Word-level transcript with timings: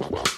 Wow. 0.00 0.29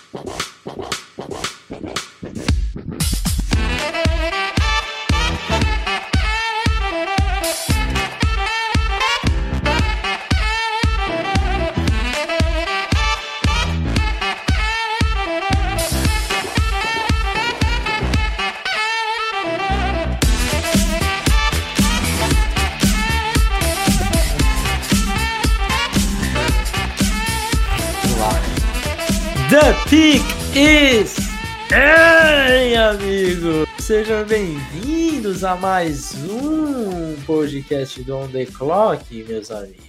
Sejam 34.23 34.27
bem-vindos 34.27 35.43
a 35.43 35.57
mais 35.57 36.15
um 36.15 37.21
podcast 37.23 38.03
do 38.05 38.17
On 38.17 38.29
The 38.29 38.47
Clock, 38.47 39.25
meus 39.25 39.51
amigos. 39.51 39.85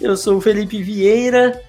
Eu 0.00 0.16
sou 0.16 0.38
o 0.38 0.40
Felipe 0.40 0.82
Vieira 0.82 1.62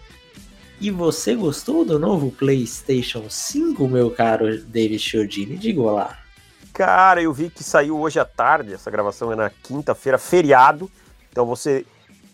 e 0.82 0.90
você 0.90 1.36
gostou 1.36 1.86
do 1.86 2.00
novo 2.00 2.32
PlayStation 2.32 3.30
5, 3.30 3.88
meu 3.88 4.10
caro 4.10 4.60
David 4.64 4.98
Chiodini? 4.98 5.56
Diga 5.56 5.82
olá. 5.82 6.18
Cara, 6.74 7.22
eu 7.22 7.32
vi 7.32 7.50
que 7.50 7.64
saiu 7.64 8.00
hoje 8.00 8.20
à 8.20 8.26
tarde, 8.26 8.74
essa 8.74 8.90
gravação 8.90 9.32
é 9.32 9.36
na 9.36 9.50
quinta-feira, 9.52 10.18
feriado. 10.18 10.90
Então 11.32 11.46
você, 11.46 11.86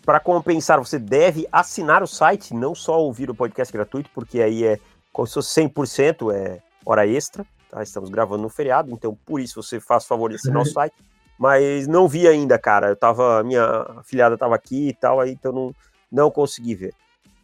para 0.06 0.20
compensar, 0.20 0.78
você 0.78 0.98
deve 0.98 1.46
assinar 1.52 2.02
o 2.02 2.06
site, 2.06 2.54
não 2.54 2.74
só 2.74 2.98
ouvir 2.98 3.28
o 3.28 3.34
podcast 3.34 3.70
gratuito, 3.70 4.08
porque 4.14 4.40
aí 4.40 4.64
é 4.64 4.78
como 5.12 5.26
se 5.26 5.34
fosse 5.34 5.60
100%, 5.60 6.34
é 6.34 6.60
hora 6.86 7.06
extra, 7.06 7.44
tá? 7.70 7.82
Estamos 7.82 8.10
gravando 8.10 8.42
no 8.42 8.48
feriado, 8.48 8.90
então 8.90 9.16
por 9.24 9.40
isso 9.40 9.62
você 9.62 9.78
faz 9.78 10.04
o 10.04 10.08
favor 10.08 10.30
de 10.30 10.36
assinar 10.36 10.62
o 10.62 10.66
site. 10.66 10.94
Mas 11.38 11.86
não 11.86 12.06
vi 12.06 12.28
ainda, 12.28 12.58
cara. 12.58 12.88
Eu 12.88 12.96
tava, 12.96 13.42
minha 13.42 13.64
afilhada 13.96 14.36
tava 14.36 14.54
aqui 14.54 14.88
e 14.88 14.92
tal, 14.92 15.20
aí 15.20 15.30
então 15.30 15.52
não, 15.52 15.74
não 16.12 16.30
consegui 16.30 16.74
ver. 16.74 16.94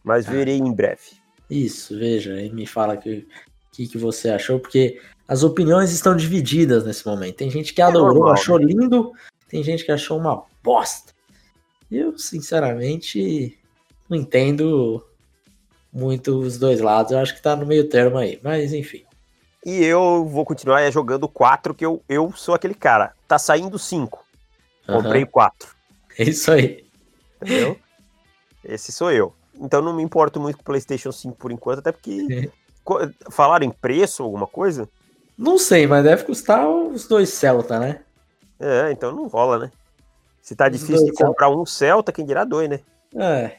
Mas 0.05 0.27
verei 0.27 0.59
em 0.59 0.73
breve. 0.73 1.19
Isso, 1.49 1.97
veja, 1.99 2.41
e 2.41 2.51
me 2.51 2.67
fala 2.67 2.95
o 2.95 2.99
que, 2.99 3.27
que, 3.73 3.89
que 3.89 3.97
você 3.97 4.31
achou, 4.31 4.59
porque 4.59 5.01
as 5.27 5.43
opiniões 5.43 5.93
estão 5.93 6.17
divididas 6.17 6.85
nesse 6.85 7.07
momento. 7.07 7.37
Tem 7.37 7.51
gente 7.51 7.73
que 7.73 7.81
adorou, 7.81 8.15
normal, 8.15 8.33
achou 8.33 8.59
lindo, 8.59 9.13
tem 9.49 9.63
gente 9.63 9.85
que 9.85 9.93
achou 9.93 10.19
uma 10.19 10.45
bosta. 10.63 11.15
Eu, 11.91 12.19
sinceramente, 12.19 13.59
não 14.09 14.19
entendo 14.19 15.05
muito 15.93 16.39
os 16.39 16.59
dois 16.59 16.81
lados. 16.81 17.13
Eu 17.13 17.19
acho 17.19 17.35
que 17.35 17.43
tá 17.43 17.57
no 17.57 17.65
meio 17.65 17.89
termo 17.89 18.19
aí, 18.19 18.39
mas 18.43 18.73
enfim. 18.73 19.05
E 19.69 19.85
eu 19.85 20.25
vou 20.25 20.45
continuar 20.45 20.89
jogando 20.93 21.27
4, 21.27 21.75
que 21.75 21.85
eu, 21.85 22.01
eu 22.09 22.31
sou 22.37 22.55
aquele 22.55 22.73
cara. 22.73 23.13
Tá 23.27 23.37
saindo 23.37 23.81
5. 23.81 24.25
Comprei 24.87 25.23
Aham. 25.23 25.31
4. 25.33 25.69
É 26.21 26.23
isso 26.23 26.53
aí. 26.53 26.87
Entendeu? 27.43 27.77
Esse 28.65 28.93
sou 28.93 29.11
eu. 29.11 29.35
Então 29.61 29.83
não 29.83 29.93
me 29.93 30.05
importo 30.05 30.39
muito 30.39 30.55
com 30.57 30.63
o 30.63 30.65
PlayStation 30.67 31.11
5 31.11 31.37
por 31.37 31.51
enquanto, 31.51 31.81
até 31.81 31.91
porque. 31.91 32.49
Falaram 33.29 33.67
em 33.67 33.71
preço, 33.71 34.23
alguma 34.23 34.47
coisa? 34.47 34.89
Não 35.37 35.59
sei, 35.59 35.85
mas 35.89 36.05
deve 36.05 36.23
custar 36.23 36.69
os 36.69 37.09
dois 37.09 37.31
Celta, 37.31 37.81
né? 37.81 38.03
É, 38.61 38.93
então 38.93 39.11
não 39.11 39.27
rola, 39.27 39.59
né? 39.59 39.73
Se 40.41 40.55
tá 40.55 40.67
Os 40.67 40.73
difícil 40.75 40.95
de 40.99 41.03
dois 41.07 41.17
Celta. 41.17 41.27
comprar 41.33 41.51
um 41.51 41.67
Celta, 41.67 42.13
quem 42.13 42.25
dirá 42.25 42.45
dois, 42.45 42.71
né? 42.71 42.79
É. 43.17 43.57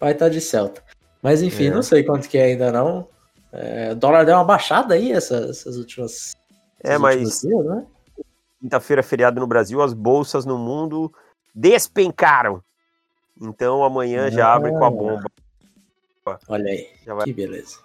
Vai 0.00 0.10
estar 0.12 0.28
de 0.28 0.40
Celta. 0.40 0.82
Mas 1.22 1.40
enfim, 1.42 1.66
É. 1.66 1.70
não 1.70 1.82
sei 1.84 2.02
quanto 2.02 2.28
que 2.28 2.36
é 2.36 2.46
ainda 2.46 2.72
não. 2.72 3.06
É, 3.52 3.92
o 3.92 3.96
dólar 3.96 4.24
deu 4.24 4.34
uma 4.34 4.44
baixada 4.44 4.94
aí 4.94 5.12
essas, 5.12 5.50
essas 5.60 5.76
últimas. 5.76 6.34
É, 6.82 6.96
mas 6.98 7.42
né? 7.44 7.86
quinta-feira, 8.60 9.02
feriado 9.02 9.38
no 9.40 9.46
Brasil, 9.46 9.82
as 9.82 9.92
bolsas 9.92 10.44
no 10.46 10.56
mundo 10.58 11.12
despencaram. 11.54 12.62
Então 13.40 13.82
amanhã 13.84 14.30
já 14.30 14.48
Ah. 14.48 14.54
abre 14.54 14.70
com 14.70 14.84
a 14.84 14.90
bomba. 14.90 15.30
Olha 16.48 16.70
aí, 16.70 16.88
Já 17.04 17.14
vai. 17.14 17.24
que 17.24 17.32
beleza. 17.32 17.78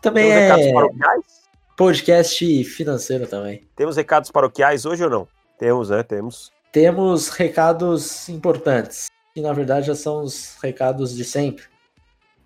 Também 0.00 0.24
Temos 0.30 0.42
recados 0.42 0.66
é 0.66 0.72
paroquiais? 0.72 1.42
podcast 1.76 2.64
financeiro 2.64 3.26
também. 3.26 3.68
Temos 3.76 3.96
recados 3.96 4.30
paroquiais 4.30 4.84
hoje 4.86 5.04
ou 5.04 5.10
não? 5.10 5.28
Temos, 5.58 5.90
né? 5.90 6.02
Temos. 6.02 6.50
Temos 6.72 7.28
recados 7.28 8.28
importantes, 8.28 9.08
que 9.34 9.40
na 9.40 9.52
verdade 9.52 9.86
já 9.88 9.94
são 9.94 10.22
os 10.22 10.56
recados 10.62 11.14
de 11.14 11.24
sempre. 11.24 11.64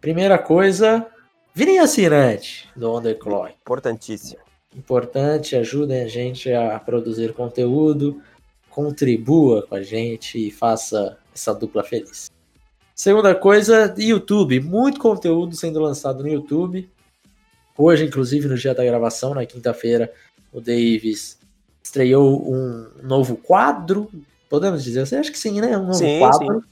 Primeira 0.01 0.39
coisa, 0.39 1.07
virem 1.55 1.79
assinante 1.79 2.69
do 2.75 2.97
Underclock. 2.97 3.55
Importantíssimo. 3.61 4.41
Importante, 4.77 5.55
ajudem 5.55 6.03
a 6.03 6.09
gente 6.09 6.53
a 6.53 6.79
produzir 6.79 7.35
conteúdo, 7.35 8.23
contribua 8.71 9.63
com 9.67 9.75
a 9.75 9.83
gente 9.83 10.49
e 10.49 10.51
faça 10.51 11.19
essa 11.35 11.55
dupla 11.55 11.85
feliz. 11.85 12.31
Segunda 12.95 13.35
coisa, 13.35 13.95
YouTube. 13.99 14.61
Muito 14.61 15.01
conteúdo 15.01 15.57
sendo 15.57 15.81
lançado 15.81 16.23
no 16.23 16.29
YouTube. 16.29 16.89
Hoje, 17.77 18.05
inclusive, 18.05 18.49
no 18.49 18.57
dia 18.57 18.75
da 18.75 18.85
gravação, 18.85 19.35
na 19.35 19.45
quinta-feira, 19.45 20.13
o 20.53 20.61
Davis 20.61 21.39
estreou 21.83 22.51
um 22.51 22.87
novo 23.03 23.37
quadro. 23.37 24.11
Podemos 24.49 24.85
dizer 24.85 25.01
assim? 25.01 25.17
Acho 25.17 25.33
que 25.33 25.39
sim, 25.39 25.61
né? 25.61 25.77
Um 25.77 25.87
novo 25.87 25.95
Sim, 25.95 26.19
quadro, 26.19 26.65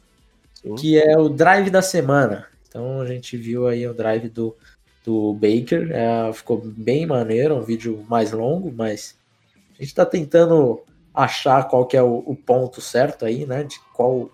Sim. 0.55 0.75
que 0.77 0.99
é 0.99 1.19
o 1.19 1.29
Drive 1.29 1.71
da 1.71 1.83
Semana. 1.83 2.47
Então 2.71 3.01
a 3.01 3.07
gente 3.07 3.37
viu 3.37 3.67
aí 3.67 3.85
o 3.85 3.93
Drive 3.93 4.29
do, 4.29 4.57
do 5.05 5.35
Baker. 5.35 5.91
É, 5.91 6.33
ficou 6.33 6.63
bem 6.65 7.05
maneiro, 7.05 7.57
um 7.57 7.63
vídeo 7.63 8.07
mais 8.09 8.31
longo, 8.31 8.73
mas 8.73 9.19
a 9.77 9.83
gente 9.83 9.93
tá 9.95 10.07
tentando 10.07 10.81
achar 11.13 11.67
qual 11.69 11.85
que 11.85 11.97
é 11.97 12.03
o, 12.03 12.23
o 12.25 12.37
ponto 12.37 12.81
certo 12.81 13.25
aí, 13.25 13.45
né? 13.45 13.65
De 13.65 13.81
qual 13.93 14.31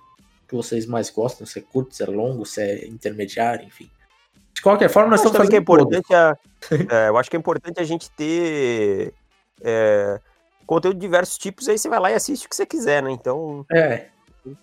que 0.46 0.54
vocês 0.54 0.84
mais 0.86 1.08
gostam, 1.08 1.46
se 1.46 1.58
é 1.58 1.62
curto, 1.62 1.94
se 1.96 2.02
é 2.02 2.06
longo, 2.06 2.44
se 2.44 2.60
é 2.60 2.86
intermediário, 2.86 3.66
enfim. 3.66 3.90
De 4.52 4.60
qualquer 4.60 4.88
forma, 4.90 5.10
nós 5.10 5.20
Acho 5.20 5.28
estamos 5.28 5.48
também 5.48 5.64
que 5.64 5.70
é 5.70 5.74
fazendo 5.74 5.90
importante 5.98 6.14
a- 6.14 6.96
é, 7.04 7.08
eu 7.08 7.16
acho 7.16 7.30
que 7.30 7.36
é 7.36 7.38
importante 7.38 7.80
a 7.80 7.84
gente 7.84 8.10
ter 8.10 9.12
é, 9.62 10.20
conteúdo 10.66 10.94
de 10.96 11.00
diversos 11.00 11.38
tipos, 11.38 11.68
aí 11.68 11.78
você 11.78 11.88
vai 11.88 11.98
lá 11.98 12.10
e 12.10 12.14
assiste 12.14 12.46
o 12.46 12.48
que 12.50 12.54
você 12.56 12.66
quiser, 12.66 13.02
né? 13.02 13.10
Então 13.10 13.64
É, 13.72 14.06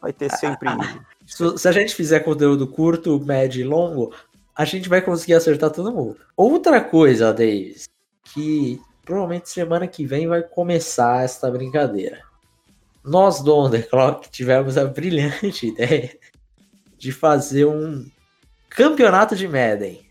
vai 0.01 0.13
ter 0.13 0.31
sempre. 0.31 0.69
se, 1.25 1.57
se 1.57 1.67
a 1.67 1.71
gente 1.71 1.95
fizer 1.95 2.19
conteúdo 2.21 2.67
curto, 2.67 3.19
médio 3.19 3.61
e 3.61 3.63
longo, 3.63 4.13
a 4.55 4.65
gente 4.65 4.87
vai 4.87 5.01
conseguir 5.01 5.33
acertar 5.33 5.71
todo 5.71 5.91
mundo. 5.91 6.17
Outra 6.35 6.81
coisa, 6.81 7.33
Davis, 7.33 7.89
que 8.23 8.79
provavelmente 9.03 9.49
semana 9.49 9.87
que 9.87 10.05
vem 10.05 10.27
vai 10.27 10.43
começar 10.43 11.23
essa 11.23 11.49
brincadeira. 11.49 12.21
Nós 13.03 13.41
do 13.41 13.65
Underclock 13.65 14.29
tivemos 14.29 14.77
a 14.77 14.85
brilhante 14.85 15.67
ideia 15.73 16.17
de 16.97 17.11
fazer 17.11 17.65
um 17.65 18.09
campeonato 18.69 19.35
de 19.35 19.47
Madden 19.47 20.01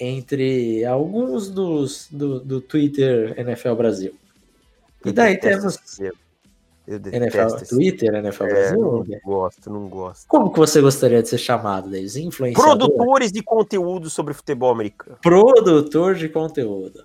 entre 0.00 0.84
alguns 0.84 1.48
dos 1.48 2.08
do, 2.10 2.40
do 2.40 2.60
Twitter 2.60 3.38
NFL 3.38 3.74
Brasil. 3.74 4.18
E 5.04 5.12
daí 5.12 5.38
temos. 5.38 5.78
Eu 6.90 6.96
NFL 6.96 7.18
detesto 7.20 7.62
esse 7.64 7.74
Twitter, 7.74 8.14
NFL 8.14 8.44
É, 8.44 8.48
Brasil. 8.48 8.78
não 8.80 9.04
gosto, 9.22 9.70
não 9.70 9.88
gosto. 9.88 10.26
Como 10.26 10.50
que 10.50 10.58
você 10.58 10.80
gostaria 10.80 11.22
de 11.22 11.28
ser 11.28 11.36
chamado, 11.36 11.90
Davis? 11.90 12.16
Influenciador? 12.16 12.78
Produtores 12.88 13.30
de 13.30 13.42
conteúdo 13.42 14.08
sobre 14.08 14.32
futebol 14.32 14.70
americano. 14.72 15.18
produtor 15.22 16.14
de 16.14 16.28
conteúdo. 16.30 17.04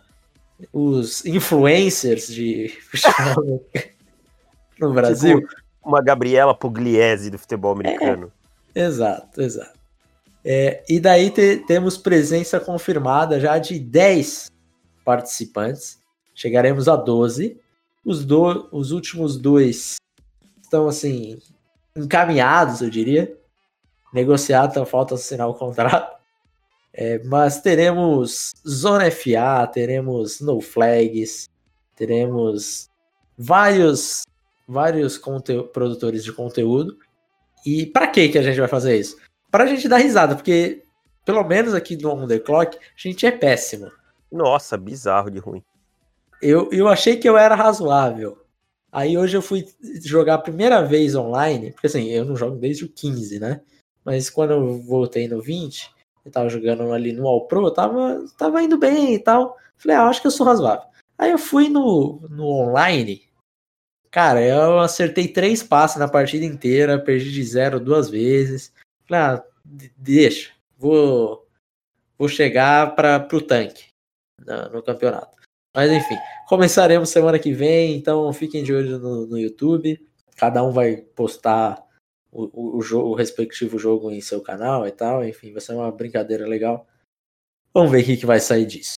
Os 0.71 1.25
influencers 1.25 2.27
de 2.27 2.69
futebol 2.89 3.65
no 4.79 4.93
Brasil. 4.93 5.41
Tipo, 5.41 5.53
uma 5.83 6.01
Gabriela 6.01 6.55
Pugliese 6.55 7.29
do 7.29 7.37
futebol 7.37 7.73
americano. 7.73 8.31
Exato, 8.73 9.41
exato. 9.41 9.77
É, 10.45 10.81
e 10.89 10.99
daí 10.99 11.29
te- 11.29 11.57
temos 11.67 11.97
presença 11.97 12.59
confirmada 12.59 13.39
já 13.39 13.57
de 13.57 13.77
10 13.79 14.49
participantes. 15.03 15.99
Chegaremos 16.33 16.87
a 16.87 16.95
12. 16.95 17.57
Os, 18.05 18.25
do, 18.25 18.67
os 18.71 18.91
últimos 18.91 19.37
dois 19.37 19.95
estão 20.61 20.87
assim 20.87 21.39
encaminhados, 21.95 22.81
eu 22.81 22.89
diria. 22.89 23.37
Negociado, 24.13 24.71
então 24.71 24.85
falta 24.85 25.15
assinar 25.15 25.47
o 25.47 25.53
contrato. 25.53 26.13
É, 26.95 27.17
mas 27.23 27.59
teremos 27.59 28.51
Zona 28.67 29.09
FA, 29.09 29.65
teremos 29.65 30.39
No 30.39 30.61
Flags, 30.61 31.49
teremos 31.95 32.87
vários 33.35 34.21
vários 34.67 35.19
produtores 35.73 36.23
de 36.23 36.31
conteúdo. 36.31 36.95
E 37.65 37.87
para 37.87 38.05
que 38.05 38.29
que 38.29 38.37
a 38.37 38.43
gente 38.43 38.59
vai 38.59 38.67
fazer 38.67 38.95
isso? 38.99 39.17
Para 39.49 39.63
a 39.63 39.67
gente 39.67 39.87
dar 39.87 39.97
risada, 39.97 40.35
porque 40.35 40.83
pelo 41.25 41.43
menos 41.43 41.73
aqui 41.73 41.95
no 41.95 42.11
On 42.11 42.27
The 42.27 42.39
Clock, 42.39 42.77
a 42.77 42.79
gente 42.95 43.25
é 43.25 43.31
péssimo. 43.31 43.91
Nossa, 44.31 44.77
bizarro 44.77 45.31
de 45.31 45.39
ruim. 45.39 45.63
Eu, 46.43 46.69
eu 46.71 46.87
achei 46.87 47.15
que 47.15 47.27
eu 47.27 47.37
era 47.37 47.55
razoável. 47.55 48.37
Aí 48.91 49.17
hoje 49.17 49.35
eu 49.35 49.41
fui 49.41 49.65
jogar 50.03 50.35
a 50.35 50.39
primeira 50.41 50.83
vez 50.83 51.15
online, 51.15 51.71
porque 51.71 51.87
assim, 51.87 52.09
eu 52.09 52.25
não 52.25 52.35
jogo 52.35 52.57
desde 52.57 52.85
o 52.85 52.89
15, 52.89 53.39
né? 53.39 53.61
Mas 54.03 54.29
quando 54.29 54.51
eu 54.51 54.81
voltei 54.81 55.27
no 55.27 55.41
20, 55.41 55.89
eu 56.25 56.31
tava 56.31 56.49
jogando 56.49 56.91
ali 56.91 57.13
no 57.13 57.27
All 57.27 57.47
Pro, 57.47 57.71
tava, 57.71 58.23
tava 58.37 58.61
indo 58.61 58.77
bem 58.77 59.15
e 59.15 59.19
tal. 59.19 59.57
Falei, 59.77 59.97
ah, 59.97 60.07
acho 60.07 60.21
que 60.21 60.27
eu 60.27 60.31
sou 60.31 60.45
razoável. 60.45 60.85
Aí 61.17 61.31
eu 61.31 61.37
fui 61.37 61.69
no, 61.69 62.19
no 62.29 62.45
online, 62.45 63.23
cara, 64.11 64.41
eu 64.41 64.79
acertei 64.79 65.27
três 65.27 65.63
passes 65.63 65.97
na 65.97 66.07
partida 66.07 66.45
inteira, 66.45 66.99
perdi 66.99 67.31
de 67.31 67.43
zero 67.43 67.79
duas 67.79 68.09
vezes. 68.09 68.73
Falei, 69.07 69.23
ah, 69.23 69.43
deixa, 69.97 70.51
vou, 70.77 71.47
vou 72.17 72.27
chegar 72.27 72.95
para 72.95 73.27
o 73.31 73.41
tanque 73.41 73.87
no, 74.45 74.69
no, 74.69 74.83
campeonato. 74.83 75.37
Mas 75.75 75.91
enfim, 75.91 76.17
começaremos 76.47 77.09
semana 77.09 77.39
que 77.39 77.51
vem, 77.51 77.95
então 77.95 78.31
fiquem 78.31 78.63
de 78.63 78.73
olho 78.73 78.99
no, 78.99 79.25
no 79.25 79.39
YouTube. 79.39 79.99
Cada 80.37 80.63
um 80.63 80.71
vai 80.71 80.97
postar 80.97 81.83
o, 82.31 82.77
o, 82.77 82.81
jogo, 82.81 83.09
o 83.09 83.15
respectivo 83.15 83.77
jogo 83.79 84.11
em 84.11 84.21
seu 84.21 84.41
canal 84.41 84.87
e 84.87 84.91
tal. 84.91 85.25
Enfim, 85.25 85.51
vai 85.51 85.61
ser 85.61 85.73
uma 85.73 85.91
brincadeira 85.91 86.47
legal. 86.47 86.87
Vamos 87.73 87.91
ver 87.91 88.01
o 88.01 88.05
que, 88.05 88.17
que 88.17 88.25
vai 88.25 88.39
sair 88.39 88.65
disso. 88.65 88.93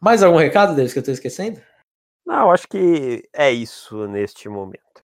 Mais 0.00 0.22
algum 0.22 0.38
recado 0.38 0.74
deles 0.74 0.92
que 0.92 0.98
eu 0.98 1.02
estou 1.02 1.14
esquecendo? 1.14 1.60
Não, 2.24 2.50
acho 2.50 2.66
que 2.68 3.28
é 3.32 3.50
isso 3.50 4.06
neste 4.06 4.48
momento. 4.48 5.02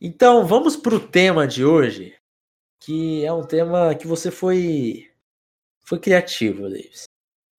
Então, 0.00 0.46
vamos 0.46 0.76
para 0.76 0.94
o 0.94 1.00
tema 1.00 1.46
de 1.46 1.64
hoje, 1.64 2.16
que 2.80 3.24
é 3.24 3.32
um 3.32 3.44
tema 3.44 3.94
que 3.94 4.06
você 4.06 4.30
foi 4.30 5.08
foi 5.84 5.98
criativo, 5.98 6.62
Davis. 6.62 7.04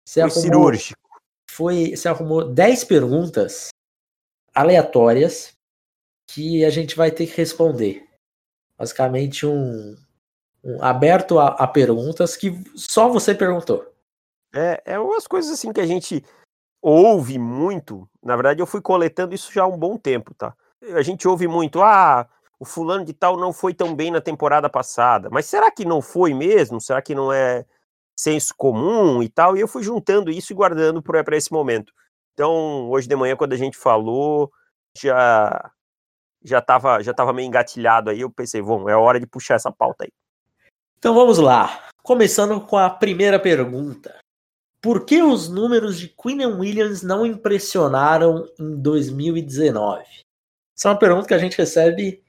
Você 0.06 0.22
foi 0.22 0.42
cirúrgico. 0.42 1.03
Foi, 1.54 1.96
você 1.96 2.08
arrumou 2.08 2.44
10 2.44 2.84
perguntas 2.86 3.70
aleatórias 4.56 5.54
que 6.28 6.66
a 6.66 6.70
gente 6.72 6.96
vai 6.96 7.12
ter 7.12 7.28
que 7.28 7.38
responder. 7.38 8.08
Basicamente 8.76 9.46
um, 9.46 9.96
um 10.64 10.82
aberto 10.82 11.38
a, 11.38 11.50
a, 11.50 11.68
perguntas 11.68 12.36
que 12.36 12.52
só 12.76 13.08
você 13.08 13.36
perguntou. 13.36 13.86
É, 14.52 14.82
é 14.84 15.00
umas 15.00 15.28
coisas 15.28 15.52
assim 15.52 15.72
que 15.72 15.80
a 15.80 15.86
gente 15.86 16.26
ouve 16.82 17.38
muito. 17.38 18.10
Na 18.24 18.36
verdade, 18.36 18.60
eu 18.60 18.66
fui 18.66 18.82
coletando 18.82 19.36
isso 19.36 19.54
já 19.54 19.62
há 19.62 19.68
um 19.68 19.78
bom 19.78 19.96
tempo, 19.96 20.34
tá? 20.34 20.56
A 20.96 21.04
gente 21.04 21.28
ouve 21.28 21.48
muito, 21.48 21.84
ah, 21.84 22.28
o 22.60 22.66
fulano 22.66 23.06
de 23.06 23.14
tal 23.14 23.38
não 23.38 23.54
foi 23.54 23.76
tão 23.76 23.94
bem 23.94 24.10
na 24.10 24.20
temporada 24.20 24.68
passada. 24.72 25.30
Mas 25.32 25.46
será 25.46 25.70
que 25.70 25.86
não 25.86 26.02
foi 26.02 26.34
mesmo? 26.34 26.82
Será 26.82 27.00
que 27.00 27.14
não 27.14 27.32
é 27.32 27.64
senso 28.18 28.54
comum 28.56 29.22
e 29.22 29.30
tal? 29.30 29.58
E 29.58 29.62
eu 29.62 29.68
fui 29.68 29.84
juntando 29.84 30.32
isso 30.32 30.54
e 30.54 30.56
guardando 30.56 31.02
para 31.02 31.38
esse 31.38 31.52
momento. 31.52 31.94
Então, 32.34 32.90
hoje 32.90 33.08
de 33.08 33.16
manhã, 33.16 33.36
quando 33.36 33.54
a 33.54 33.58
gente 33.58 33.78
falou, 33.78 34.52
já 34.98 35.72
já 36.44 36.60
estava 36.60 37.02
já 37.02 37.14
tava 37.14 37.32
meio 37.34 37.48
engatilhado 37.48 38.10
aí. 38.10 38.22
Eu 38.22 38.30
pensei, 38.30 38.62
bom, 38.62 38.90
é 38.90 38.96
hora 38.96 39.20
de 39.20 39.28
puxar 39.28 39.56
essa 39.56 39.72
pauta 39.72 40.04
aí. 40.04 40.12
Então 40.98 41.14
vamos 41.14 41.38
lá. 41.38 41.88
Começando 42.02 42.60
com 42.62 42.78
a 42.78 42.90
primeira 42.90 43.40
pergunta. 43.40 44.18
Por 44.82 45.06
que 45.06 45.22
os 45.22 45.48
números 45.48 45.98
de 45.98 46.10
Queen 46.10 46.46
Williams 46.46 47.02
não 47.02 47.26
impressionaram 47.26 48.46
em 48.60 48.76
2019? 48.82 50.04
Essa 50.78 50.90
é 50.90 50.92
uma 50.92 51.00
pergunta 51.00 51.28
que 51.28 51.34
a 51.34 51.38
gente 51.38 51.58
recebe 51.58 52.22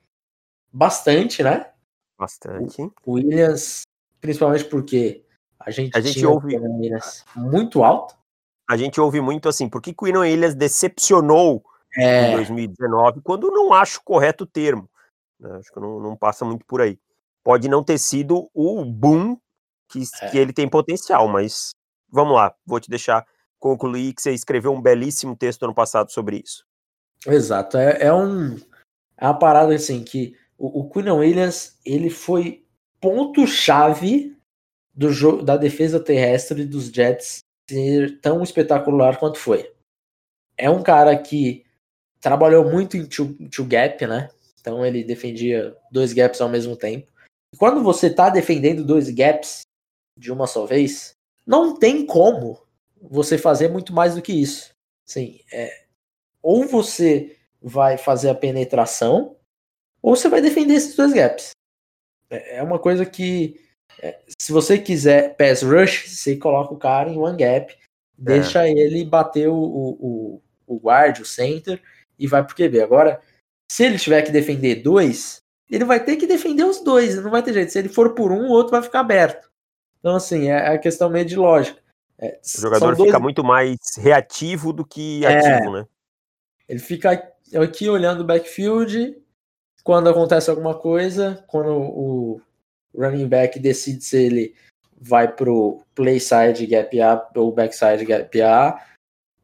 bastante, 0.73 1.43
né? 1.43 1.73
Bastante. 2.17 2.81
O 3.05 3.15
Williams, 3.15 3.83
principalmente 4.21 4.65
porque 4.67 5.24
a 5.65 5.71
gente, 5.71 5.97
a 5.97 6.01
gente 6.01 6.25
ouve 6.27 6.59
muito 7.37 7.83
alto. 7.83 8.15
A 8.69 8.77
gente 8.77 9.01
ouve 9.01 9.21
muito 9.21 9.49
assim, 9.49 9.69
por 9.69 9.83
que 9.83 9.93
Queen 9.93 10.17
Williams 10.17 10.55
decepcionou 10.55 11.63
é. 11.97 12.33
em 12.33 12.37
2019, 12.37 13.21
quando 13.23 13.51
não 13.51 13.73
acho 13.73 14.03
correto 14.03 14.45
o 14.45 14.47
termo. 14.47 14.89
Né? 15.39 15.57
Acho 15.59 15.73
que 15.73 15.81
não, 15.81 16.01
não, 16.01 16.17
passa 16.17 16.45
muito 16.45 16.65
por 16.65 16.81
aí. 16.81 16.99
Pode 17.43 17.69
não 17.69 17.85
ter 17.85 17.99
sido 17.99 18.49
o 18.55 18.85
boom 18.85 19.37
que, 19.91 20.03
é. 20.23 20.31
que 20.31 20.39
ele 20.39 20.53
tem 20.53 20.69
potencial, 20.69 21.29
mas 21.29 21.71
vamos 22.11 22.35
lá, 22.35 22.55
vou 22.65 22.81
te 22.81 22.89
deixar 22.89 23.27
concluir 23.59 24.13
que 24.13 24.23
você 24.23 24.33
escreveu 24.33 24.73
um 24.73 24.81
belíssimo 24.81 25.37
texto 25.37 25.63
ano 25.65 25.75
passado 25.75 26.11
sobre 26.11 26.43
isso. 26.45 26.65
Exato, 27.27 27.79
é, 27.79 28.03
é 28.03 28.13
um 28.13 28.57
é 29.17 29.27
uma 29.27 29.39
parada 29.39 29.75
assim 29.75 30.03
que 30.03 30.37
o, 30.59 30.81
o 30.81 30.91
Quinn 30.91 31.11
Williams 31.11 31.79
ele 31.85 32.11
foi 32.11 32.67
ponto 33.01 33.47
chave 33.47 34.34
do 34.95 35.43
da 35.43 35.57
defesa 35.57 35.99
terrestre 35.99 36.65
dos 36.65 36.87
Jets 36.87 37.41
ser 37.69 38.21
tão 38.21 38.43
espetacular 38.43 39.19
quanto 39.19 39.39
foi. 39.39 39.73
É 40.57 40.71
um 40.71 40.83
cara 40.83 41.17
que 41.19 41.65
trabalhou 42.21 42.71
muito 42.71 42.97
em 42.97 43.07
two, 43.07 43.35
two 43.49 43.67
gap, 43.67 44.07
né? 44.07 44.31
Então 44.61 44.85
ele 44.85 45.05
defendia 45.05 45.77
dois 45.91 46.13
gaps 46.13 46.41
ao 46.41 46.49
mesmo 46.49 46.77
tempo. 46.77 47.11
E 47.53 47.57
quando 47.57 47.83
você 47.83 48.09
tá 48.09 48.31
defendendo 48.31 48.85
dois 48.85 49.11
gaps 49.11 49.63
de 50.19 50.33
uma 50.33 50.47
só 50.47 50.65
vez, 50.65 51.15
não 51.47 51.77
tem 51.77 52.07
como 52.07 52.59
você 53.01 53.37
fazer 53.37 53.69
muito 53.69 53.93
mais 53.93 54.15
do 54.15 54.23
que 54.23 54.33
isso. 54.33 54.71
Sim, 55.05 55.41
é, 55.53 55.85
ou 56.43 56.67
você 56.67 57.37
vai 57.61 57.99
fazer 57.99 58.31
a 58.31 58.35
penetração, 58.35 59.37
ou 60.03 60.17
você 60.17 60.29
vai 60.29 60.41
defender 60.41 60.75
esses 60.75 60.97
dois 60.97 61.13
gaps. 61.13 61.51
É, 62.31 62.59
é 62.59 62.63
uma 62.63 62.79
coisa 62.79 63.05
que, 63.05 63.61
se 64.39 64.53
você 64.53 64.79
quiser 64.79 65.37
pass 65.37 65.63
rush, 65.63 66.09
você 66.09 66.37
coloca 66.37 66.75
o 66.75 66.79
cara 66.79 67.11
em 67.11 67.19
one 67.19 67.37
gap, 67.37 67.73
é. 67.73 67.77
deixa 68.17 68.69
ele 68.69 69.05
bater 69.05 69.49
o, 69.49 69.57
o, 69.57 70.43
o 70.67 70.77
guard, 70.79 71.21
o 71.21 71.25
center, 71.25 71.81
e 72.19 72.27
vai 72.27 72.45
pro 72.45 72.55
QB. 72.55 72.81
Agora, 72.81 73.21
se 73.71 73.85
ele 73.85 73.99
tiver 73.99 74.23
que 74.23 74.33
defender 74.33 74.77
dois, 74.77 75.43
ele 75.71 75.85
vai 75.85 76.03
ter 76.03 76.17
que 76.17 76.27
defender 76.27 76.65
os 76.65 76.81
dois, 76.81 77.21
não 77.23 77.31
vai 77.31 77.43
ter 77.43 77.53
jeito. 77.53 77.73
Se 77.73 77.79
ele 77.79 77.89
for 77.89 78.15
por 78.15 78.31
um, 78.31 78.49
o 78.49 78.51
outro 78.51 78.73
vai 78.73 78.83
ficar 78.83 79.01
aberto. 79.01 79.51
Então, 79.99 80.17
assim, 80.17 80.49
é 80.49 80.69
a 80.69 80.79
questão 80.79 81.09
meio 81.09 81.25
de 81.25 81.37
lógica. 81.37 81.81
É, 82.19 82.39
o 82.45 82.61
jogador 82.61 82.95
dois... 82.95 83.09
fica 83.09 83.19
muito 83.19 83.43
mais 83.43 83.79
reativo 83.99 84.73
do 84.73 84.85
que 84.85 85.25
é. 85.25 85.39
ativo, 85.39 85.73
né? 85.73 85.87
Ele 86.69 86.79
fica 86.79 87.11
aqui 87.57 87.89
olhando 87.89 88.21
o 88.21 88.25
backfield, 88.25 89.17
quando 89.83 90.09
acontece 90.09 90.49
alguma 90.49 90.75
coisa, 90.75 91.45
quando 91.47 91.71
o 91.71 92.41
running 92.95 93.29
back 93.29 93.59
decide 93.59 94.03
se 94.03 94.17
ele 94.17 94.55
vai 95.01 95.31
pro 95.31 95.83
play 95.95 96.19
side 96.19 96.67
gap 96.67 97.01
A 97.01 97.29
ou 97.37 97.53
backside 97.53 98.05
gap 98.05 98.41
A, 98.41 98.81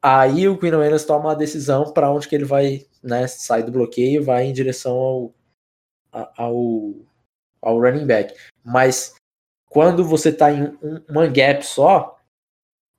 Aí 0.02 0.48
o 0.48 0.56
Queen 0.56 0.74
Williams 0.74 1.04
toma 1.04 1.32
a 1.32 1.34
decisão 1.34 1.92
para 1.92 2.10
onde 2.10 2.26
que 2.26 2.34
ele 2.34 2.46
vai 2.46 2.86
né, 3.02 3.26
sair 3.26 3.62
do 3.62 3.72
bloqueio 3.72 4.24
vai 4.24 4.44
em 4.44 4.52
direção 4.52 4.96
ao, 4.96 5.34
ao, 6.36 6.94
ao 7.60 7.78
running 7.78 8.06
back. 8.06 8.34
Mas 8.64 9.14
quando 9.68 10.02
você 10.02 10.30
está 10.30 10.50
em 10.50 10.64
um, 10.82 11.02
uma 11.08 11.26
gap 11.26 11.64
só, 11.64 12.18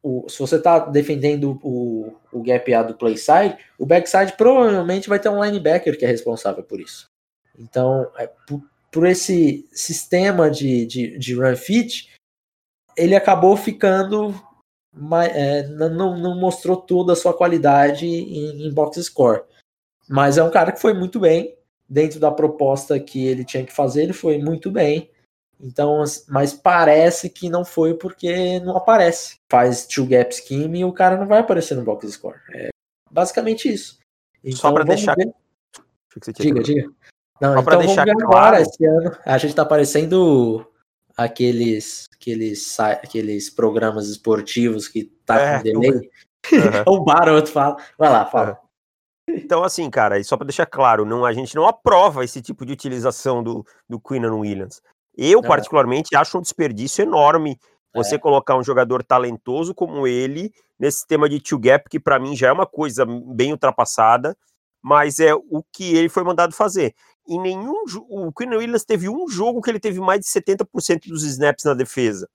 o, 0.04 0.30
se 0.30 0.38
você 0.38 0.58
está 0.58 0.80
defendendo 0.80 1.60
o, 1.64 2.16
o 2.32 2.44
gap 2.44 2.72
A 2.72 2.84
do 2.84 2.96
play 2.96 3.18
side, 3.18 3.58
o 3.80 3.86
backside 3.86 4.34
provavelmente 4.38 5.10
vai 5.10 5.20
ter 5.20 5.30
um 5.30 5.44
linebacker 5.44 5.98
que 5.98 6.06
é 6.06 6.08
responsável 6.08 6.64
por 6.64 6.80
isso. 6.80 7.10
Então, 7.58 8.12
é, 8.16 8.30
por, 8.92 9.08
esse 9.08 9.68
sistema 9.72 10.52
de, 10.52 10.86
de, 10.86 11.18
de 11.18 11.34
run 11.34 11.56
fit, 11.56 12.14
ele 12.98 13.16
acabou 13.16 13.56
ficando 13.56 14.36
é, 15.34 15.68
não, 15.68 16.18
não 16.18 16.38
mostrou 16.38 16.76
toda 16.76 17.14
a 17.14 17.16
sua 17.16 17.34
qualidade 17.34 18.06
em, 18.06 18.68
em 18.68 18.74
box 18.74 19.02
score. 19.04 19.44
Mas 20.10 20.38
é 20.38 20.44
um 20.44 20.52
cara 20.52 20.72
que 20.72 20.82
foi 20.82 20.94
muito 20.94 21.20
bem 21.20 21.56
dentro 21.88 22.20
da 22.20 22.32
proposta 22.32 23.00
que 23.00 23.26
ele 23.26 23.46
tinha 23.46 23.66
que 23.66 23.74
fazer, 23.74 24.04
ele 24.04 24.14
foi 24.14 24.38
muito 24.38 24.70
bem. 24.70 25.10
Então, 25.60 26.04
mas 26.28 26.54
parece 26.54 27.30
que 27.30 27.48
não 27.48 27.64
foi 27.64 27.94
porque 27.94 28.60
não 28.62 28.76
aparece. 28.76 29.36
Faz 29.50 29.86
two 29.86 30.08
gap 30.08 30.34
scheme 30.34 30.80
e 30.80 30.86
o 30.86 30.92
cara 30.92 31.18
não 31.18 31.28
vai 31.28 31.40
aparecer 31.40 31.76
no 31.76 31.84
box 31.84 32.10
score. 32.12 32.40
É 32.54 32.70
basicamente 33.12 33.72
isso. 33.72 34.00
Então, 34.44 34.58
Só 34.58 34.74
para 34.74 34.84
deixar. 34.84 35.16
Ver... 35.16 35.32
Diga, 36.36 36.62
diga. 36.62 36.92
Não, 37.42 37.54
Só 37.56 37.60
então 37.62 37.82
vamos 37.82 37.96
ver 37.96 38.06
claro. 38.06 38.26
agora 38.26 38.62
esse 38.62 38.86
ano. 38.86 39.12
A 39.26 39.38
gente 39.40 39.56
tá 39.56 39.64
aparecendo 39.64 40.66
aqueles 41.18 42.08
aqueles, 42.14 42.80
aqueles 42.80 43.50
programas 43.50 44.08
esportivos 44.08 44.88
que 44.88 45.06
tá 45.26 45.40
é, 45.40 45.58
com 45.58 45.64
delay. 45.64 45.92
Uhum. 45.92 46.84
o 47.02 47.04
Baroto 47.04 47.50
fala. 47.50 47.78
Vai 47.98 48.10
lá, 48.10 48.26
fala. 48.26 48.60
Então, 49.28 49.64
assim, 49.64 49.90
cara, 49.90 50.20
e 50.20 50.24
só 50.24 50.38
para 50.38 50.48
deixar 50.48 50.66
claro, 50.66 51.06
não, 51.06 51.26
a 51.26 51.34
gente 51.34 51.56
não 51.56 51.68
aprova 51.68 52.24
esse 52.24 52.42
tipo 52.42 52.66
de 52.66 52.74
utilização 52.74 53.42
do, 53.42 53.66
do 53.90 54.00
Queenan 54.00 54.36
Williams. 54.36 54.82
Eu, 55.18 55.42
particularmente, 55.42 56.16
acho 56.16 56.38
um 56.38 56.42
desperdício 56.42 57.02
enorme 57.02 57.58
você 57.94 58.16
é. 58.16 58.20
colocar 58.20 58.56
um 58.56 58.64
jogador 58.64 59.04
talentoso 59.04 59.74
como 59.76 60.08
ele 60.08 60.52
nesse 60.80 61.00
sistema 61.00 61.28
de 61.28 61.40
two 61.40 61.60
gap, 61.60 61.90
que 61.90 62.00
para 62.00 62.20
mim 62.20 62.36
já 62.36 62.48
é 62.48 62.52
uma 62.52 62.66
coisa 62.66 63.06
bem 63.06 63.52
ultrapassada, 63.52 64.36
mas 64.82 65.20
é 65.20 65.34
o 65.34 65.64
que 65.72 65.96
ele 65.96 66.10
foi 66.10 66.24
mandado 66.24 66.54
fazer 66.54 66.96
em 67.28 67.40
nenhum 67.40 67.84
o 68.10 68.32
Quinn 68.32 68.56
Williams 68.56 68.84
teve 68.84 69.08
um 69.08 69.28
jogo 69.28 69.62
que 69.62 69.70
ele 69.70 69.80
teve 69.80 70.00
mais 70.00 70.22
de 70.22 70.28
70% 70.28 71.08
dos 71.08 71.24
snaps 71.24 71.64
na 71.64 71.74
defesa. 71.74 72.30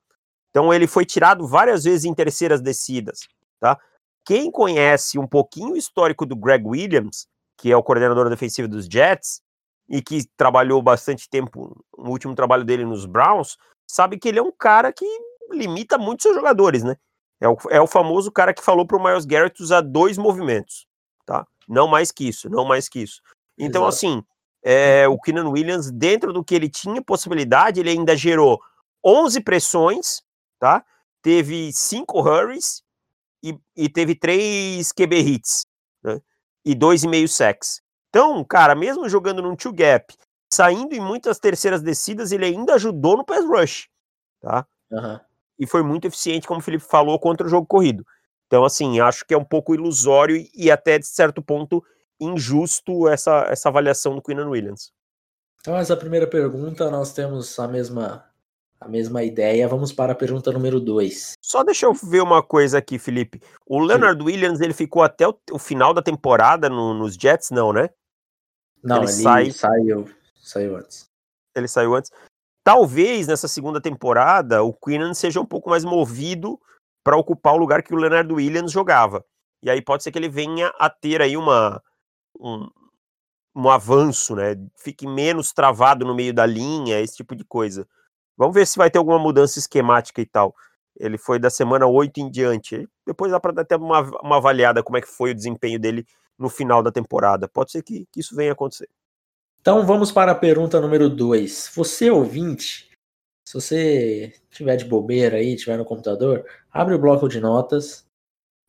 Então 0.50 0.72
ele 0.72 0.86
foi 0.86 1.04
tirado 1.04 1.46
várias 1.46 1.84
vezes 1.84 2.04
em 2.04 2.14
terceiras 2.14 2.60
descidas, 2.60 3.20
tá? 3.60 3.78
Quem 4.24 4.50
conhece 4.50 5.18
um 5.18 5.26
pouquinho 5.26 5.74
o 5.74 5.76
histórico 5.76 6.24
do 6.24 6.34
Greg 6.34 6.66
Williams, 6.66 7.26
que 7.58 7.70
é 7.70 7.76
o 7.76 7.82
coordenador 7.82 8.28
defensivo 8.28 8.66
dos 8.66 8.86
Jets 8.86 9.40
e 9.88 10.02
que 10.02 10.26
trabalhou 10.36 10.82
bastante 10.82 11.28
tempo 11.28 11.76
no 11.96 12.10
último 12.10 12.34
trabalho 12.34 12.64
dele 12.64 12.84
nos 12.84 13.06
Browns, 13.06 13.56
sabe 13.86 14.18
que 14.18 14.28
ele 14.28 14.38
é 14.38 14.42
um 14.42 14.50
cara 14.50 14.92
que 14.92 15.04
limita 15.50 15.96
muito 15.96 16.22
seus 16.22 16.34
jogadores, 16.34 16.82
né? 16.82 16.96
É 17.40 17.48
o, 17.48 17.56
é 17.70 17.80
o 17.80 17.86
famoso 17.86 18.32
cara 18.32 18.54
que 18.54 18.64
falou 18.64 18.86
para 18.86 18.96
o 18.96 19.02
Miles 19.02 19.26
Garrett 19.26 19.62
usar 19.62 19.82
dois 19.82 20.16
movimentos? 20.16 20.86
Não 21.66 21.88
mais 21.88 22.12
que 22.12 22.28
isso, 22.28 22.48
não 22.48 22.64
mais 22.64 22.88
que 22.88 23.00
isso. 23.00 23.20
Então, 23.58 23.82
Exato. 23.82 23.94
assim, 23.94 24.24
é, 24.62 25.08
o 25.08 25.18
Keenan 25.18 25.48
Williams, 25.48 25.90
dentro 25.90 26.32
do 26.32 26.44
que 26.44 26.54
ele 26.54 26.68
tinha 26.68 27.02
possibilidade, 27.02 27.80
ele 27.80 27.90
ainda 27.90 28.16
gerou 28.16 28.60
11 29.04 29.40
pressões, 29.40 30.22
tá? 30.58 30.84
Teve 31.22 31.72
cinco 31.72 32.20
hurries 32.20 32.82
e, 33.42 33.58
e 33.76 33.88
teve 33.88 34.14
três 34.14 34.92
QB 34.92 35.16
hits, 35.20 35.66
né? 36.02 36.20
E 36.64 36.74
dois 36.74 37.04
e 37.04 37.08
meio 37.08 37.28
sacks. 37.28 37.80
Então, 38.08 38.42
cara, 38.44 38.74
mesmo 38.74 39.08
jogando 39.08 39.42
num 39.42 39.54
two 39.54 39.72
gap, 39.72 40.12
saindo 40.52 40.94
em 40.94 41.00
muitas 41.00 41.38
terceiras 41.38 41.82
descidas, 41.82 42.32
ele 42.32 42.44
ainda 42.44 42.74
ajudou 42.74 43.16
no 43.16 43.24
pass 43.24 43.44
rush, 43.44 43.88
tá? 44.40 44.66
Uhum. 44.90 45.20
E 45.58 45.66
foi 45.66 45.82
muito 45.82 46.06
eficiente, 46.06 46.46
como 46.46 46.60
o 46.60 46.62
Felipe 46.62 46.84
falou, 46.84 47.18
contra 47.18 47.46
o 47.46 47.50
jogo 47.50 47.66
corrido. 47.66 48.06
Então, 48.46 48.64
assim, 48.64 49.00
acho 49.00 49.24
que 49.24 49.34
é 49.34 49.38
um 49.38 49.44
pouco 49.44 49.74
ilusório 49.74 50.36
e 50.54 50.70
até, 50.70 50.98
de 50.98 51.06
certo 51.06 51.42
ponto, 51.42 51.82
injusto 52.20 53.08
essa, 53.08 53.46
essa 53.48 53.68
avaliação 53.68 54.14
do 54.14 54.22
Queenan 54.22 54.48
Williams. 54.48 54.92
Então, 55.60 55.76
essa 55.76 55.96
primeira 55.96 56.26
pergunta, 56.26 56.88
nós 56.90 57.12
temos 57.12 57.58
a 57.58 57.66
mesma, 57.66 58.24
a 58.80 58.88
mesma 58.88 59.24
ideia. 59.24 59.66
Vamos 59.66 59.92
para 59.92 60.12
a 60.12 60.16
pergunta 60.16 60.52
número 60.52 60.78
2. 60.78 61.32
Só 61.42 61.64
deixa 61.64 61.86
eu 61.86 61.92
ver 61.92 62.22
uma 62.22 62.40
coisa 62.40 62.78
aqui, 62.78 62.98
Felipe. 62.98 63.42
O 63.66 63.80
Leonard 63.80 64.20
Sim. 64.20 64.26
Williams, 64.26 64.60
ele 64.60 64.72
ficou 64.72 65.02
até 65.02 65.26
o, 65.26 65.36
o 65.50 65.58
final 65.58 65.92
da 65.92 66.02
temporada 66.02 66.68
no, 66.68 66.94
nos 66.94 67.14
Jets, 67.14 67.50
não, 67.50 67.72
né? 67.72 67.90
Não, 68.82 68.98
ele, 68.98 69.06
ele 69.06 69.12
sai... 69.12 69.50
saiu, 69.50 70.08
saiu 70.40 70.76
antes. 70.76 71.10
Ele 71.52 71.66
saiu 71.66 71.94
antes. 71.96 72.12
Talvez 72.62 73.26
nessa 73.26 73.48
segunda 73.48 73.80
temporada 73.80 74.62
o 74.62 74.72
Queenan 74.72 75.14
seja 75.14 75.40
um 75.40 75.46
pouco 75.46 75.70
mais 75.70 75.84
movido 75.84 76.60
para 77.06 77.16
ocupar 77.16 77.54
o 77.54 77.56
lugar 77.56 77.84
que 77.84 77.94
o 77.94 77.96
Leonard 77.96 78.32
Williams 78.32 78.72
jogava. 78.72 79.24
E 79.62 79.70
aí 79.70 79.80
pode 79.80 80.02
ser 80.02 80.10
que 80.10 80.18
ele 80.18 80.28
venha 80.28 80.72
a 80.76 80.90
ter 80.90 81.22
aí 81.22 81.36
uma, 81.36 81.80
um, 82.36 82.68
um 83.54 83.70
avanço, 83.70 84.34
né? 84.34 84.56
Fique 84.76 85.06
menos 85.06 85.52
travado 85.52 86.04
no 86.04 86.16
meio 86.16 86.34
da 86.34 86.44
linha, 86.44 86.98
esse 86.98 87.18
tipo 87.18 87.36
de 87.36 87.44
coisa. 87.44 87.86
Vamos 88.36 88.56
ver 88.56 88.66
se 88.66 88.76
vai 88.76 88.90
ter 88.90 88.98
alguma 88.98 89.20
mudança 89.20 89.56
esquemática 89.56 90.20
e 90.20 90.26
tal. 90.26 90.52
Ele 90.98 91.16
foi 91.16 91.38
da 91.38 91.48
semana 91.48 91.86
8 91.86 92.18
em 92.18 92.28
diante. 92.28 92.88
Depois 93.06 93.30
dá 93.30 93.38
para 93.38 93.52
dar 93.52 93.62
até 93.62 93.76
uma, 93.76 94.00
uma 94.20 94.38
avaliada 94.38 94.82
como 94.82 94.98
é 94.98 95.00
que 95.00 95.06
foi 95.06 95.30
o 95.30 95.34
desempenho 95.34 95.78
dele 95.78 96.04
no 96.36 96.48
final 96.48 96.82
da 96.82 96.90
temporada. 96.90 97.46
Pode 97.46 97.70
ser 97.70 97.84
que, 97.84 98.04
que 98.10 98.18
isso 98.18 98.34
venha 98.34 98.50
a 98.50 98.54
acontecer. 98.54 98.88
Então 99.60 99.86
vamos 99.86 100.10
para 100.10 100.32
a 100.32 100.34
pergunta 100.34 100.80
número 100.80 101.08
2. 101.08 101.70
Você, 101.72 102.10
ouvinte, 102.10 102.85
se 103.46 103.54
você 103.54 104.32
tiver 104.50 104.76
de 104.76 104.84
bobeira 104.84 105.36
aí, 105.36 105.54
tiver 105.56 105.78
no 105.78 105.84
computador, 105.84 106.44
abre 106.72 106.94
o 106.94 106.98
bloco 106.98 107.28
de 107.28 107.40
notas, 107.40 108.06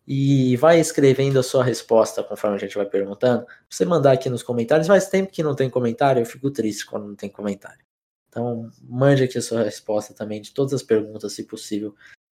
e 0.07 0.55
vai 0.55 0.79
escrevendo 0.79 1.38
a 1.38 1.43
sua 1.43 1.63
resposta 1.63 2.24
conforme 2.24 2.55
a 2.55 2.60
gente 2.60 2.77
vai 2.77 2.86
perguntando. 2.86 3.46
Você 3.69 3.84
mandar 3.84 4.13
aqui 4.13 4.29
nos 4.29 4.41
comentários, 4.41 4.88
faz 4.88 5.10
tempo 5.10 5.31
que 5.31 5.43
não 5.43 5.53
tem 5.53 5.69
comentário, 5.69 6.22
eu 6.22 6.25
fico 6.25 6.50
triste 6.50 6.86
quando 6.86 7.07
não 7.07 7.15
tem 7.15 7.29
comentário. 7.29 7.86
Então, 8.29 8.72
mande 8.84 9.24
aqui 9.24 9.38
a 9.38 9.41
sua 9.41 9.63
resposta 9.63 10.13
também 10.13 10.39
de 10.39 10.53
todas 10.53 10.74
as 10.74 10.84
perguntas, 10.84 11.34
se 11.34 11.43
possível, 11.43 11.93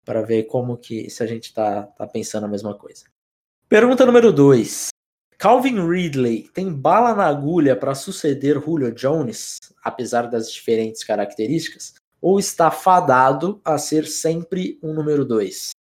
para 0.04 0.23
ver 0.23 0.45
como 0.45 0.78
que 0.78 1.11
se 1.11 1.23
a 1.23 1.26
gente 1.26 1.45
está 1.45 1.83
tá 1.83 2.07
pensando 2.07 2.45
a 2.45 2.49
mesma 2.49 2.75
coisa. 2.75 3.04
Pergunta 3.68 4.07
número 4.07 4.33
2. 4.33 4.88
Calvin 5.37 5.87
Ridley 5.87 6.49
tem 6.49 6.73
bala 6.73 7.14
na 7.14 7.26
agulha 7.26 7.76
para 7.76 7.95
suceder 7.95 8.61
Julio 8.61 8.92
Jones, 8.92 9.59
apesar 9.85 10.23
das 10.23 10.50
diferentes 10.50 11.04
características, 11.04 11.95
ou 12.21 12.39
está 12.39 12.71
fadado 12.71 13.61
a 13.65 13.79
ser 13.79 14.07
sempre 14.07 14.79
um 14.83 14.93
número 14.93 15.25
2? 15.25 15.71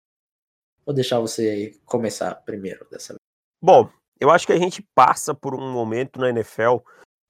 Vou 0.84 0.94
deixar 0.94 1.18
você 1.20 1.78
começar 1.84 2.34
primeiro 2.36 2.86
dessa 2.90 3.14
vez. 3.14 3.18
Bom, 3.62 3.90
eu 4.20 4.30
acho 4.30 4.46
que 4.46 4.52
a 4.52 4.58
gente 4.58 4.82
passa 4.94 5.34
por 5.34 5.54
um 5.54 5.72
momento 5.72 6.18
na 6.18 6.30
NFL 6.30 6.78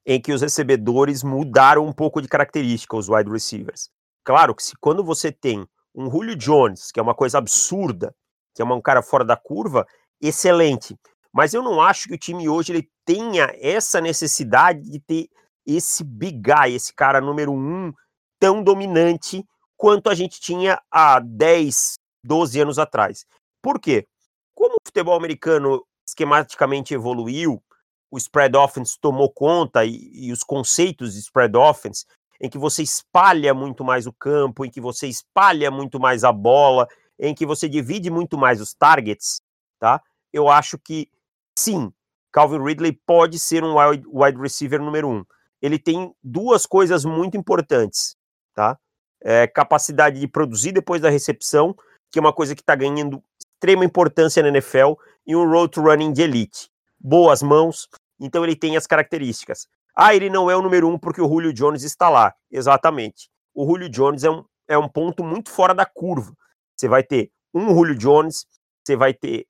em 0.07 0.21
que 0.21 0.33
os 0.33 0.41
recebedores 0.41 1.23
mudaram 1.23 1.85
um 1.85 1.93
pouco 1.93 2.23
de 2.23 2.29
característica, 2.29 2.97
os 2.97 3.09
wide 3.09 3.31
receivers. 3.31 3.91
Claro 4.25 4.55
que 4.55 4.63
se 4.63 4.75
quando 4.81 5.05
você 5.05 5.31
tem 5.33 5.67
um 5.95 6.11
Julio 6.11 6.37
Jones, 6.37 6.91
que 6.93 7.01
é 7.01 7.03
uma 7.03 7.15
coisa 7.15 7.39
absurda, 7.39 8.15
que 8.55 8.63
é 8.63 8.65
um 8.65 8.81
cara 8.81 9.03
fora 9.03 9.25
da 9.25 9.37
curva, 9.37 9.87
excelente. 10.21 10.97
Mas 11.33 11.53
eu 11.53 11.63
não 11.63 11.81
acho 11.81 12.09
que 12.09 12.15
o 12.15 12.19
time 12.19 12.49
hoje 12.49 12.73
ele 12.73 12.91
tenha 13.05 13.53
essa 13.61 14.01
necessidade 14.01 14.83
de 14.83 14.99
ter 15.01 15.29
esse 15.67 16.03
big 16.03 16.41
guy, 16.41 16.75
esse 16.75 16.95
cara 16.95 17.21
número 17.21 17.53
um, 17.53 17.93
tão 18.39 18.63
dominante 18.63 19.45
quanto 19.77 20.11
a 20.11 20.15
gente 20.15 20.41
tinha 20.41 20.81
há 20.91 21.21
10, 21.21 21.95
12 22.25 22.61
anos 22.61 22.79
atrás. 22.79 23.25
Por 23.63 23.81
quê? 23.81 24.07
Como 24.55 24.75
o 24.75 24.87
futebol 24.87 25.15
americano 25.15 25.85
esquematicamente 26.07 26.95
evoluiu, 26.95 27.63
o 28.11 28.19
spread 28.19 28.57
offense 28.57 28.99
tomou 29.01 29.31
conta 29.31 29.85
e, 29.85 30.11
e, 30.13 30.33
os 30.33 30.43
conceitos 30.43 31.15
de 31.15 31.21
spread 31.21 31.57
offense, 31.57 32.07
em 32.41 32.49
que 32.49 32.59
você 32.59 32.83
espalha 32.83 33.53
muito 33.53 33.85
mais 33.85 34.07
o 34.07 34.13
campo, 34.13 34.65
em 34.65 34.71
que 34.71 34.81
você 34.81 35.07
espalha 35.07 35.71
muito 35.71 36.01
mais 36.01 36.25
a 36.25 36.33
bola, 36.33 36.89
em 37.19 37.35
que 37.35 37.45
você 37.45 37.69
divide 37.69 38.11
muito 38.11 38.39
mais 38.39 38.61
os 38.61 38.73
targets, 38.73 39.41
tá? 39.79 40.01
Eu 40.33 40.49
acho 40.49 40.79
que 40.79 41.11
sim, 41.59 41.93
Calvin 42.33 42.63
Ridley 42.63 42.93
pode 43.07 43.39
ser 43.39 43.65
um 43.65 43.77
wide, 43.79 44.07
wide 44.09 44.41
receiver 44.41 44.81
número 44.81 45.09
um. 45.09 45.25
Ele 45.61 45.79
tem 45.79 46.15
duas 46.23 46.65
coisas 46.65 47.05
muito 47.05 47.37
importantes, 47.37 48.17
tá? 48.59 48.77
É, 49.23 49.47
capacidade 49.47 50.19
de 50.19 50.27
produzir 50.27 50.73
depois 50.73 51.01
da 51.01 51.09
recepção, 51.09 51.77
que 52.11 52.19
é 52.19 52.21
uma 52.21 52.33
coisa 52.33 52.57
que 52.57 52.61
está 52.61 52.75
ganhando 52.75 53.23
extrema 53.41 53.85
importância 53.85 54.43
na 54.43 54.49
NFL 54.49 54.95
e 55.25 55.37
um 55.37 55.49
road 55.49 55.79
running 55.79 56.13
de 56.13 56.23
elite. 56.23 56.69
Boas 56.99 57.41
mãos, 57.41 57.89
então 58.19 58.43
ele 58.43 58.57
tem 58.57 58.77
as 58.77 58.85
características. 58.85 59.69
Ah, 59.95 60.13
ele 60.13 60.29
não 60.29 60.51
é 60.51 60.57
o 60.57 60.63
número 60.63 60.89
um 60.89 60.99
porque 60.99 61.21
o 61.21 61.29
Julio 61.29 61.53
Jones 61.53 61.85
está 61.85 62.09
lá. 62.09 62.35
Exatamente. 62.51 63.31
O 63.55 63.65
Julio 63.65 63.89
Jones 63.89 64.25
é 64.25 64.31
um, 64.31 64.45
é 64.67 64.77
um 64.77 64.89
ponto 64.89 65.23
muito 65.23 65.51
fora 65.51 65.73
da 65.73 65.87
curva. 65.87 66.33
Você 66.77 66.89
vai 66.89 67.05
ter 67.05 67.31
um 67.55 67.69
Julio 67.69 67.97
Jones, 67.97 68.45
você 68.85 68.97
vai 68.97 69.15
ter 69.15 69.47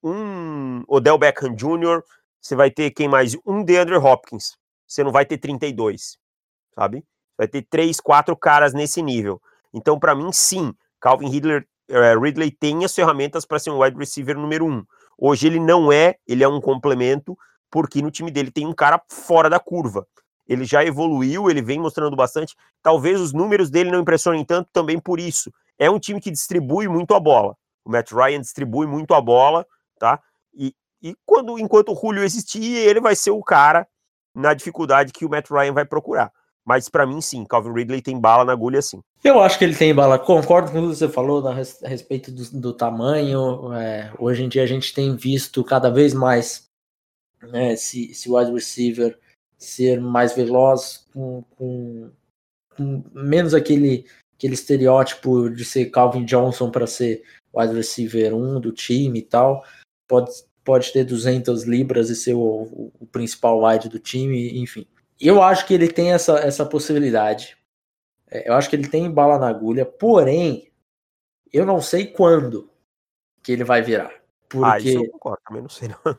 um 0.00 0.84
Odell 0.86 1.18
Beckham 1.18 1.56
Jr., 1.56 2.02
você 2.40 2.54
vai 2.54 2.70
ter 2.70 2.92
quem 2.92 3.08
mais? 3.08 3.36
Um 3.44 3.64
DeAndre 3.64 3.96
Hopkins. 3.96 4.56
Você 4.86 5.02
não 5.02 5.10
vai 5.10 5.26
ter 5.26 5.38
32, 5.38 6.18
sabe? 6.72 7.04
Vai 7.36 7.48
ter 7.48 7.62
três, 7.62 8.00
quatro 8.00 8.36
caras 8.36 8.72
nesse 8.72 9.02
nível. 9.02 9.40
Então, 9.72 9.98
para 9.98 10.14
mim, 10.14 10.30
sim, 10.32 10.72
Calvin 11.00 11.28
Ridley 11.28 11.64
é, 11.88 12.16
Ridley 12.16 12.50
tem 12.50 12.84
as 12.84 12.94
ferramentas 12.94 13.44
para 13.44 13.58
ser 13.58 13.70
um 13.70 13.82
wide 13.82 13.98
receiver 13.98 14.36
número 14.36 14.66
um. 14.66 14.84
Hoje 15.18 15.46
ele 15.46 15.60
não 15.60 15.92
é, 15.92 16.16
ele 16.26 16.42
é 16.42 16.48
um 16.48 16.60
complemento, 16.60 17.36
porque 17.70 18.00
no 18.00 18.10
time 18.10 18.30
dele 18.30 18.50
tem 18.50 18.66
um 18.66 18.72
cara 18.72 19.00
fora 19.08 19.50
da 19.50 19.60
curva. 19.60 20.06
Ele 20.46 20.64
já 20.64 20.84
evoluiu, 20.84 21.50
ele 21.50 21.62
vem 21.62 21.78
mostrando 21.78 22.16
bastante. 22.16 22.54
Talvez 22.82 23.20
os 23.20 23.32
números 23.32 23.70
dele 23.70 23.90
não 23.90 24.00
impressionem 24.00 24.44
tanto 24.44 24.68
também 24.72 24.98
por 24.98 25.18
isso. 25.18 25.52
É 25.78 25.90
um 25.90 25.98
time 25.98 26.20
que 26.20 26.30
distribui 26.30 26.88
muito 26.88 27.14
a 27.14 27.20
bola. 27.20 27.56
O 27.84 27.90
Matt 27.90 28.12
Ryan 28.12 28.40
distribui 28.40 28.86
muito 28.86 29.14
a 29.14 29.20
bola, 29.20 29.66
tá? 29.98 30.20
E, 30.54 30.74
e 31.02 31.14
quando 31.24 31.58
enquanto 31.58 31.92
o 31.92 31.94
Julio 31.98 32.22
existir, 32.22 32.76
ele 32.76 33.00
vai 33.00 33.14
ser 33.14 33.30
o 33.30 33.42
cara 33.42 33.86
na 34.34 34.54
dificuldade 34.54 35.12
que 35.12 35.24
o 35.24 35.30
Matt 35.30 35.50
Ryan 35.50 35.72
vai 35.72 35.84
procurar. 35.84 36.32
Mas 36.64 36.88
para 36.88 37.06
mim, 37.06 37.20
sim, 37.20 37.44
Calvin 37.44 37.72
Ridley 37.72 38.00
tem 38.00 38.18
bala 38.18 38.44
na 38.44 38.52
agulha, 38.52 38.80
sim. 38.80 39.00
Eu 39.22 39.40
acho 39.40 39.58
que 39.58 39.64
ele 39.64 39.76
tem 39.76 39.94
bala. 39.94 40.18
Concordo 40.18 40.70
com 40.70 40.78
o 40.78 40.90
que 40.90 40.96
você 40.96 41.08
falou 41.08 41.46
a 41.46 41.54
respeito 41.54 42.32
do, 42.32 42.60
do 42.60 42.72
tamanho. 42.72 43.72
É, 43.74 44.12
hoje 44.18 44.44
em 44.44 44.48
dia 44.48 44.62
a 44.62 44.66
gente 44.66 44.94
tem 44.94 45.14
visto 45.14 45.62
cada 45.62 45.90
vez 45.90 46.14
mais 46.14 46.66
né, 47.42 47.74
esse, 47.74 48.10
esse 48.10 48.30
wide 48.30 48.52
receiver 48.52 49.18
ser 49.58 50.00
mais 50.00 50.34
veloz, 50.34 51.06
com, 51.12 51.42
com, 51.56 52.10
com 52.76 53.04
menos 53.12 53.54
aquele, 53.54 54.06
aquele 54.36 54.54
estereótipo 54.54 55.48
de 55.48 55.64
ser 55.64 55.86
Calvin 55.86 56.24
Johnson 56.24 56.70
para 56.70 56.86
ser 56.86 57.22
wide 57.54 57.74
receiver 57.74 58.34
1 58.34 58.60
do 58.60 58.72
time 58.72 59.20
e 59.20 59.22
tal. 59.22 59.64
Pode, 60.08 60.30
pode 60.62 60.92
ter 60.92 61.04
200 61.04 61.64
libras 61.64 62.10
e 62.10 62.16
ser 62.16 62.34
o, 62.34 62.40
o, 62.40 62.92
o 63.00 63.06
principal 63.06 63.64
wide 63.64 63.88
do 63.88 63.98
time, 63.98 64.58
enfim. 64.60 64.86
Eu 65.20 65.42
acho 65.42 65.66
que 65.66 65.74
ele 65.74 65.88
tem 65.88 66.12
essa, 66.12 66.38
essa 66.38 66.66
possibilidade. 66.66 67.56
É, 68.30 68.48
eu 68.48 68.54
acho 68.54 68.68
que 68.68 68.76
ele 68.76 68.88
tem 68.88 69.10
bala 69.10 69.38
na 69.38 69.48
agulha, 69.48 69.86
porém, 69.86 70.70
eu 71.52 71.64
não 71.64 71.80
sei 71.80 72.06
quando 72.06 72.70
que 73.42 73.52
ele 73.52 73.64
vai 73.64 73.82
virar. 73.82 74.12
Porque, 74.48 74.66
ah, 74.66 74.78
isso 74.78 75.04
eu 75.04 75.10
concordo, 75.10 75.42
também 75.46 75.62
não 75.62 75.68
sei 75.68 75.88
não. 75.88 76.18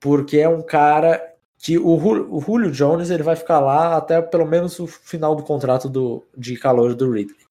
Porque 0.00 0.38
é 0.38 0.48
um 0.48 0.62
cara 0.62 1.34
que 1.58 1.76
o, 1.76 1.96
o 1.96 2.40
Julio 2.40 2.70
Jones 2.70 3.10
ele 3.10 3.22
vai 3.22 3.34
ficar 3.34 3.58
lá 3.58 3.96
até 3.96 4.22
pelo 4.22 4.46
menos 4.46 4.78
o 4.78 4.86
final 4.86 5.34
do 5.34 5.42
contrato 5.42 5.88
do, 5.88 6.24
de 6.36 6.56
calor 6.56 6.94
do 6.94 7.10
Ridley. 7.10 7.46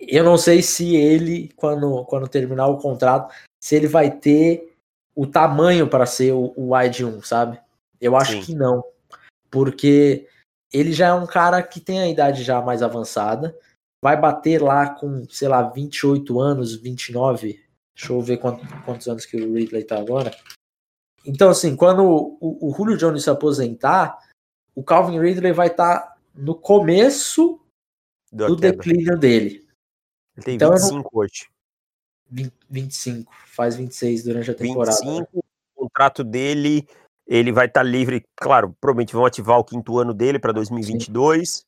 Eu 0.00 0.24
não 0.24 0.38
sei 0.38 0.62
se 0.62 0.96
ele, 0.96 1.52
quando, 1.54 2.04
quando 2.06 2.26
terminar 2.26 2.66
o 2.68 2.78
contrato, 2.78 3.32
se 3.60 3.76
ele 3.76 3.86
vai 3.86 4.10
ter 4.10 4.74
o 5.14 5.26
tamanho 5.26 5.86
para 5.88 6.06
ser 6.06 6.32
o, 6.32 6.52
o 6.56 6.74
wide 6.74 7.04
1, 7.04 7.22
sabe? 7.22 7.60
Eu 8.00 8.16
acho 8.16 8.32
Sim. 8.32 8.40
que 8.40 8.54
não 8.54 8.82
porque 9.54 10.26
ele 10.72 10.92
já 10.92 11.06
é 11.06 11.14
um 11.14 11.26
cara 11.26 11.62
que 11.62 11.80
tem 11.80 12.00
a 12.00 12.08
idade 12.08 12.42
já 12.42 12.60
mais 12.60 12.82
avançada, 12.82 13.56
vai 14.02 14.20
bater 14.20 14.60
lá 14.60 14.90
com, 14.90 15.24
sei 15.30 15.46
lá, 15.46 15.62
28 15.62 16.40
anos, 16.40 16.74
29. 16.74 17.64
Deixa 17.94 18.12
eu 18.12 18.20
ver 18.20 18.38
quantos, 18.38 18.68
quantos 18.84 19.06
anos 19.06 19.24
que 19.24 19.36
o 19.36 19.54
Ridley 19.54 19.84
tá 19.84 19.96
agora. 19.96 20.36
Então, 21.24 21.48
assim, 21.48 21.76
quando 21.76 22.02
o, 22.02 22.68
o 22.68 22.74
Julio 22.76 22.96
Jones 22.96 23.22
se 23.22 23.30
aposentar, 23.30 24.18
o 24.74 24.82
Calvin 24.82 25.20
Ridley 25.20 25.52
vai 25.52 25.68
estar 25.68 26.00
tá 26.00 26.16
no 26.34 26.56
começo 26.56 27.60
do, 28.32 28.48
do 28.48 28.56
declínio 28.56 29.16
dele. 29.16 29.64
Ele 30.36 30.44
tem 30.44 30.56
então, 30.56 30.72
25 30.72 30.96
não... 30.96 31.10
hoje. 31.12 31.48
20, 32.28 32.52
25, 32.68 33.32
faz 33.46 33.76
26 33.76 34.24
durante 34.24 34.50
a 34.50 34.54
temporada. 34.54 34.98
25, 35.00 35.28
o 35.76 35.82
contrato 35.84 36.24
dele, 36.24 36.88
ele 37.26 37.52
vai 37.52 37.66
estar 37.66 37.80
tá 37.80 37.86
livre, 37.86 38.24
claro, 38.36 38.76
provavelmente 38.80 39.14
vão 39.14 39.24
ativar 39.24 39.58
o 39.58 39.64
quinto 39.64 39.98
ano 39.98 40.12
dele 40.12 40.38
para 40.38 40.52
2022. 40.52 41.64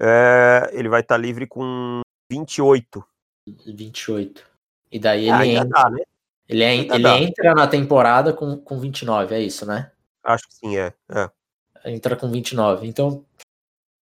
É, 0.00 0.70
ele 0.72 0.88
vai 0.88 1.00
estar 1.00 1.14
tá 1.14 1.20
livre 1.20 1.46
com 1.46 2.00
28. 2.30 3.04
28. 3.46 4.46
E 4.92 4.98
daí 4.98 5.30
ah, 5.30 5.44
ele 5.44 5.56
entra, 5.56 5.68
dá, 5.68 5.90
né? 5.90 6.02
ele, 6.48 6.62
é, 6.62 6.74
ele 6.74 7.08
entra 7.08 7.54
na 7.54 7.66
temporada 7.66 8.32
com, 8.32 8.56
com 8.56 8.78
29, 8.78 9.34
é 9.34 9.40
isso, 9.40 9.64
né? 9.64 9.92
Acho 10.22 10.46
que 10.48 10.54
sim, 10.54 10.76
é. 10.76 10.92
é. 11.10 11.30
Entra 11.84 12.16
com 12.16 12.30
29. 12.30 12.86
Então, 12.86 13.24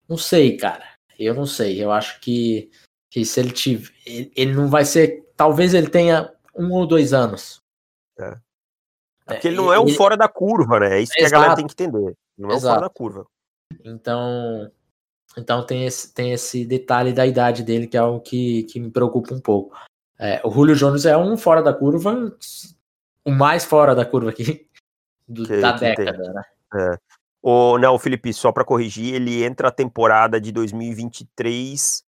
não 0.08 0.18
sei, 0.18 0.58
cara. 0.58 0.86
Eu 1.20 1.34
não 1.34 1.46
sei. 1.46 1.84
Eu 1.84 1.92
acho 1.92 2.20
que, 2.20 2.72
que 3.10 3.26
se 3.26 3.40
ele 3.40 3.52
tiver. 3.52 3.92
Ele 4.06 4.54
não 4.54 4.68
vai 4.68 4.86
ser. 4.86 5.26
Talvez 5.36 5.74
ele 5.74 5.90
tenha 5.90 6.34
um 6.56 6.72
ou 6.72 6.88
dois 6.88 7.14
anos. 7.14 7.62
É. 8.20 8.38
é 9.28 9.34
porque 9.34 9.48
ele 9.48 9.58
não 9.58 9.72
é 9.72 9.80
um 9.80 9.88
ele... 9.88 9.96
fora 9.96 10.16
da 10.16 10.28
curva, 10.28 10.80
né? 10.80 10.98
É 10.98 11.02
isso 11.02 11.14
que 11.14 11.22
Exato. 11.22 11.36
a 11.36 11.38
galera 11.38 11.56
tem 11.56 11.68
que 11.68 11.74
entender. 11.74 12.16
Não 12.38 12.50
é 12.50 12.56
um 12.56 12.60
fora 12.60 12.82
da 12.82 12.90
curva. 12.90 13.26
Então. 13.84 14.72
Então 15.38 15.64
tem 15.64 15.86
esse, 15.86 16.12
tem 16.14 16.34
esse 16.34 16.66
detalhe 16.66 17.14
da 17.14 17.26
idade 17.26 17.62
dele 17.62 17.86
que 17.86 17.96
é 17.96 18.00
algo 18.00 18.20
que, 18.20 18.64
que 18.64 18.80
me 18.80 18.90
preocupa 18.90 19.34
um 19.36 19.40
pouco. 19.40 19.76
É, 20.18 20.42
o 20.44 20.50
Julio 20.50 20.76
Jones 20.76 21.06
é 21.06 21.16
um 21.16 21.38
fora 21.38 21.62
da 21.62 21.72
curva, 21.72 22.36
o 23.24 23.32
mais 23.32 23.64
fora 23.64 23.94
da 23.94 24.04
curva 24.04 24.32
aqui 24.32 24.68
do, 25.28 25.46
que, 25.46 25.58
da 25.62 25.74
que 25.74 25.80
década, 25.82 26.24
tem. 26.24 26.34
né? 26.34 26.44
É. 26.74 26.98
O, 27.42 27.78
não, 27.78 28.00
Felipe, 28.00 28.34
só 28.34 28.52
para 28.52 28.66
corrigir, 28.66 29.14
ele 29.14 29.44
entra 29.44 29.68
a 29.68 29.72
temporada 29.72 30.42
de 30.42 30.52
2023 30.52 32.04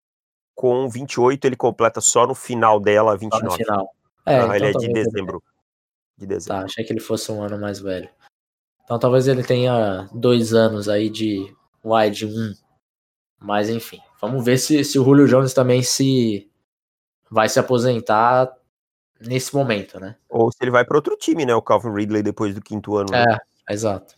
com 0.54 0.88
28, 0.88 1.46
ele 1.46 1.56
completa 1.56 2.00
só 2.00 2.26
no 2.26 2.34
final 2.34 2.78
dela, 2.78 3.16
29. 3.16 3.44
Só 3.44 3.50
no 3.50 3.56
final. 3.56 3.94
É, 4.26 4.36
então, 4.36 4.54
ele 4.54 4.66
é 4.66 4.72
de 4.72 4.92
dezembro. 4.92 5.42
De 6.16 6.26
dezembro. 6.26 6.60
Tá, 6.60 6.64
achei 6.64 6.84
que 6.84 6.92
ele 6.92 7.00
fosse 7.00 7.30
um 7.32 7.42
ano 7.42 7.58
mais 7.58 7.80
velho. 7.80 8.08
Então 8.84 8.98
talvez 8.98 9.26
ele 9.26 9.42
tenha 9.42 10.08
dois 10.12 10.52
anos 10.52 10.88
aí 10.88 11.08
de 11.08 11.54
wide 11.84 12.26
1. 12.26 12.54
Mas 13.40 13.68
enfim, 13.68 14.00
vamos 14.20 14.44
ver 14.44 14.58
se, 14.58 14.84
se 14.84 14.98
o 14.98 15.04
Julio 15.04 15.26
Jones 15.26 15.52
também 15.52 15.82
se 15.82 16.50
vai 17.30 17.48
se 17.48 17.58
aposentar 17.58 18.52
nesse 19.20 19.54
momento, 19.54 19.98
né? 19.98 20.16
Ou 20.28 20.50
se 20.52 20.58
ele 20.62 20.70
vai 20.70 20.84
para 20.84 20.96
outro 20.96 21.16
time, 21.16 21.44
né? 21.44 21.54
O 21.54 21.62
Calvin 21.62 21.92
Ridley 21.92 22.22
depois 22.22 22.54
do 22.54 22.60
quinto 22.60 22.96
ano. 22.96 23.08
Né? 23.10 23.24
É, 23.68 23.72
exato. 23.72 24.14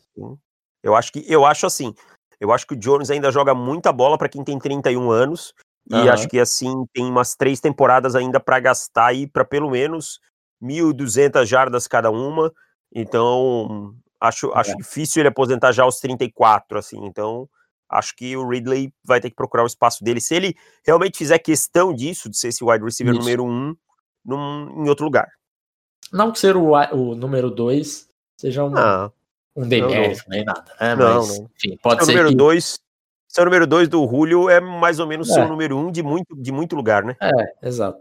Eu 0.83 0.95
acho 0.95 1.12
que 1.12 1.25
eu 1.26 1.45
acho 1.45 1.67
assim. 1.67 1.95
Eu 2.38 2.53
acho 2.53 2.67
que 2.67 2.75
o 2.75 2.76
Jones 2.76 3.11
ainda 3.11 3.33
joga 3.33 3.55
muita 3.55 3.93
bola 3.93 4.19
para 4.19 4.29
quem 4.29 4.45
tem 4.45 4.59
31 4.59 5.11
anos. 5.11 5.55
Uhum. 5.91 6.05
E 6.05 6.09
acho 6.09 6.29
que 6.29 6.38
assim 6.38 6.85
tem 6.93 7.05
umas 7.05 7.35
três 7.35 7.61
temporadas 7.61 8.15
ainda 8.15 8.41
para 8.41 8.61
gastar 8.61 9.07
aí 9.07 9.26
para 9.26 9.45
pelo 9.45 9.71
menos 9.71 10.21
1.200 10.63 11.45
jardas 11.45 11.87
cada 11.87 12.11
uma. 12.11 12.53
Então 12.95 13.95
acho, 14.21 14.53
acho 14.53 14.73
é. 14.73 14.77
difícil 14.77 15.21
ele 15.21 15.29
aposentar 15.29 15.73
já 15.73 15.83
aos 15.85 15.99
34, 16.01 16.79
assim. 16.79 17.05
Então 17.05 17.49
acho 17.89 18.15
que 18.17 18.37
o 18.37 18.49
Ridley 18.49 18.93
vai 19.05 19.21
ter 19.21 19.31
que 19.31 19.37
procurar 19.37 19.63
o 19.63 19.67
espaço 19.67 20.03
dele. 20.03 20.21
Se 20.21 20.35
ele 20.35 20.57
realmente 20.85 21.19
fizer 21.19 21.39
questão 21.39 21.93
disso, 21.93 22.29
de 22.29 22.37
ser 22.37 22.49
esse 22.49 22.65
wide 22.65 22.85
receiver 22.85 23.13
Isso. 23.15 23.21
número 23.21 23.45
um 23.45 23.77
num, 24.25 24.85
em 24.85 24.89
outro 24.89 25.05
lugar. 25.05 25.29
Não 26.13 26.33
que 26.33 26.39
ser 26.39 26.57
o, 26.57 26.73
o 26.73 27.15
número 27.15 27.51
dois 27.51 28.09
seja 28.37 28.65
um, 28.65 28.77
ah, 28.77 29.11
um 29.55 29.67
demérito, 29.67 30.25
nem 30.28 30.45
nada. 30.45 30.73
Né? 30.80 30.95
Não, 30.95 31.19
Mas, 31.19 31.39
não. 31.39 31.50
Enfim, 31.57 31.76
pode 31.83 31.97
seu 31.99 32.07
ser. 32.07 32.13
Número 32.13 32.28
que... 32.30 32.37
dois, 32.37 32.78
seu 33.28 33.45
número 33.45 33.67
dois 33.67 33.89
do 33.89 34.07
Julio 34.07 34.49
é 34.50 34.61
mais 34.61 34.99
ou 34.99 35.07
menos 35.07 35.30
é. 35.30 35.35
seu 35.35 35.49
número 35.49 35.76
um 35.76 35.91
de 35.91 36.02
muito, 36.02 36.35
de 36.37 36.52
muito 36.52 36.76
lugar, 36.76 37.04
né? 37.04 37.17
É, 37.21 37.69
exato. 37.69 38.00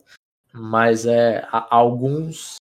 Mas 0.58 1.06
é, 1.06 1.46
alguns 1.52 2.56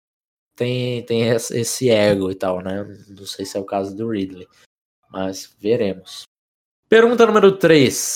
têm 0.55 1.03
tem 1.05 1.27
esse 1.27 1.89
ego 1.89 2.31
e 2.31 2.35
tal, 2.35 2.61
né? 2.61 2.83
Não 3.09 3.25
sei 3.25 3.45
se 3.45 3.57
é 3.57 3.59
o 3.59 3.65
caso 3.65 3.95
do 3.95 4.09
Ridley. 4.09 4.47
Mas 5.09 5.53
veremos. 5.59 6.23
Pergunta 6.87 7.25
número 7.25 7.57
3. 7.57 8.13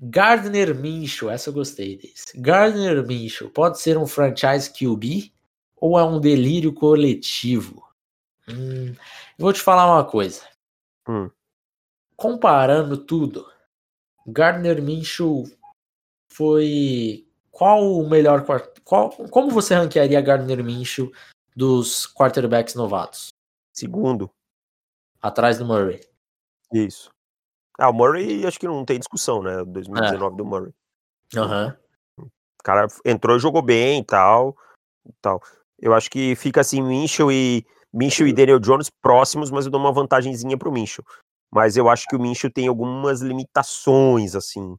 Gardner 0.00 0.74
Minshew, 0.74 1.30
essa 1.30 1.48
eu 1.50 1.54
gostei 1.54 1.96
desse. 1.96 2.38
Gardner 2.38 3.04
Minshew 3.06 3.50
pode 3.50 3.80
ser 3.80 3.96
um 3.98 4.06
franchise 4.06 4.70
QB 4.70 5.32
ou 5.76 5.98
é 5.98 6.04
um 6.04 6.20
delírio 6.20 6.72
coletivo? 6.72 7.82
Hum, 8.48 8.94
vou 9.38 9.52
te 9.52 9.60
falar 9.60 9.86
uma 9.86 10.04
coisa. 10.04 10.42
Hum. 11.08 11.30
Comparando 12.16 12.96
tudo, 12.96 13.50
Gardner 14.26 14.82
Minshew 14.82 15.44
foi 16.28 17.27
qual 17.58 17.82
o 17.82 18.08
melhor 18.08 18.46
qual 18.84 19.10
como 19.10 19.50
você 19.50 19.74
ranquearia 19.74 20.20
Gardner 20.20 20.62
Minshew 20.62 21.10
dos 21.56 22.06
quarterbacks 22.06 22.76
novatos? 22.76 23.30
Segundo, 23.74 24.30
atrás 25.20 25.58
do 25.58 25.64
Murray. 25.64 26.00
Isso. 26.72 27.10
Ah, 27.76 27.90
o 27.90 27.92
Murray 27.92 28.46
acho 28.46 28.60
que 28.60 28.68
não 28.68 28.84
tem 28.84 29.00
discussão, 29.00 29.42
né? 29.42 29.64
2019 29.64 30.34
é. 30.34 30.36
do 30.36 30.44
Murray. 30.44 30.72
Aham. 31.36 31.76
Uhum. 32.16 32.26
O 32.26 32.62
cara 32.62 32.86
entrou 33.04 33.36
e 33.36 33.40
jogou 33.40 33.62
bem 33.62 34.02
e 34.02 34.04
tal, 34.04 34.56
tal. 35.20 35.42
Eu 35.80 35.92
acho 35.94 36.08
que 36.08 36.36
fica 36.36 36.60
assim, 36.60 36.80
Minchel 36.80 37.32
e 37.32 37.66
Minchel 37.92 38.28
e 38.28 38.32
Daniel 38.32 38.60
Jones 38.60 38.88
próximos, 39.02 39.50
mas 39.50 39.64
eu 39.64 39.70
dou 39.72 39.80
uma 39.80 39.92
vantagemzinha 39.92 40.56
pro 40.56 40.70
Minchel. 40.70 41.04
Mas 41.50 41.76
eu 41.76 41.88
acho 41.88 42.06
que 42.06 42.14
o 42.14 42.20
Minchel 42.20 42.52
tem 42.52 42.68
algumas 42.68 43.20
limitações, 43.20 44.36
assim, 44.36 44.76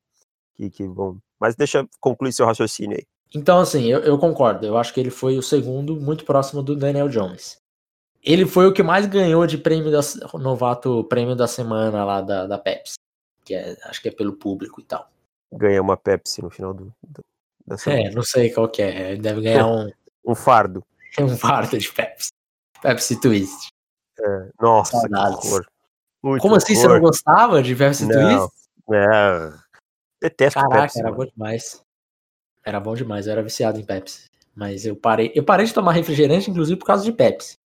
que, 0.55 0.69
que 0.69 0.87
vão. 0.87 1.19
Mas 1.39 1.55
deixa 1.55 1.87
concluir 1.99 2.33
seu 2.33 2.45
raciocínio 2.45 2.97
aí. 2.97 3.05
Então, 3.33 3.59
assim, 3.59 3.85
eu, 3.85 3.99
eu 3.99 4.17
concordo. 4.17 4.65
Eu 4.65 4.77
acho 4.77 4.93
que 4.93 4.99
ele 4.99 5.11
foi 5.11 5.37
o 5.37 5.43
segundo, 5.43 5.95
muito 5.95 6.25
próximo 6.25 6.63
do 6.63 6.75
Daniel 6.75 7.07
Jones. 7.07 7.57
Ele 8.23 8.45
foi 8.45 8.67
o 8.67 8.73
que 8.73 8.83
mais 8.83 9.05
ganhou 9.05 9.45
de 9.47 9.57
prêmio 9.57 9.91
da 9.91 10.01
novato 10.37 11.03
prêmio 11.05 11.35
da 11.35 11.47
semana 11.47 12.03
lá 12.03 12.21
da, 12.21 12.47
da 12.47 12.57
Pepsi. 12.57 12.95
Que 13.45 13.55
é, 13.55 13.77
acho 13.85 14.01
que 14.01 14.09
é 14.09 14.11
pelo 14.11 14.33
público 14.33 14.81
e 14.81 14.83
tal. 14.83 15.09
Ganha 15.53 15.81
uma 15.81 15.95
Pepsi 15.95 16.41
no 16.41 16.49
final 16.49 16.73
do, 16.73 16.93
do 17.01 17.23
da 17.65 17.77
semana. 17.77 18.09
É, 18.09 18.11
não 18.11 18.23
sei 18.23 18.49
qual 18.51 18.67
que 18.67 18.81
é. 18.81 19.15
Deve 19.15 19.41
ganhar 19.41 19.67
um. 19.67 19.89
um 20.25 20.35
fardo. 20.35 20.83
Um 21.19 21.35
fardo 21.35 21.75
de 21.75 21.91
Pepsi. 21.91 22.29
Pepsi 22.83 23.19
Twist. 23.19 23.69
É, 24.19 24.49
nossa, 24.61 24.91
Saudades. 24.91 25.39
que 25.39 25.47
horror. 25.47 25.65
Muito 26.21 26.41
Como 26.41 26.55
assim 26.55 26.73
horror. 26.73 26.83
você 26.83 26.93
não 26.93 26.99
gostava 26.99 27.63
de 27.63 27.75
Pepsi 27.75 28.05
não, 28.05 28.47
Twist? 28.47 28.53
É. 28.93 29.53
Detesto 30.21 30.59
Caraca, 30.59 30.81
Pepsi. 30.81 30.99
Era 30.99 31.09
mano. 31.09 31.23
bom 31.23 31.31
demais. 31.31 31.81
Era 32.65 32.79
bom 32.79 32.93
demais, 32.93 33.25
eu 33.25 33.33
era 33.33 33.43
viciado 33.43 33.79
em 33.79 33.85
Pepsi. 33.85 34.29
Mas 34.55 34.85
eu 34.85 34.95
parei. 34.95 35.31
Eu 35.33 35.43
parei 35.43 35.65
de 35.65 35.73
tomar 35.73 35.93
refrigerante, 35.93 36.51
inclusive, 36.51 36.77
por 36.77 36.85
causa 36.85 37.03
de 37.03 37.11
Pepsi. 37.11 37.57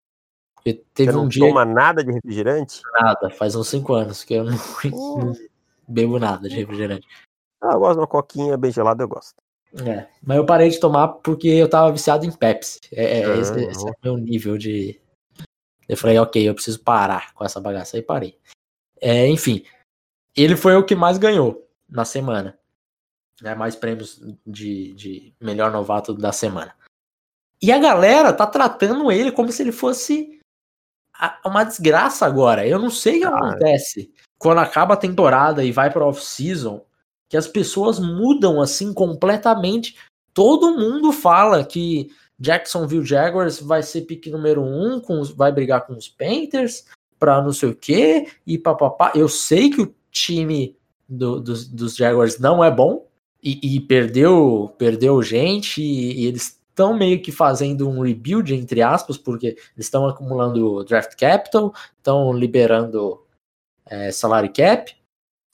Porque 0.55 0.85
teve 0.95 1.11
Você 1.11 1.17
não 1.17 1.25
um 1.25 1.29
dia. 1.29 1.47
toma 1.47 1.65
nada 1.65 2.05
de 2.05 2.13
refrigerante? 2.13 2.81
Nada, 3.01 3.31
faz 3.31 3.57
uns 3.57 3.69
5 3.69 3.93
anos 3.95 4.23
que 4.23 4.35
eu 4.35 4.45
não, 4.45 4.53
não, 5.19 5.33
bebo 5.89 6.19
nada 6.19 6.49
de 6.49 6.55
refrigerante. 6.55 7.07
Ah, 7.61 7.73
eu 7.73 7.81
gosto 7.81 7.95
de 7.95 8.01
uma 8.01 8.07
coquinha 8.07 8.57
bem 8.57 8.71
gelada, 8.71 9.03
eu 9.03 9.09
gosto. 9.09 9.35
É, 9.87 10.07
mas 10.23 10.37
eu 10.37 10.45
parei 10.45 10.69
de 10.69 10.79
tomar 10.79 11.09
porque 11.09 11.49
eu 11.49 11.69
tava 11.69 11.91
viciado 11.91 12.27
em 12.27 12.31
Pepsi. 12.31 12.79
É, 12.93 13.21
é, 13.21 13.39
esse, 13.39 13.59
esse, 13.65 13.89
é 13.89 13.91
o 13.91 13.95
meu 14.05 14.17
nível 14.19 14.59
de. 14.59 15.01
Eu 15.89 15.97
falei, 15.97 16.19
ok, 16.19 16.47
eu 16.47 16.55
preciso 16.55 16.81
parar 16.81 17.33
com 17.33 17.45
essa 17.45 17.61
bagaça. 17.61 17.97
Aí 17.97 18.03
parei. 18.03 18.39
É, 19.01 19.27
enfim, 19.27 19.65
ele 20.37 20.57
foi 20.57 20.77
o 20.77 20.85
que 20.85 20.95
mais 20.95 21.19
ganhou 21.19 21.67
na 21.93 22.05
semana. 22.05 22.59
Né, 23.41 23.55
mais 23.55 23.75
prêmios 23.75 24.21
de, 24.47 24.93
de 24.95 25.35
melhor 25.41 25.71
novato 25.71 26.15
da 26.15 26.33
semana. 26.33 26.75
E 27.61 27.73
a 27.73 27.79
galera 27.79 28.33
tá 28.33 28.47
tratando 28.47 29.11
ele 29.11 29.33
como 29.33 29.51
se 29.51 29.63
ele 29.63 29.73
fosse 29.73 30.41
uma 31.45 31.65
desgraça 31.65 32.27
agora. 32.27 32.67
Eu 32.67 32.79
não 32.79 32.91
sei 32.91 33.19
o 33.19 33.21
que 33.21 33.27
ah, 33.27 33.37
acontece 33.37 34.13
quando 34.39 34.59
acaba 34.59 34.95
a 34.95 34.99
temporada 34.99 35.65
e 35.65 35.71
vai 35.71 35.91
para 35.91 36.07
off-season, 36.07 36.85
que 37.29 37.37
as 37.37 37.47
pessoas 37.47 37.99
mudam 37.99 38.61
assim 38.61 38.93
completamente. 38.93 39.97
Todo 40.35 40.77
mundo 40.77 41.13
fala 41.13 41.65
que 41.65 42.11
Jacksonville 42.39 43.07
Jaguars 43.07 43.61
vai 43.61 43.83
ser 43.83 44.03
pique 44.03 44.31
número 44.31 44.63
um, 44.63 45.01
com, 45.01 45.23
vai 45.23 45.53
brigar 45.53 45.87
com 45.87 45.95
os 45.95 46.09
Panthers 46.09 46.87
para 47.19 47.41
não 47.41 47.53
sei 47.53 47.69
o 47.69 47.77
que 47.77 48.29
e 48.45 48.59
papapá. 48.59 49.13
Eu 49.15 49.29
sei 49.29 49.71
que 49.71 49.81
o 49.81 49.95
time 50.11 50.77
do, 51.17 51.41
dos, 51.41 51.69
dos 51.69 51.97
Jaguars 51.97 52.39
não 52.39 52.63
é 52.63 52.71
bom 52.71 53.07
e, 53.43 53.77
e 53.77 53.81
perdeu 53.81 54.75
perdeu 54.79 55.23
gente 55.23 55.83
e, 55.83 56.23
e 56.23 56.27
eles 56.27 56.61
estão 56.69 56.97
meio 56.97 57.21
que 57.21 57.31
fazendo 57.31 57.89
um 57.89 58.01
rebuild, 58.01 58.55
entre 58.55 58.81
aspas, 58.81 59.19
porque 59.19 59.49
eles 59.49 59.87
estão 59.87 60.07
acumulando 60.07 60.85
draft 60.85 61.15
capital, 61.17 61.75
estão 61.99 62.33
liberando 62.33 63.23
é, 63.85 64.11
salary 64.11 64.49
cap. 64.49 64.95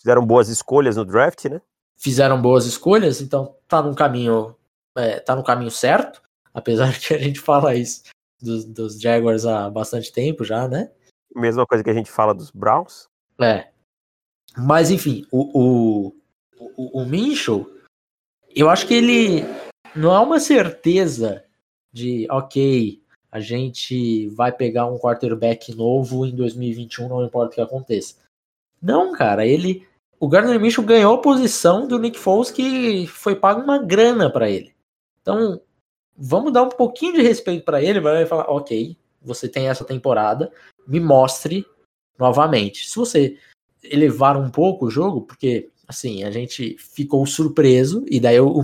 Fizeram 0.00 0.24
boas 0.24 0.48
escolhas 0.48 0.96
no 0.96 1.04
draft, 1.04 1.46
né? 1.46 1.60
fizeram 1.98 2.40
boas 2.40 2.64
escolhas, 2.64 3.20
então 3.20 3.56
tá 3.66 3.82
no 3.82 3.94
caminho, 3.94 4.54
é, 4.96 5.18
tá 5.18 5.36
no 5.36 5.44
caminho 5.44 5.70
certo, 5.70 6.22
apesar 6.54 6.96
que 6.98 7.12
a 7.12 7.18
gente 7.18 7.40
fala 7.40 7.74
isso 7.74 8.04
dos, 8.40 8.64
dos 8.64 9.00
Jaguars 9.00 9.44
há 9.44 9.68
bastante 9.68 10.12
tempo 10.12 10.44
já, 10.44 10.66
né? 10.68 10.90
Mesma 11.34 11.66
coisa 11.66 11.84
que 11.84 11.90
a 11.90 11.94
gente 11.94 12.10
fala 12.10 12.32
dos 12.32 12.50
Browns. 12.50 13.08
É. 13.40 13.68
Mas 14.56 14.90
enfim, 14.90 15.26
o, 15.30 15.50
o, 15.58 16.14
o, 16.76 17.02
o 17.02 17.06
Minchel, 17.06 17.70
eu 18.54 18.68
acho 18.68 18.86
que 18.86 18.94
ele 18.94 19.44
não 19.94 20.14
é 20.14 20.18
uma 20.18 20.40
certeza 20.40 21.44
de, 21.92 22.26
ok, 22.30 23.00
a 23.30 23.40
gente 23.40 24.28
vai 24.28 24.50
pegar 24.50 24.86
um 24.86 24.98
quarterback 24.98 25.74
novo 25.74 26.24
em 26.24 26.34
2021, 26.34 27.08
não 27.08 27.24
importa 27.24 27.52
o 27.52 27.54
que 27.54 27.60
aconteça. 27.60 28.16
Não, 28.80 29.12
cara, 29.12 29.46
ele. 29.46 29.86
O 30.20 30.28
Gardner 30.28 30.58
Mitchell 30.58 30.84
ganhou 30.84 31.14
a 31.14 31.20
posição 31.20 31.86
do 31.86 31.98
Nick 31.98 32.18
Foles 32.18 32.50
que 32.50 33.06
foi 33.06 33.36
pago 33.36 33.60
uma 33.60 33.78
grana 33.78 34.28
para 34.28 34.50
ele. 34.50 34.74
Então, 35.20 35.60
vamos 36.16 36.52
dar 36.52 36.62
um 36.62 36.68
pouquinho 36.70 37.14
de 37.14 37.22
respeito 37.22 37.64
para 37.64 37.80
ele, 37.80 38.00
vai 38.00 38.26
falar, 38.26 38.50
ok, 38.50 38.96
você 39.22 39.48
tem 39.48 39.68
essa 39.68 39.84
temporada, 39.84 40.50
me 40.86 40.98
mostre 40.98 41.64
novamente. 42.18 42.88
Se 42.88 42.96
você 42.96 43.38
elevar 43.82 44.36
um 44.36 44.50
pouco 44.50 44.86
o 44.86 44.90
jogo, 44.90 45.22
porque 45.22 45.70
assim, 45.86 46.22
a 46.22 46.30
gente 46.30 46.76
ficou 46.78 47.24
surpreso, 47.26 48.04
e 48.10 48.20
daí 48.20 48.36
eu, 48.36 48.62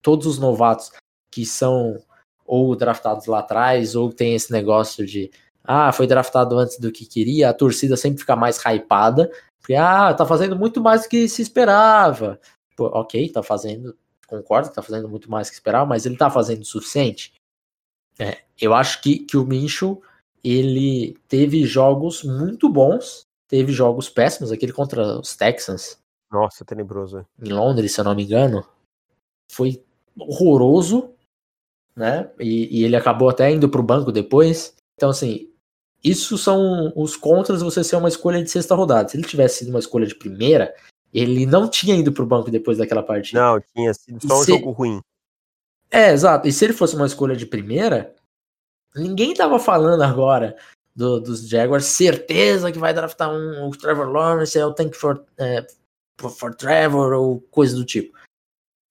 todos 0.00 0.26
os 0.26 0.38
novatos 0.38 0.92
que 1.30 1.44
são 1.44 2.00
ou 2.46 2.76
draftados 2.76 3.26
lá 3.26 3.40
atrás, 3.40 3.96
ou 3.96 4.12
tem 4.12 4.34
esse 4.34 4.52
negócio 4.52 5.06
de 5.06 5.30
ah, 5.64 5.92
foi 5.92 6.06
draftado 6.06 6.58
antes 6.58 6.78
do 6.78 6.92
que 6.92 7.06
queria, 7.06 7.50
a 7.50 7.54
torcida 7.54 7.96
sempre 7.96 8.20
fica 8.20 8.36
mais 8.36 8.58
hypada, 8.58 9.30
porque 9.60 9.74
ah, 9.74 10.12
tá 10.12 10.26
fazendo 10.26 10.56
muito 10.56 10.80
mais 10.80 11.02
do 11.02 11.08
que 11.08 11.28
se 11.28 11.40
esperava. 11.40 12.40
Pô, 12.76 12.86
ok, 12.86 13.28
tá 13.30 13.42
fazendo, 13.42 13.96
concordo 14.26 14.68
que 14.68 14.74
tá 14.74 14.82
fazendo 14.82 15.08
muito 15.08 15.30
mais 15.30 15.46
do 15.46 15.50
que 15.50 15.54
esperava, 15.54 15.86
mas 15.86 16.04
ele 16.04 16.16
tá 16.16 16.30
fazendo 16.30 16.62
o 16.62 16.66
suficiente. 16.66 17.32
É, 18.18 18.38
eu 18.60 18.74
acho 18.74 19.00
que, 19.00 19.20
que 19.20 19.36
o 19.36 19.44
Minshew, 19.44 20.02
ele 20.42 21.16
teve 21.28 21.64
jogos 21.64 22.24
muito 22.24 22.68
bons, 22.68 23.22
teve 23.52 23.70
jogos 23.70 24.08
péssimos, 24.08 24.50
aquele 24.50 24.72
contra 24.72 25.20
os 25.20 25.36
Texans. 25.36 25.98
Nossa, 26.30 26.64
tenebroso. 26.64 27.26
Em 27.38 27.52
Londres, 27.52 27.92
se 27.92 28.00
eu 28.00 28.04
não 28.04 28.14
me 28.14 28.24
engano. 28.24 28.66
Foi 29.50 29.84
horroroso, 30.18 31.12
né? 31.94 32.30
E, 32.40 32.80
e 32.80 32.82
ele 32.82 32.96
acabou 32.96 33.28
até 33.28 33.50
indo 33.50 33.68
pro 33.68 33.82
banco 33.82 34.10
depois. 34.10 34.74
Então, 34.94 35.10
assim, 35.10 35.50
isso 36.02 36.38
são 36.38 36.90
os 36.96 37.14
contras 37.14 37.58
de 37.58 37.64
você 37.66 37.84
ser 37.84 37.96
uma 37.96 38.08
escolha 38.08 38.42
de 38.42 38.50
sexta 38.50 38.74
rodada. 38.74 39.10
Se 39.10 39.18
ele 39.18 39.28
tivesse 39.28 39.58
sido 39.58 39.68
uma 39.68 39.80
escolha 39.80 40.06
de 40.06 40.14
primeira, 40.14 40.74
ele 41.12 41.44
não 41.44 41.68
tinha 41.68 41.94
ido 41.94 42.10
pro 42.10 42.24
banco 42.24 42.50
depois 42.50 42.78
daquela 42.78 43.02
partida. 43.02 43.38
Não, 43.38 43.60
tinha 43.60 43.92
sido 43.92 44.26
só 44.26 44.36
e 44.36 44.40
um 44.40 44.44
se... 44.44 44.50
jogo 44.50 44.70
ruim. 44.70 45.02
É, 45.90 46.10
exato. 46.10 46.48
E 46.48 46.52
se 46.54 46.64
ele 46.64 46.72
fosse 46.72 46.96
uma 46.96 47.04
escolha 47.04 47.36
de 47.36 47.44
primeira, 47.44 48.14
ninguém 48.96 49.34
tava 49.34 49.58
falando 49.58 50.00
agora 50.00 50.56
do, 50.94 51.20
dos 51.20 51.48
Jaguars, 51.48 51.86
certeza 51.86 52.70
que 52.70 52.78
vai 52.78 52.92
draftar 52.92 53.30
um, 53.30 53.68
o 53.68 53.70
Trevor 53.70 54.08
Lawrence, 54.08 54.58
é 54.58 54.64
o 54.64 54.74
Tank 54.74 54.94
for, 54.94 55.24
é, 55.38 55.66
for 56.16 56.54
Trevor 56.54 57.12
ou 57.12 57.40
coisa 57.50 57.74
do 57.74 57.84
tipo. 57.84 58.16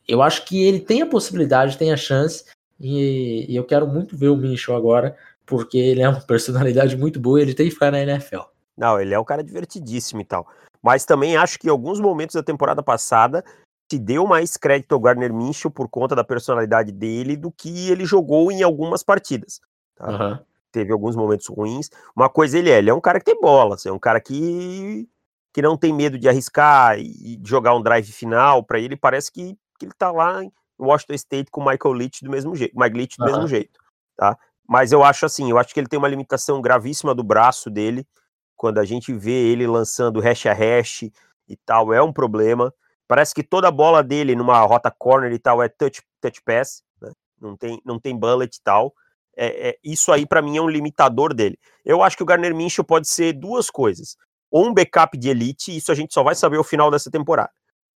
Eu 0.08 0.22
acho 0.22 0.46
que 0.46 0.64
ele 0.64 0.80
tem 0.80 1.02
a 1.02 1.08
possibilidade, 1.08 1.78
tem 1.78 1.92
a 1.92 1.98
chance, 1.98 2.46
e, 2.80 3.46
e 3.48 3.56
eu 3.56 3.64
quero 3.64 3.88
muito 3.88 4.18
ver 4.18 4.30
o 4.30 4.36
Minshew 4.36 4.76
agora, 4.76 5.16
porque 5.46 5.78
ele 5.78 6.02
é 6.02 6.10
uma 6.10 6.22
personalidade 6.26 6.98
muito 6.98 7.20
boa 7.20 7.40
e 7.40 7.44
ele 7.44 7.54
tem 7.54 7.68
que 7.68 7.74
ficar 7.74 7.92
na 7.92 8.02
NFL. 8.02 8.42
Não, 8.76 9.00
ele 9.00 9.14
é 9.14 9.20
um 9.20 9.26
cara 9.26 9.44
divertidíssimo 9.44 10.22
e 10.22 10.26
tal. 10.26 10.48
Mas 10.82 11.06
também 11.06 11.38
acho 11.38 11.60
que 11.60 11.68
em 11.68 11.70
alguns 11.70 12.00
momentos 12.00 12.34
da 12.34 12.42
temporada 12.42 12.82
passada 12.82 13.44
se 13.92 14.00
deu 14.00 14.26
mais 14.26 14.58
crédito 14.58 14.94
ao 14.94 15.00
Gardner 15.00 15.34
Minshew 15.34 15.70
por 15.70 15.88
conta 15.88 16.16
da 16.16 16.24
personalidade 16.24 16.92
dele 16.92 17.36
do 17.36 17.52
que 17.52 17.90
ele 17.90 18.06
jogou 18.06 18.52
em 18.52 18.64
algumas 18.64 19.04
partidas. 19.04 19.60
Tá? 19.96 20.08
Uhum. 20.10 20.40
Teve 20.72 20.92
alguns 20.92 21.16
momentos 21.16 21.48
ruins. 21.48 21.90
Uma 22.16 22.30
coisa 22.30 22.58
ele 22.58 22.70
é, 22.70 22.78
ele 22.78 22.90
é 22.90 22.94
um 22.94 23.02
cara 23.02 23.20
que 23.20 23.26
tem 23.26 23.40
bola, 23.40 23.76
assim, 23.76 23.90
é 23.90 23.92
um 23.92 24.00
cara 24.00 24.20
que, 24.20 25.08
que 25.54 25.62
não 25.62 25.78
tem 25.78 25.94
medo 25.94 26.18
de 26.18 26.30
arriscar 26.30 26.98
e 27.00 27.40
jogar 27.46 27.76
um 27.76 27.82
drive 27.82 28.12
final. 28.12 28.64
Para 28.64 28.80
ele 28.80 28.96
parece 28.96 29.32
que, 29.32 29.58
que 29.78 29.86
ele 29.86 29.94
tá 29.98 30.12
lá 30.12 30.44
em 30.44 30.52
Washington 30.80 31.14
State 31.14 31.52
com 31.52 31.62
o 31.62 31.66
Michael 31.66 31.94
Leach 31.94 32.24
do 32.24 32.32
mesmo 32.32 32.56
jeito, 32.56 32.78
Mike 32.78 32.98
Leach 32.98 33.18
do 33.18 33.26
uhum. 33.26 33.32
mesmo 33.32 33.48
jeito, 33.48 33.80
tá? 34.18 34.38
Mas 34.68 34.92
eu 34.92 35.04
acho 35.04 35.26
assim, 35.26 35.50
eu 35.50 35.58
acho 35.58 35.74
que 35.74 35.80
ele 35.80 35.88
tem 35.88 36.00
uma 36.00 36.08
limitação 36.08 36.62
gravíssima 36.62 37.14
do 37.14 37.24
braço 37.24 37.70
dele. 37.70 38.08
Quando 38.56 38.78
a 38.78 38.86
gente 38.86 39.14
vê 39.14 39.50
ele 39.52 39.68
lançando 39.68 40.20
hash 40.20 40.46
a 40.46 40.54
hash 40.54 41.04
e 41.48 41.58
tal, 41.66 41.94
é 41.94 42.02
um 42.02 42.14
problema. 42.14 42.74
Parece 43.08 43.36
que 43.36 43.44
toda 43.44 43.68
a 43.68 43.72
bola 43.72 44.02
dele 44.02 44.36
numa 44.36 44.58
rota 44.62 44.90
corner 44.90 45.34
e 45.34 45.40
tal 45.40 45.62
é 45.62 45.68
touch, 45.68 46.02
touch 46.22 46.42
pass, 46.44 46.82
né? 47.02 47.12
não, 47.42 47.58
tem, 47.58 47.82
não 47.84 48.00
tem 48.00 48.18
bullet 48.18 48.56
e 48.56 48.62
tal. 48.64 48.94
É, 49.44 49.70
é 49.70 49.78
isso 49.84 50.12
aí 50.12 50.26
para 50.26 50.42
mim 50.42 50.58
é 50.58 50.62
um 50.62 50.70
limitador 50.70 51.34
dele. 51.34 51.58
Eu 51.84 52.04
acho 52.04 52.16
que 52.16 52.24
o 52.24 52.26
Garner 52.26 52.54
Minshew 52.54 52.84
pode 52.84 53.08
ser 53.08 53.34
duas 53.34 53.70
coisas. 53.70 54.16
Ou 54.52 54.68
um 54.68 54.74
backup 54.74 55.18
de 55.18 55.30
elite, 55.30 55.76
isso 55.76 55.92
a 55.92 55.96
gente 55.96 56.14
só 56.14 56.22
vai 56.22 56.36
saber 56.36 56.58
ao 56.58 56.64
final 56.64 56.92
dessa 56.92 57.10
temporada. 57.10 57.52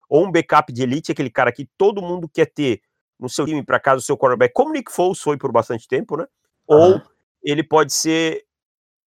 Ou 0.08 0.24
um 0.24 0.32
backup 0.32 0.72
de 0.72 0.82
elite, 0.82 1.12
aquele 1.12 1.30
cara 1.30 1.52
que 1.52 1.68
todo 1.76 2.00
mundo 2.00 2.28
quer 2.32 2.46
ter 2.46 2.80
no 3.18 3.28
seu 3.28 3.44
time 3.44 3.62
para 3.62 3.78
casa 3.78 3.98
o 3.98 4.02
seu 4.02 4.16
quarterback, 4.16 4.52
como 4.54 4.72
Nick 4.72 4.90
Foles 4.90 5.20
foi 5.20 5.36
por 5.36 5.52
bastante 5.52 5.86
tempo, 5.86 6.16
né? 6.16 6.26
ou 6.66 7.00
ele 7.42 7.62
pode 7.62 7.92
ser 7.92 8.44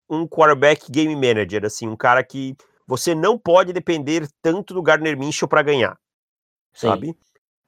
um 0.09 0.27
quarterback 0.27 0.91
game 0.91 1.15
manager, 1.15 1.65
assim, 1.65 1.87
um 1.87 1.95
cara 1.95 2.23
que 2.23 2.55
você 2.85 3.15
não 3.15 3.37
pode 3.37 3.71
depender 3.71 4.27
tanto 4.41 4.73
do 4.73 4.81
Gardner 4.81 5.17
Minshew 5.17 5.47
para 5.47 5.61
ganhar, 5.61 5.97
Sim. 6.73 6.87
sabe? 6.87 7.17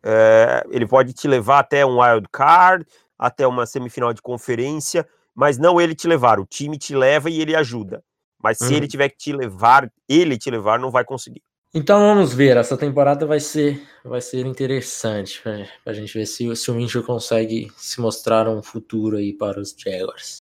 É, 0.04 0.64
ele 0.70 0.86
pode 0.86 1.14
te 1.14 1.28
levar 1.28 1.60
até 1.60 1.86
um 1.86 2.00
wild 2.00 2.28
card, 2.32 2.86
até 3.18 3.46
uma 3.48 3.66
semifinal 3.66 4.14
de 4.14 4.22
conferência, 4.22 5.08
mas 5.34 5.58
não 5.58 5.80
ele 5.80 5.96
te 5.96 6.08
levar, 6.08 6.40
o 6.40 6.46
time 6.46 6.78
te 6.78 6.96
leva 6.96 7.30
e 7.30 7.42
ele 7.42 7.56
ajuda. 7.56 8.04
Mas 8.42 8.58
se 8.58 8.74
ele 8.74 8.82
uhum. 8.82 8.88
tiver 8.88 9.10
que 9.10 9.18
te 9.18 9.34
levar, 9.34 9.92
ele 10.08 10.38
te 10.38 10.52
levar, 10.52 10.80
não 10.80 10.92
vai 10.92 11.04
conseguir. 11.04 11.42
Então 11.74 12.00
vamos 12.00 12.34
ver, 12.34 12.56
essa 12.56 12.78
temporada 12.78 13.26
vai 13.26 13.40
ser, 13.40 13.86
vai 14.04 14.22
ser 14.22 14.46
interessante 14.46 15.42
para 15.42 15.68
a 15.86 15.94
gente 15.94 16.18
ver 16.18 16.26
se, 16.26 16.56
se 16.56 16.72
o 16.72 16.74
Minshew 16.74 17.04
consegue 17.04 17.70
se 17.76 18.00
mostrar 18.00 18.48
um 18.48 18.64
futuro 18.64 19.18
aí 19.18 19.34
para 19.34 19.60
os 19.60 19.76
Jaguars. 19.78 20.38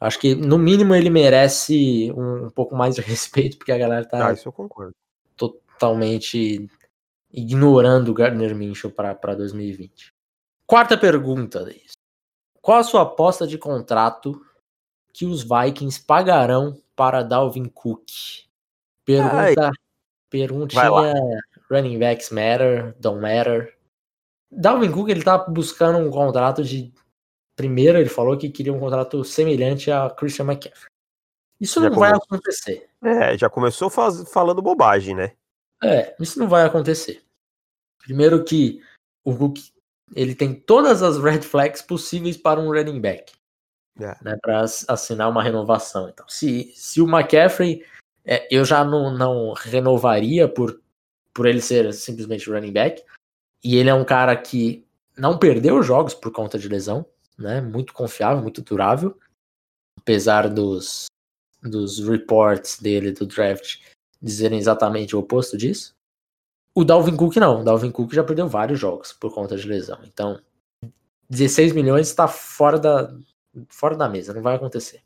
Acho 0.00 0.18
que 0.18 0.34
no 0.34 0.58
mínimo 0.58 0.94
ele 0.94 1.10
merece 1.10 2.10
um, 2.16 2.46
um 2.46 2.50
pouco 2.50 2.74
mais 2.74 2.96
de 2.96 3.00
respeito, 3.02 3.58
porque 3.58 3.70
a 3.70 3.78
galera 3.78 4.04
tá 4.04 4.28
ah, 4.28 4.32
isso 4.32 4.48
eu 4.48 4.52
concordo. 4.52 4.92
totalmente 5.36 6.68
ignorando 7.32 8.10
o 8.10 8.14
Gardner 8.14 8.56
Minshew 8.56 8.90
para 8.90 9.34
2020. 9.36 10.12
Quarta 10.70 10.96
pergunta, 10.96 11.64
Deis. 11.64 11.94
Qual 12.62 12.78
a 12.78 12.84
sua 12.84 13.02
aposta 13.02 13.44
de 13.44 13.58
contrato 13.58 14.40
que 15.12 15.26
os 15.26 15.42
Vikings 15.42 16.00
pagarão 16.00 16.80
para 16.94 17.24
Dalvin 17.24 17.64
Cook? 17.64 18.08
Pergunta 19.04 19.66
Ai. 19.66 19.72
Perguntinha 20.30 20.92
running 21.68 21.98
backs 21.98 22.30
matter, 22.30 22.94
don't 23.00 23.20
matter. 23.20 23.76
Dalvin 24.48 24.92
Cook 24.92 25.08
ele 25.08 25.24
tá 25.24 25.38
buscando 25.38 25.98
um 25.98 26.08
contrato 26.08 26.62
de 26.62 26.94
primeiro 27.56 27.98
ele 27.98 28.08
falou 28.08 28.38
que 28.38 28.48
queria 28.48 28.72
um 28.72 28.78
contrato 28.78 29.24
semelhante 29.24 29.90
a 29.90 30.08
Christian 30.08 30.44
McCaffrey. 30.44 30.88
Isso 31.60 31.82
já 31.82 31.90
não 31.90 31.98
vai 31.98 32.12
acontecer. 32.12 32.88
É, 33.02 33.36
já 33.36 33.50
começou 33.50 33.90
faz, 33.90 34.22
falando 34.30 34.62
bobagem, 34.62 35.16
né? 35.16 35.32
É, 35.82 36.14
isso 36.20 36.38
não 36.38 36.48
vai 36.48 36.64
acontecer. 36.64 37.24
Primeiro 37.98 38.44
que 38.44 38.80
o 39.24 39.36
Cook 39.36 39.58
ele 40.14 40.34
tem 40.34 40.54
todas 40.54 41.02
as 41.02 41.18
red 41.18 41.42
flags 41.42 41.82
possíveis 41.82 42.36
para 42.36 42.60
um 42.60 42.70
running 42.70 43.00
back. 43.00 43.32
É. 43.98 44.16
Né, 44.22 44.38
para 44.40 44.62
assinar 44.62 45.28
uma 45.28 45.42
renovação. 45.42 46.08
Então, 46.08 46.26
se, 46.26 46.72
se 46.74 47.02
o 47.02 47.08
McCaffrey 47.08 47.84
é, 48.24 48.46
eu 48.50 48.64
já 48.64 48.84
não, 48.84 49.12
não 49.12 49.52
renovaria 49.52 50.48
por, 50.48 50.80
por 51.34 51.46
ele 51.46 51.60
ser 51.60 51.92
simplesmente 51.92 52.48
running 52.50 52.72
back. 52.72 53.02
E 53.62 53.76
ele 53.76 53.90
é 53.90 53.94
um 53.94 54.04
cara 54.04 54.36
que 54.36 54.86
não 55.16 55.38
perdeu 55.38 55.82
jogos 55.82 56.14
por 56.14 56.32
conta 56.32 56.58
de 56.58 56.68
lesão, 56.68 57.04
né? 57.36 57.60
Muito 57.60 57.92
confiável, 57.92 58.42
muito 58.42 58.62
durável. 58.62 59.18
Apesar 59.98 60.48
dos, 60.48 61.06
dos 61.62 61.98
reports 62.06 62.80
dele 62.80 63.12
do 63.12 63.26
draft 63.26 63.80
dizerem 64.20 64.58
exatamente 64.58 65.14
o 65.14 65.18
oposto 65.18 65.56
disso. 65.56 65.92
O 66.74 66.84
Dalvin 66.84 67.16
Cook 67.16 67.36
não. 67.36 67.60
O 67.60 67.64
Dalvin 67.64 67.90
Cook 67.90 68.12
já 68.12 68.22
perdeu 68.22 68.48
vários 68.48 68.78
jogos 68.78 69.12
por 69.12 69.34
conta 69.34 69.56
de 69.56 69.66
lesão. 69.66 69.98
Então, 70.04 70.40
16 71.28 71.72
milhões 71.72 72.08
está 72.08 72.28
fora 72.28 72.78
da, 72.78 73.12
fora 73.68 73.96
da 73.96 74.08
mesa, 74.08 74.34
não 74.34 74.42
vai 74.42 74.56
acontecer. 74.56 75.02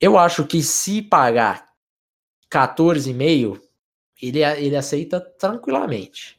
Eu 0.00 0.18
acho 0.18 0.44
que 0.44 0.62
se 0.62 1.00
pagar 1.02 1.68
14,5, 2.50 3.60
ele, 4.20 4.42
ele 4.42 4.76
aceita 4.76 5.20
tranquilamente. 5.20 6.38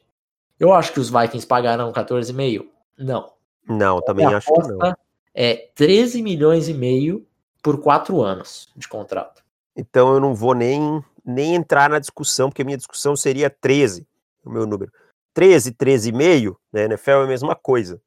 Eu 0.58 0.72
acho 0.72 0.92
que 0.92 1.00
os 1.00 1.10
Vikings 1.10 1.46
pagarão 1.46 1.92
14,5? 1.92 2.66
Não. 2.98 3.32
Não, 3.68 4.00
também 4.00 4.26
acho 4.26 4.52
que 4.52 4.68
não. 4.68 4.94
É 5.34 5.68
13 5.74 6.22
milhões 6.22 6.68
e 6.68 6.72
meio 6.72 7.26
por 7.62 7.82
quatro 7.82 8.22
anos 8.22 8.72
de 8.74 8.88
contrato. 8.88 9.44
Então 9.76 10.14
eu 10.14 10.20
não 10.20 10.34
vou 10.34 10.54
nem, 10.54 11.04
nem 11.24 11.54
entrar 11.54 11.90
na 11.90 11.98
discussão, 11.98 12.48
porque 12.48 12.62
a 12.62 12.64
minha 12.64 12.76
discussão 12.76 13.14
seria 13.14 13.50
13, 13.50 14.06
o 14.46 14.52
meu 14.52 14.66
número. 14.66 14.92
13, 15.34 15.72
13,5, 15.72 16.56
né? 16.72 16.84
NFL 16.84 17.10
é 17.10 17.24
a 17.24 17.26
mesma 17.26 17.54
coisa. 17.54 18.00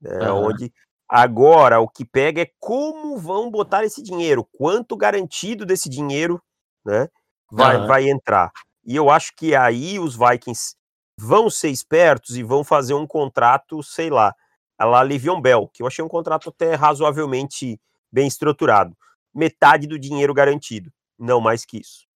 Né? 0.00 0.16
Aham. 0.22 0.34
Onde 0.34 0.72
agora 1.08 1.80
o 1.80 1.88
que 1.88 2.04
pega 2.04 2.40
é 2.40 2.50
como 2.58 3.18
vão 3.18 3.50
botar 3.50 3.84
esse 3.84 4.02
dinheiro, 4.02 4.48
quanto 4.56 4.96
garantido 4.96 5.66
desse 5.66 5.88
dinheiro, 5.88 6.42
né? 6.84 7.08
Vai, 7.50 7.76
Aham. 7.76 7.86
vai 7.86 8.08
entrar. 8.08 8.50
E 8.84 8.96
eu 8.96 9.10
acho 9.10 9.34
que 9.36 9.54
aí 9.54 9.98
os 9.98 10.16
Vikings 10.16 10.74
vão 11.18 11.50
ser 11.50 11.68
espertos 11.68 12.36
e 12.36 12.42
vão 12.42 12.64
fazer 12.64 12.94
um 12.94 13.06
contrato, 13.06 13.82
sei 13.82 14.08
lá, 14.08 14.34
a 14.78 14.84
la 14.84 15.04
Livion 15.04 15.40
Bell, 15.40 15.68
que 15.72 15.82
eu 15.82 15.86
achei 15.86 16.04
um 16.04 16.08
contrato 16.08 16.48
até 16.48 16.74
razoavelmente 16.74 17.78
bem 18.10 18.26
estruturado. 18.26 18.96
Metade 19.34 19.86
do 19.86 19.98
dinheiro 19.98 20.34
garantido, 20.34 20.90
não 21.18 21.40
mais 21.40 21.64
que 21.64 21.78
isso. 21.78 22.06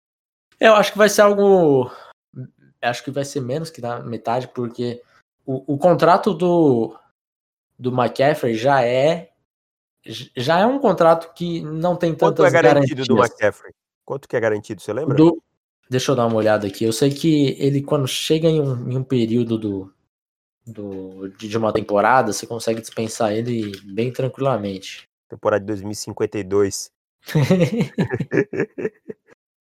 Eu 0.58 0.74
acho 0.74 0.92
que 0.92 0.98
vai 0.98 1.08
ser 1.08 1.20
algo. 1.20 1.90
Acho 2.82 3.04
que 3.04 3.10
vai 3.10 3.24
ser 3.24 3.40
menos 3.40 3.70
que 3.70 3.80
na 3.80 4.00
metade, 4.00 4.48
porque 4.48 5.02
o, 5.44 5.74
o 5.74 5.78
contrato 5.78 6.34
do, 6.34 6.96
do 7.78 7.90
McCaffrey 7.90 8.54
já 8.54 8.82
é. 8.82 9.30
Já 10.36 10.60
é 10.60 10.66
um 10.66 10.78
contrato 10.78 11.34
que 11.34 11.60
não 11.62 11.96
tem 11.96 12.14
Quanto 12.14 12.36
tantas 12.36 12.54
é 12.54 12.62
garantido 12.62 13.04
do 13.04 13.16
garantias. 13.16 13.40
McCaffrey? 13.40 13.72
Quanto 14.04 14.28
que 14.28 14.36
é 14.36 14.40
garantido, 14.40 14.80
você 14.80 14.92
lembra? 14.92 15.16
Do- 15.16 15.42
deixa 15.90 16.12
eu 16.12 16.16
dar 16.16 16.26
uma 16.26 16.36
olhada 16.36 16.66
aqui. 16.66 16.84
Eu 16.84 16.92
sei 16.92 17.10
que 17.10 17.56
ele, 17.58 17.82
quando 17.82 18.06
chega 18.06 18.48
em 18.48 18.60
um, 18.60 18.92
em 18.92 18.96
um 18.96 19.02
período 19.02 19.58
do, 19.58 19.92
do, 20.64 21.28
de 21.30 21.48
de 21.48 21.58
uma 21.58 21.72
temporada, 21.72 22.32
você 22.32 22.46
consegue 22.46 22.80
dispensar 22.80 23.32
ele 23.32 23.72
bem 23.84 24.12
tranquilamente. 24.12 25.02
Temporada 25.28 25.60
de 25.60 25.66
2052. 25.66 26.90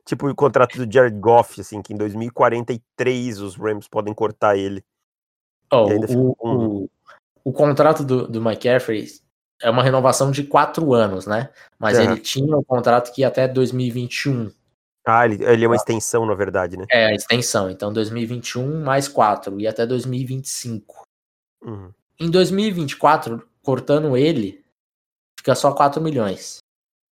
tipo 0.06 0.30
o 0.30 0.36
contrato 0.36 0.78
do 0.86 0.92
Jared 0.92 1.18
Goff, 1.20 1.60
assim, 1.60 1.82
que 1.82 1.94
em 1.94 1.98
2043 1.98 3.40
os 3.42 3.56
Rams 3.56 3.88
podem 3.88 4.14
cortar 4.14 4.56
ele. 4.58 4.84
Fica 5.64 6.18
o, 6.18 6.36
com- 6.36 6.56
o, 6.84 6.90
o 7.44 7.52
contrato 7.54 8.04
do, 8.04 8.28
do 8.28 8.40
McCaffrey 8.40 9.08
é 9.62 9.70
uma 9.70 9.84
renovação 9.84 10.32
de 10.32 10.44
quatro 10.44 10.94
anos, 10.94 11.26
né? 11.26 11.52
Mas 11.80 11.98
É. 11.98 12.04
ele 12.04 12.20
tinha 12.20 12.56
um 12.56 12.64
contrato 12.64 13.12
que 13.14 13.22
ia 13.22 13.28
até 13.28 13.48
2021. 13.48 14.52
Ah, 15.08 15.26
ele, 15.26 15.44
ele 15.44 15.64
é 15.66 15.68
uma 15.68 15.76
extensão, 15.76 16.26
na 16.26 16.34
verdade, 16.34 16.78
né? 16.78 16.86
É, 16.90 17.06
a 17.08 17.14
extensão. 17.14 17.70
Então, 17.70 17.94
2021 17.94 18.84
mais 18.84 19.08
quatro 19.08 19.60
e 19.60 19.68
até 19.68 19.86
2025. 19.86 21.04
Uhum. 21.64 21.92
Em 22.20 22.30
2024, 22.32 23.48
cortando 23.62 24.18
ele, 24.18 24.64
fica 25.40 25.54
só 25.56 25.74
4 25.74 26.02
milhões. 26.02 26.58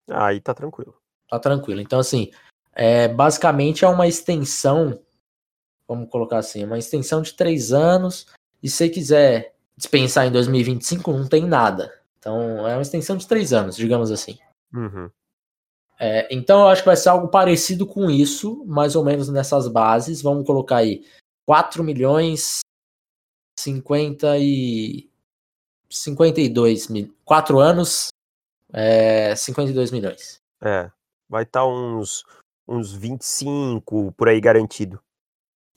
Ah, 0.09 0.27
Aí 0.27 0.39
tá 0.41 0.53
tranquilo. 0.53 0.95
Tá 1.29 1.39
tranquilo. 1.39 1.81
Então, 1.81 1.99
assim, 1.99 2.31
é, 2.75 3.07
basicamente 3.07 3.85
é 3.85 3.87
uma 3.87 4.07
extensão, 4.07 4.99
vamos 5.87 6.09
colocar 6.09 6.39
assim, 6.39 6.63
uma 6.63 6.77
extensão 6.77 7.21
de 7.21 7.33
três 7.33 7.71
anos. 7.71 8.27
E 8.61 8.69
se 8.69 8.77
você 8.77 8.89
quiser 8.89 9.55
dispensar 9.77 10.25
em 10.25 10.31
2025, 10.31 11.11
não 11.11 11.27
tem 11.27 11.45
nada. 11.45 11.93
Então, 12.17 12.67
é 12.67 12.73
uma 12.73 12.81
extensão 12.81 13.17
de 13.17 13.27
três 13.27 13.51
anos, 13.53 13.75
digamos 13.75 14.11
assim. 14.11 14.37
Uhum. 14.73 15.09
É, 15.99 16.27
então, 16.33 16.61
eu 16.61 16.67
acho 16.67 16.81
que 16.81 16.87
vai 16.87 16.95
ser 16.95 17.09
algo 17.09 17.27
parecido 17.27 17.85
com 17.85 18.09
isso, 18.09 18.63
mais 18.65 18.95
ou 18.95 19.03
menos 19.03 19.29
nessas 19.29 19.67
bases. 19.67 20.21
Vamos 20.21 20.45
colocar 20.45 20.77
aí 20.77 21.05
4 21.45 21.83
milhões 21.83 22.61
50 23.59 24.37
e 24.39 25.09
52 25.89 26.87
mil. 26.87 27.15
4 27.23 27.59
anos, 27.59 28.07
é, 28.71 29.35
52 29.35 29.91
milhões. 29.91 30.37
É. 30.61 30.89
Vai 31.29 31.43
estar 31.43 31.65
uns, 31.65 32.23
uns 32.67 32.93
25 32.93 34.11
por 34.13 34.29
aí 34.29 34.39
garantido. 34.39 35.01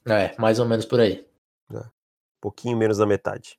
É, 0.07 0.35
mais 0.38 0.59
ou 0.59 0.66
menos 0.66 0.85
por 0.85 1.01
aí. 1.01 1.27
Um 1.70 1.83
pouquinho 2.40 2.77
menos 2.77 2.99
da 2.99 3.07
metade. 3.07 3.59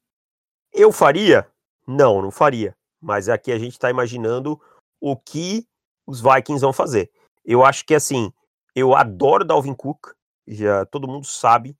Eu 0.73 0.91
faria? 0.91 1.49
Não, 1.85 2.21
não 2.21 2.31
faria. 2.31 2.75
Mas 3.01 3.29
aqui 3.29 3.51
a 3.51 3.59
gente 3.59 3.73
está 3.73 3.89
imaginando 3.89 4.59
o 4.99 5.15
que 5.15 5.67
os 6.05 6.21
Vikings 6.21 6.61
vão 6.61 6.73
fazer. 6.73 7.11
Eu 7.43 7.65
acho 7.65 7.85
que 7.85 7.93
assim, 7.93 8.31
eu 8.75 8.95
adoro 8.95 9.43
Dalvin 9.43 9.73
Cook, 9.73 10.13
já 10.47 10.85
todo 10.85 11.07
mundo 11.07 11.25
sabe 11.25 11.77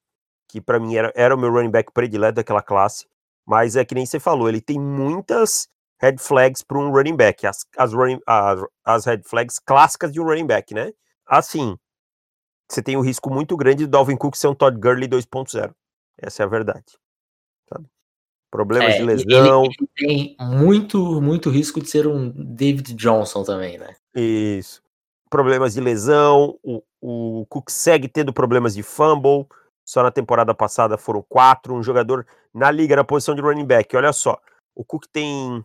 que 0.48 0.62
para 0.62 0.80
mim 0.80 0.96
era, 0.96 1.12
era 1.16 1.36
o 1.36 1.38
meu 1.38 1.52
running 1.52 1.72
back 1.72 1.92
predileto 1.92 2.36
daquela 2.36 2.62
classe, 2.62 3.06
mas 3.46 3.76
é 3.76 3.86
que 3.86 3.96
nem 3.96 4.06
você 4.06 4.20
falou, 4.20 4.50
ele 4.50 4.62
tem 4.62 4.80
muitas 4.80 5.68
red 6.00 6.18
flags 6.18 6.62
para 6.62 6.78
um 6.78 6.92
running 6.92 7.16
back, 7.16 7.46
as, 7.46 7.66
as, 7.78 7.94
running, 7.94 8.20
as, 8.26 8.62
as 8.86 9.06
red 9.06 9.22
flags 9.24 9.60
clássicas 9.60 10.12
de 10.12 10.20
um 10.20 10.26
running 10.26 10.46
back, 10.46 10.74
né? 10.74 10.92
Assim, 11.28 11.78
você 12.70 12.82
tem 12.82 12.98
um 12.98 13.02
risco 13.02 13.30
muito 13.30 13.56
grande 13.56 13.86
do 13.86 13.92
Dalvin 13.92 14.16
Cook 14.18 14.36
ser 14.36 14.48
um 14.48 14.56
Todd 14.56 14.78
Gurley 14.78 15.08
2.0. 15.08 15.74
Essa 16.18 16.44
é 16.44 16.46
a 16.46 16.50
verdade. 16.50 16.98
Sabe? 17.70 17.86
Problemas 18.52 18.96
É, 18.96 18.98
de 18.98 19.04
lesão. 19.04 19.66
Ele, 19.66 19.76
ele 19.80 19.90
tem 19.96 20.38
muito, 20.40 21.22
muito 21.22 21.50
risco 21.50 21.82
de 21.82 21.90
ser 21.90 22.08
um 22.08 22.30
David 22.30 22.94
Johnson 22.94 23.44
também, 23.44 23.78
né? 23.78 23.96
Isso. 24.16 24.82
Problemas 25.30 25.74
de 25.74 25.82
lesão. 25.82 26.58
O, 26.64 26.82
o 27.02 27.46
Cook 27.48 27.70
segue 27.70 28.08
tendo 28.08 28.34
problemas 28.34 28.74
de 28.74 28.84
fumble. 28.84 29.46
Só 29.86 30.04
na 30.04 30.12
temporada 30.12 30.54
passada 30.54 30.98
foram 30.98 31.24
quatro. 31.28 31.74
Um 31.74 31.84
jogador 31.84 32.26
na 32.54 32.72
liga 32.72 32.96
na 32.96 33.04
posição 33.04 33.36
de 33.36 33.42
running 33.42 33.66
back. 33.66 33.96
Olha 33.96 34.12
só. 34.12 34.40
O 34.76 34.84
Cook 34.84 35.06
tem 35.12 35.64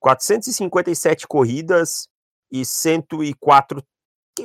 457 0.00 1.26
corridas 1.26 2.08
e 2.50 2.64
104. 2.64 3.82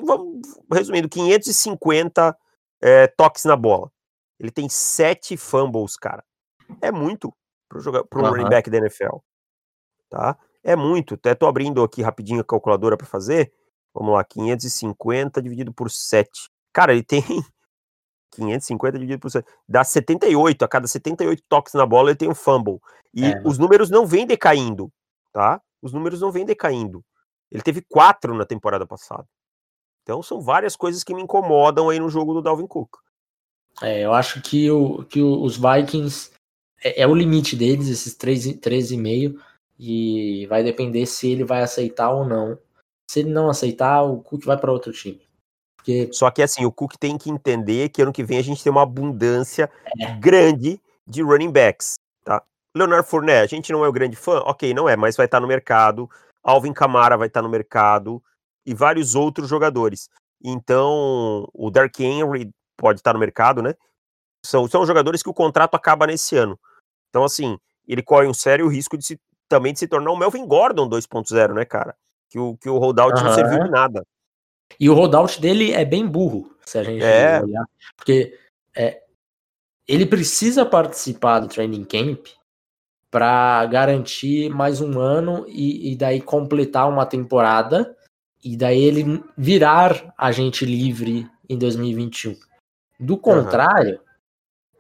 Vamos, 0.04 0.42
resumindo, 0.72 1.10
550 1.10 2.38
é, 2.82 3.08
toques 3.08 3.46
na 3.46 3.56
bola. 3.56 3.92
Ele 4.40 4.52
tem 4.52 4.70
sete 4.70 5.36
fumbles, 5.36 5.98
cara. 5.98 6.24
É 6.82 6.92
muito 6.92 7.34
para 7.68 8.20
um 8.20 8.30
running 8.30 8.50
back 8.50 8.70
da 8.70 8.78
NFL. 8.78 9.18
Tá? 10.10 10.38
É 10.64 10.76
muito. 10.76 11.16
Até 11.16 11.36
tô 11.36 11.48
abrindo 11.48 11.84
aqui 11.84 12.02
rapidinho 12.02 12.42
a 12.42 12.44
calculadora 12.44 12.98
para 12.98 13.06
fazer. 13.06 13.52
Vamos 13.94 14.14
lá, 14.14 14.24
550 14.24 15.42
dividido 15.42 15.74
por 15.74 15.90
7. 15.90 16.30
Cara, 16.74 16.94
ele 16.94 17.04
tem 17.04 17.24
550 18.32 18.98
dividido 18.98 19.20
por 19.20 19.30
7. 19.32 19.48
Dá 19.68 19.84
78. 19.84 20.64
A 20.64 20.68
cada 20.68 20.88
78 20.88 21.44
toques 21.48 21.74
na 21.74 21.86
bola 21.86 22.10
ele 22.10 22.18
tem 22.18 22.30
um 22.30 22.36
fumble. 22.36 22.80
E 23.14 23.26
É, 23.26 23.42
os 23.46 23.58
números 23.58 23.90
não 23.90 24.06
vêm 24.06 24.26
decaindo, 24.26 24.92
tá? 25.34 25.62
Os 25.82 25.94
números 25.94 26.22
não 26.22 26.32
vêm 26.32 26.46
decaindo. 26.46 27.04
Ele 27.52 27.64
teve 27.64 27.82
quatro 27.82 28.36
na 28.36 28.46
temporada 28.46 28.86
passada. 28.86 29.26
Então 30.04 30.24
são 30.24 30.42
várias 30.42 30.76
coisas 30.76 31.04
que 31.04 31.14
me 31.14 31.22
incomodam 31.22 31.90
aí 31.90 32.00
no 32.00 32.10
jogo 32.10 32.34
do 32.34 32.42
Dalvin 32.42 32.68
Cook. 32.68 32.98
É, 33.82 34.02
eu 34.02 34.14
acho 34.14 34.42
que, 34.42 34.70
o, 34.70 35.04
que 35.06 35.22
os 35.22 35.58
Vikings 35.58 36.32
é, 36.84 37.02
é 37.02 37.08
o 37.08 37.16
limite 37.16 37.56
deles, 37.56 37.88
esses 37.88 38.16
13,5, 38.16 39.40
e 39.80 40.46
vai 40.48 40.64
depender 40.64 41.06
se 41.06 41.30
ele 41.30 41.44
vai 41.44 41.62
aceitar 41.62 42.12
ou 42.12 42.26
não. 42.26 42.58
Se 43.10 43.22
ele 43.22 43.30
não 43.30 43.50
aceitar, 43.50 44.04
o 44.04 44.22
Cook 44.22 44.44
vai 44.46 44.58
para 44.58 44.72
outro 44.72 44.92
time. 44.92 45.22
Porque 45.78 46.10
Só 46.12 46.30
que 46.30 46.42
assim, 46.42 46.66
o 46.66 46.72
Cook 46.72 46.96
tem 47.00 47.18
que 47.18 47.30
entender 47.30 47.90
que 47.90 48.02
ano 48.02 48.12
que 48.12 48.24
vem 48.24 48.38
a 48.38 48.44
gente 48.44 48.62
tem 48.62 48.72
uma 48.72 48.84
abundância 48.84 49.72
É. 50.00 50.12
grande 50.18 50.80
de 51.08 51.22
running 51.22 51.52
backs, 51.52 51.96
tá? 52.24 52.44
Leonard 52.76 53.08
Fournette, 53.08 53.56
a 53.56 53.58
gente 53.58 53.72
não 53.72 53.84
é 53.84 53.88
o 53.88 53.94
grande 53.94 54.16
fã? 54.16 54.40
Ok, 54.46 54.74
não 54.74 54.88
é, 54.88 54.96
mas 54.96 55.16
vai 55.16 55.26
estar 55.26 55.40
no 55.40 55.48
mercado. 55.48 56.10
Alvin 56.44 56.74
Kamara 56.74 57.18
vai 57.18 57.28
estar 57.28 57.42
no 57.42 57.50
mercado 57.50 58.22
e 58.70 58.74
vários 58.76 59.16
outros 59.16 59.50
jogadores. 59.50 60.10
Então, 60.44 61.50
o 61.52 61.72
Dark 61.72 62.00
Henry 62.00 62.52
pode 62.78 63.00
estar 63.00 63.14
no 63.14 63.20
mercado, 63.20 63.64
né? 63.64 63.74
São, 64.46 64.68
são 64.68 64.86
jogadores 64.86 65.24
que 65.24 65.30
o 65.30 65.34
contrato 65.34 65.74
acaba 65.74 66.06
nesse 66.06 66.38
ano. 66.38 66.58
Então, 67.10 67.24
assim, 67.24 67.58
ele 67.88 68.04
corre 68.04 68.28
um 68.28 68.34
sério 68.34 68.68
risco 68.68 68.96
de 68.96 69.04
se, 69.04 69.20
também 69.50 69.74
de 69.74 69.80
se 69.80 69.88
tornar 69.88 70.12
um 70.12 70.18
Melvin 70.18 70.46
Gordon 70.46 70.88
2.0, 70.88 71.56
né, 71.56 71.66
cara? 71.66 71.96
Que 72.30 72.38
o, 72.38 72.56
que 72.58 72.70
o 72.70 72.78
holdout 72.78 73.16
não 73.16 73.30
Aham. 73.30 73.34
serviu 73.34 73.64
de 73.64 73.72
nada. 73.72 74.06
E 74.80 74.88
o 74.88 74.94
rollout 74.94 75.42
dele 75.42 75.74
é 75.74 75.84
bem 75.84 76.08
burro, 76.08 76.56
se 76.64 76.78
a 76.78 76.84
gente 76.84 77.04
É. 77.04 77.42
olhar. 77.42 77.66
Porque 77.98 78.38
é, 78.76 79.02
ele 79.88 80.06
precisa 80.06 80.64
participar 80.64 81.40
do 81.40 81.48
training 81.48 81.84
camp 81.86 82.28
para 83.10 83.66
garantir 83.66 84.48
mais 84.52 84.80
um 84.80 85.00
ano 85.00 85.44
e, 85.48 85.92
e 85.92 85.96
daí 85.96 86.22
completar 86.22 86.88
uma 86.88 87.08
temporada 87.08 87.98
e 88.44 88.56
daí 88.56 88.82
ele 88.82 89.24
virar 89.38 90.14
agente 90.18 90.66
livre 90.66 91.30
em 91.48 91.58
2021. 91.58 92.38
Do 93.00 93.18
contrário, 93.18 94.00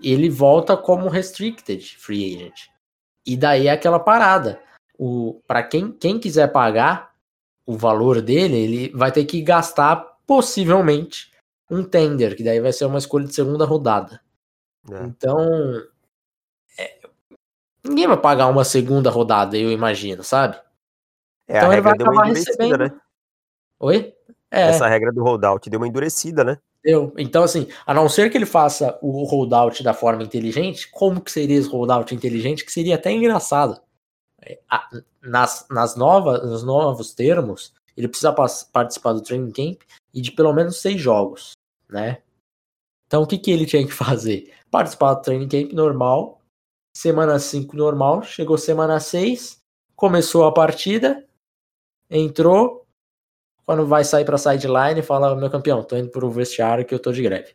ele 0.02 0.30
volta 0.30 0.78
como 0.78 1.10
restricted 1.10 1.98
free 1.98 2.36
agent. 2.36 2.68
E 3.26 3.36
daí 3.36 3.68
é 3.68 3.72
aquela 3.72 4.00
parada. 4.00 4.62
O 4.98 5.42
para 5.48 5.64
quem, 5.64 5.92
quem 5.92 6.20
quiser 6.20 6.52
pagar 6.52 7.14
o 7.66 7.78
valor 7.78 8.22
dele, 8.22 8.58
ele 8.58 8.90
vai 8.90 9.12
ter 9.12 9.26
que 9.26 9.42
gastar 9.42 10.18
possivelmente 10.26 11.32
um 11.70 11.84
tender, 11.84 12.36
que 12.36 12.44
daí 12.44 12.60
vai 12.60 12.74
ser 12.74 12.86
uma 12.86 12.98
escolha 12.98 13.28
de 13.28 13.36
segunda 13.36 13.66
rodada. 13.66 14.22
né? 14.88 15.04
Então, 15.06 15.40
é, 16.78 17.00
ninguém 17.84 18.08
vai 18.08 18.18
pagar 18.18 18.48
uma 18.48 18.64
segunda 18.64 19.10
rodada, 19.10 19.58
eu 19.58 19.72
imagino, 19.72 20.24
sabe? 20.24 20.58
É, 21.48 21.58
Então 21.58 21.72
ele 21.72 21.82
vai 21.82 21.94
acabar 21.94 22.24
recebendo. 22.24 22.78
né? 22.78 23.00
Oi? 23.80 24.14
É, 24.52 24.62
Essa 24.62 24.88
regra 24.88 25.12
do 25.12 25.24
holdout 25.24 25.70
deu 25.70 25.80
uma 25.80 25.88
endurecida, 25.88 26.44
né? 26.44 26.58
Então, 27.18 27.44
assim, 27.44 27.68
a 27.86 27.94
não 27.94 28.08
ser 28.08 28.32
que 28.32 28.38
ele 28.38 28.46
faça 28.46 28.98
o 29.02 29.24
holdout 29.24 29.84
da 29.84 29.94
forma 29.94 30.24
inteligente, 30.24 30.90
como 30.90 31.22
que 31.22 31.32
seria 31.32 31.58
esse 31.58 31.70
holdout 31.70 32.14
inteligente? 32.16 32.66
Que 32.66 32.72
seria 32.72 32.96
até 32.96 33.12
engraçado. 33.12 33.80
É, 34.42 34.60
nas, 35.22 35.68
nas 35.70 35.96
novas, 35.96 36.42
nos 36.44 36.64
novos 36.64 37.14
termos, 37.14 37.74
ele 37.96 38.08
precisa 38.08 38.34
participar 38.34 39.14
do 39.14 39.22
training 39.22 39.52
camp 39.52 39.82
e 40.14 40.22
de 40.22 40.32
pelo 40.32 40.54
menos 40.54 40.82
seis 40.82 41.00
jogos, 41.00 41.52
né? 41.90 42.22
Então, 43.06 43.24
o 43.24 43.28
que, 43.28 43.38
que 43.38 43.52
ele 43.52 43.66
tinha 43.66 43.86
que 43.86 43.92
fazer? 43.94 44.54
Participar 44.72 45.16
do 45.16 45.22
training 45.22 45.50
camp 45.50 45.74
normal, 45.74 46.42
semana 46.96 47.40
5 47.40 47.76
normal, 47.76 48.24
chegou 48.24 48.58
semana 48.58 49.00
6, 49.00 49.62
começou 49.96 50.46
a 50.46 50.54
partida, 50.54 51.28
entrou, 52.10 52.86
quando 53.70 53.86
vai 53.86 54.04
sair 54.04 54.26
para 54.26 54.36
sideline, 54.36 55.04
fala: 55.04 55.36
Meu 55.36 55.48
campeão, 55.48 55.84
tô 55.84 55.96
indo 55.96 56.10
pro 56.10 56.28
vestiário 56.32 56.84
que 56.84 56.92
eu 56.92 56.98
tô 56.98 57.12
de 57.12 57.22
greve. 57.22 57.54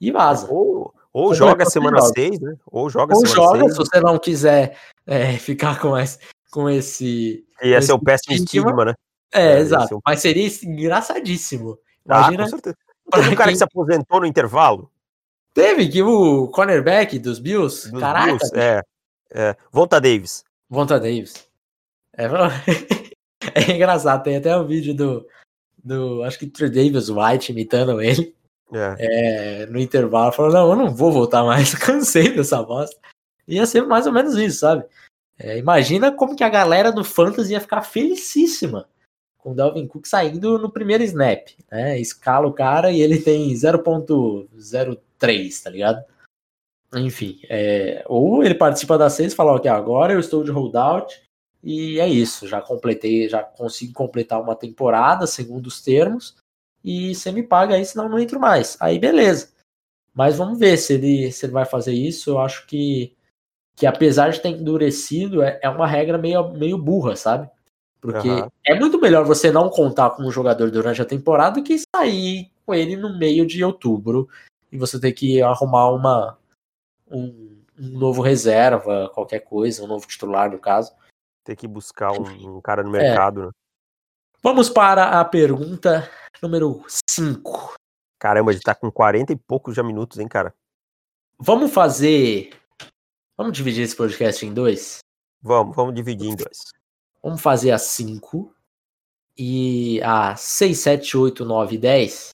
E 0.00 0.10
vaza. 0.10 0.46
Ou, 0.50 0.94
ou 1.12 1.34
joga 1.34 1.66
semana 1.66 2.00
6, 2.00 2.40
né? 2.40 2.54
Ou 2.64 2.88
joga 2.88 3.14
ou 3.14 3.26
semana 3.26 3.46
joga, 3.46 3.58
seis. 3.64 3.72
se 3.72 3.76
você 3.76 4.00
não 4.00 4.18
quiser 4.18 4.78
é, 5.06 5.32
ficar 5.36 5.78
com 5.78 5.98
esse. 5.98 6.18
Com 6.50 6.66
esse 6.66 7.44
Ia 7.62 7.82
ser 7.82 7.92
o 7.92 7.98
péssimo 7.98 8.34
estigma, 8.36 8.86
né? 8.86 8.94
É, 9.34 9.48
é 9.48 9.58
exato. 9.58 10.00
Mas 10.02 10.20
seria 10.20 10.48
engraçadíssimo. 10.64 11.78
Imagina. 12.06 12.42
Ah, 12.42 12.46
com 12.46 12.50
certeza. 12.50 12.76
Teve 13.12 13.28
um 13.28 13.34
cara 13.34 13.50
que 13.50 13.58
se 13.58 13.64
aposentou 13.64 14.20
no 14.20 14.26
intervalo? 14.26 14.90
Teve, 15.52 15.90
que 15.90 16.02
o 16.02 16.48
cornerback 16.48 17.18
dos 17.18 17.38
Bills. 17.38 17.90
Dos 17.90 18.00
Caraca. 18.00 18.28
Bills, 18.28 18.50
é, 18.54 18.80
é. 19.34 19.56
Volta 19.70 20.00
Davis. 20.00 20.42
Volta 20.70 20.98
Davis. 20.98 21.46
É, 22.16 22.24
é 23.70 23.72
engraçado, 23.72 24.22
tem 24.22 24.38
até 24.38 24.56
o 24.56 24.62
um 24.62 24.66
vídeo 24.66 24.94
do, 24.94 25.26
do 25.82 26.22
acho 26.22 26.38
que 26.38 26.46
Trey 26.46 26.70
Davis 26.70 27.08
White 27.08 27.52
imitando 27.52 28.00
ele. 28.00 28.34
É. 28.72 29.62
É, 29.62 29.66
no 29.66 29.80
intervalo, 29.80 30.32
falou: 30.32 30.52
Não, 30.52 30.70
eu 30.70 30.76
não 30.76 30.94
vou 30.94 31.12
voltar 31.12 31.44
mais, 31.44 31.74
cansei 31.74 32.34
dessa 32.34 32.62
bosta. 32.62 32.96
Ia 33.48 33.66
ser 33.66 33.86
mais 33.86 34.06
ou 34.06 34.12
menos 34.12 34.36
isso, 34.36 34.60
sabe? 34.60 34.84
É, 35.38 35.58
imagina 35.58 36.12
como 36.12 36.36
que 36.36 36.44
a 36.44 36.48
galera 36.48 36.92
do 36.92 37.02
Fantasy 37.02 37.52
ia 37.52 37.60
ficar 37.60 37.82
felicíssima 37.82 38.88
com 39.38 39.52
o 39.52 39.54
Delvin 39.54 39.86
Cook 39.86 40.06
saindo 40.06 40.58
no 40.58 40.70
primeiro 40.70 41.02
snap. 41.02 41.48
Né? 41.70 41.98
Escala 41.98 42.46
o 42.46 42.52
cara 42.52 42.92
e 42.92 43.00
ele 43.00 43.18
tem 43.18 43.50
0.03, 43.52 45.62
tá 45.62 45.70
ligado? 45.70 46.04
Enfim, 46.94 47.40
é, 47.48 48.04
ou 48.06 48.44
ele 48.44 48.54
participa 48.54 48.98
da 48.98 49.08
6 49.08 49.32
e 49.32 49.36
fala: 49.36 49.54
Ok, 49.54 49.70
agora 49.70 50.12
eu 50.12 50.20
estou 50.20 50.44
de 50.44 50.50
holdout 50.50 51.20
e 51.62 52.00
é 52.00 52.08
isso, 52.08 52.48
já 52.48 52.60
completei, 52.60 53.28
já 53.28 53.42
consigo 53.42 53.92
completar 53.92 54.40
uma 54.40 54.56
temporada, 54.56 55.26
segundo 55.26 55.66
os 55.66 55.82
termos, 55.82 56.36
e 56.82 57.14
você 57.14 57.30
me 57.30 57.42
paga 57.42 57.74
aí, 57.74 57.84
senão 57.84 58.08
não 58.08 58.18
entro 58.18 58.40
mais. 58.40 58.76
Aí 58.80 58.98
beleza. 58.98 59.50
Mas 60.14 60.38
vamos 60.38 60.58
ver 60.58 60.76
se 60.78 60.94
ele, 60.94 61.30
se 61.30 61.44
ele 61.46 61.52
vai 61.52 61.64
fazer 61.64 61.92
isso. 61.92 62.30
Eu 62.30 62.38
acho 62.38 62.66
que, 62.66 63.14
que 63.76 63.86
apesar 63.86 64.30
de 64.30 64.40
ter 64.40 64.48
endurecido, 64.48 65.42
é, 65.42 65.60
é 65.62 65.68
uma 65.68 65.86
regra 65.86 66.16
meio, 66.16 66.50
meio 66.52 66.78
burra, 66.78 67.14
sabe? 67.14 67.48
Porque 68.00 68.28
uhum. 68.28 68.48
é 68.64 68.78
muito 68.78 68.98
melhor 68.98 69.24
você 69.26 69.52
não 69.52 69.68
contar 69.68 70.10
com 70.10 70.22
um 70.22 70.30
jogador 70.30 70.70
durante 70.70 71.02
a 71.02 71.06
temporada 71.06 71.62
que 71.62 71.76
sair 71.94 72.50
com 72.64 72.74
ele 72.74 72.96
no 72.96 73.18
meio 73.18 73.46
de 73.46 73.62
outubro 73.62 74.26
e 74.72 74.78
você 74.78 74.98
ter 74.98 75.12
que 75.12 75.42
arrumar 75.42 75.90
uma 75.90 76.38
um, 77.10 77.58
um 77.78 77.98
novo 77.98 78.22
reserva, 78.22 79.10
qualquer 79.12 79.40
coisa, 79.40 79.84
um 79.84 79.86
novo 79.86 80.06
titular 80.06 80.50
no 80.50 80.58
caso 80.58 80.92
ter 81.44 81.56
que 81.56 81.66
buscar 81.66 82.12
um, 82.12 82.56
um 82.56 82.60
cara 82.60 82.82
no 82.82 82.94
é. 82.96 83.02
mercado. 83.02 83.42
É. 83.42 83.46
Né? 83.46 83.50
Vamos 84.42 84.70
para 84.70 85.20
a 85.20 85.24
pergunta 85.24 86.10
número 86.42 86.84
5. 87.08 87.74
Caramba, 88.18 88.50
a 88.50 88.54
gente 88.54 88.62
tá 88.62 88.74
com 88.74 88.90
40 88.90 89.32
e 89.32 89.36
poucos 89.36 89.74
já 89.74 89.82
minutos, 89.82 90.18
hein, 90.18 90.28
cara? 90.28 90.54
Vamos 91.38 91.72
fazer. 91.72 92.50
Vamos 93.36 93.52
dividir 93.52 93.84
esse 93.84 93.96
podcast 93.96 94.44
em 94.44 94.52
dois? 94.52 94.98
Vamos, 95.42 95.74
vamos 95.74 95.94
dividir 95.94 96.28
em 96.28 96.36
dois. 96.36 96.58
Vamos 97.22 97.40
fazer 97.40 97.70
a 97.70 97.78
5 97.78 98.54
e 99.36 100.02
a 100.02 100.36
6, 100.36 100.78
7, 100.78 101.16
8, 101.16 101.44
9 101.44 101.74
e 101.74 101.78
10 101.78 102.30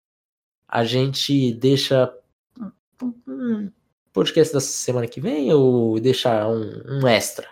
a 0.69 0.85
gente 0.85 1.53
deixa 1.55 2.13
um 3.01 3.71
podcast 4.13 4.53
da 4.53 4.61
semana 4.61 5.07
que 5.07 5.21
vem 5.21 5.53
ou 5.53 6.01
deixa 6.01 6.47
um, 6.49 7.01
um 7.01 7.07
extra? 7.07 7.49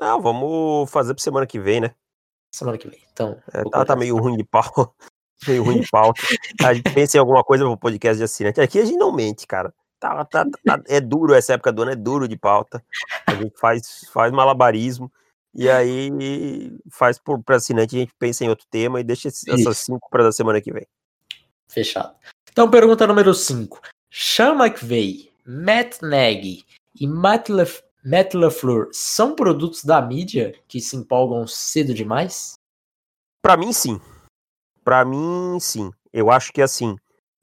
Ah, 0.00 0.16
vamos 0.16 0.90
fazer 0.90 1.14
pra 1.14 1.22
semana 1.22 1.46
que 1.46 1.58
vem, 1.58 1.80
né? 1.80 1.94
Semana 2.52 2.78
que 2.78 2.88
vem. 2.88 3.00
Então. 3.12 3.40
É, 3.52 3.62
tá, 3.64 3.84
tá 3.84 3.96
meio 3.96 4.16
ruim 4.16 4.36
de 4.36 4.44
pau. 4.44 4.94
meio 5.46 5.64
ruim 5.64 5.80
de 5.80 5.88
pau. 5.90 6.12
A 6.64 6.74
gente 6.74 6.92
pensa 6.92 7.16
em 7.16 7.20
alguma 7.20 7.44
coisa 7.44 7.64
pro 7.64 7.76
podcast 7.76 8.18
de 8.18 8.24
assinante. 8.24 8.60
Aqui 8.60 8.78
a 8.78 8.84
gente 8.84 8.98
não 8.98 9.12
mente, 9.12 9.46
cara. 9.46 9.72
Tá, 10.00 10.24
tá, 10.24 10.44
tá, 10.64 10.80
é 10.86 11.00
duro 11.00 11.34
essa 11.34 11.54
época 11.54 11.72
do 11.72 11.82
ano, 11.82 11.90
é 11.90 11.96
duro 11.96 12.28
de 12.28 12.36
pauta. 12.36 12.82
A 13.26 13.34
gente 13.34 13.58
faz, 13.58 14.06
faz 14.12 14.32
malabarismo. 14.32 15.12
E 15.54 15.68
aí 15.68 16.72
faz 16.90 17.18
por, 17.18 17.42
pra 17.42 17.56
assinante, 17.56 17.96
a 17.96 17.98
gente 18.00 18.12
pensa 18.18 18.44
em 18.44 18.48
outro 18.48 18.66
tema 18.70 19.00
e 19.00 19.04
deixa 19.04 19.28
essas 19.28 19.78
cinco 19.78 20.08
para 20.08 20.22
da 20.22 20.30
semana 20.30 20.60
que 20.60 20.72
vem. 20.72 20.86
Fechado. 21.68 22.14
Então, 22.50 22.70
pergunta 22.70 23.06
número 23.06 23.34
5. 23.34 23.80
Sean 24.10 24.54
McVay, 24.54 25.30
Matt 25.44 26.00
Nagy 26.00 26.64
e 26.98 27.06
Matt, 27.06 27.48
Lef 27.48 27.82
Matt 28.04 28.34
LaFleur 28.34 28.88
são 28.92 29.34
produtos 29.34 29.84
da 29.84 30.00
mídia 30.00 30.54
que 30.68 30.80
se 30.80 30.96
empolgam 30.96 31.46
cedo 31.46 31.92
demais? 31.92 32.54
Para 33.42 33.56
mim, 33.56 33.72
sim. 33.72 34.00
Para 34.84 35.04
mim, 35.04 35.58
sim. 35.60 35.90
Eu 36.12 36.30
acho 36.30 36.52
que 36.52 36.62
assim, 36.62 36.96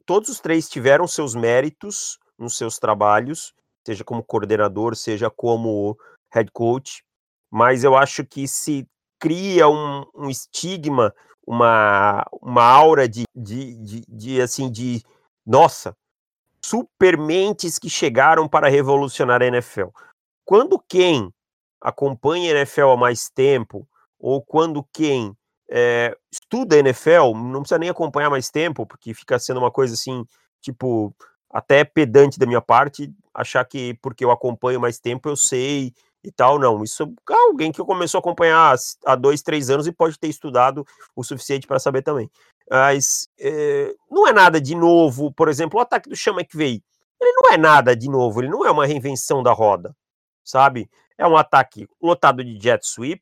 todos 0.05 0.29
os 0.29 0.39
três 0.39 0.69
tiveram 0.69 1.07
seus 1.07 1.35
méritos 1.35 2.17
nos 2.37 2.57
seus 2.57 2.79
trabalhos, 2.79 3.53
seja 3.85 4.03
como 4.03 4.23
coordenador, 4.23 4.95
seja 4.95 5.29
como 5.29 5.97
head 6.33 6.49
coach, 6.51 7.03
mas 7.51 7.83
eu 7.83 7.95
acho 7.95 8.25
que 8.25 8.47
se 8.47 8.87
cria 9.19 9.67
um, 9.67 10.05
um 10.15 10.29
estigma, 10.29 11.13
uma, 11.45 12.25
uma 12.41 12.63
aura 12.63 13.07
de, 13.07 13.23
de, 13.35 13.75
de, 13.75 14.01
de, 14.07 14.41
assim, 14.41 14.71
de 14.71 15.01
nossa, 15.45 15.95
supermentes 16.63 17.77
que 17.77 17.89
chegaram 17.89 18.47
para 18.47 18.67
revolucionar 18.67 19.41
a 19.41 19.45
NFL. 19.45 19.89
Quando 20.45 20.79
quem 20.87 21.33
acompanha 21.81 22.53
a 22.53 22.57
NFL 22.57 22.89
há 22.89 22.97
mais 22.97 23.29
tempo, 23.29 23.87
ou 24.19 24.41
quando 24.41 24.87
quem 24.93 25.35
é, 25.69 26.15
estuda 26.31 26.75
a 26.75 26.79
NFL, 26.79 27.33
não 27.33 27.61
precisa 27.61 27.79
nem 27.79 27.89
acompanhar 27.89 28.29
mais 28.29 28.49
tempo, 28.49 28.85
porque 28.85 29.13
fica 29.13 29.39
sendo 29.39 29.59
uma 29.59 29.71
coisa 29.71 29.95
assim, 29.95 30.23
tipo, 30.61 31.13
até 31.49 31.83
pedante 31.83 32.37
da 32.37 32.45
minha 32.45 32.61
parte, 32.61 33.11
achar 33.33 33.65
que 33.65 33.95
porque 34.01 34.23
eu 34.23 34.31
acompanho 34.31 34.79
mais 34.79 34.99
tempo 34.99 35.27
eu 35.27 35.35
sei 35.35 35.93
e 36.23 36.31
tal, 36.31 36.59
não. 36.59 36.83
Isso 36.83 37.03
é 37.03 37.33
alguém 37.33 37.71
que 37.71 37.83
começou 37.83 38.19
a 38.19 38.21
acompanhar 38.21 38.75
há 39.05 39.15
dois, 39.15 39.41
três 39.41 39.69
anos 39.69 39.87
e 39.87 39.91
pode 39.91 40.17
ter 40.19 40.27
estudado 40.27 40.85
o 41.15 41.23
suficiente 41.23 41.67
para 41.67 41.79
saber 41.79 42.03
também. 42.03 42.29
Mas 42.69 43.27
é, 43.39 43.93
não 44.09 44.27
é 44.27 44.33
nada 44.33 44.59
de 44.61 44.75
novo, 44.75 45.31
por 45.31 45.49
exemplo, 45.49 45.79
o 45.79 45.81
ataque 45.81 46.09
do 46.09 46.15
Chama 46.15 46.43
que 46.43 46.57
veio. 46.57 46.81
Ele 47.19 47.31
não 47.31 47.53
é 47.53 47.57
nada 47.57 47.95
de 47.95 48.09
novo, 48.09 48.41
ele 48.41 48.49
não 48.49 48.65
é 48.65 48.71
uma 48.71 48.85
reinvenção 48.85 49.41
da 49.41 49.51
roda 49.51 49.95
sabe? 50.45 50.89
É 51.17 51.27
um 51.27 51.35
ataque 51.35 51.89
lotado 52.01 52.43
de 52.43 52.57
jet 52.61 52.87
sweep, 52.87 53.21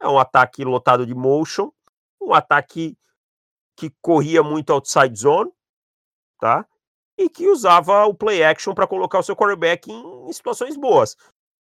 é 0.00 0.08
um 0.08 0.18
ataque 0.18 0.64
lotado 0.64 1.06
de 1.06 1.14
motion, 1.14 1.70
um 2.20 2.34
ataque 2.34 2.96
que 3.76 3.90
corria 4.00 4.42
muito 4.42 4.72
outside 4.72 5.16
zone, 5.16 5.52
tá? 6.40 6.66
E 7.16 7.28
que 7.28 7.48
usava 7.48 8.04
o 8.06 8.14
play 8.14 8.42
action 8.42 8.74
para 8.74 8.86
colocar 8.86 9.18
o 9.18 9.22
seu 9.22 9.36
quarterback 9.36 9.90
em, 9.90 10.28
em 10.28 10.32
situações 10.32 10.76
boas. 10.76 11.16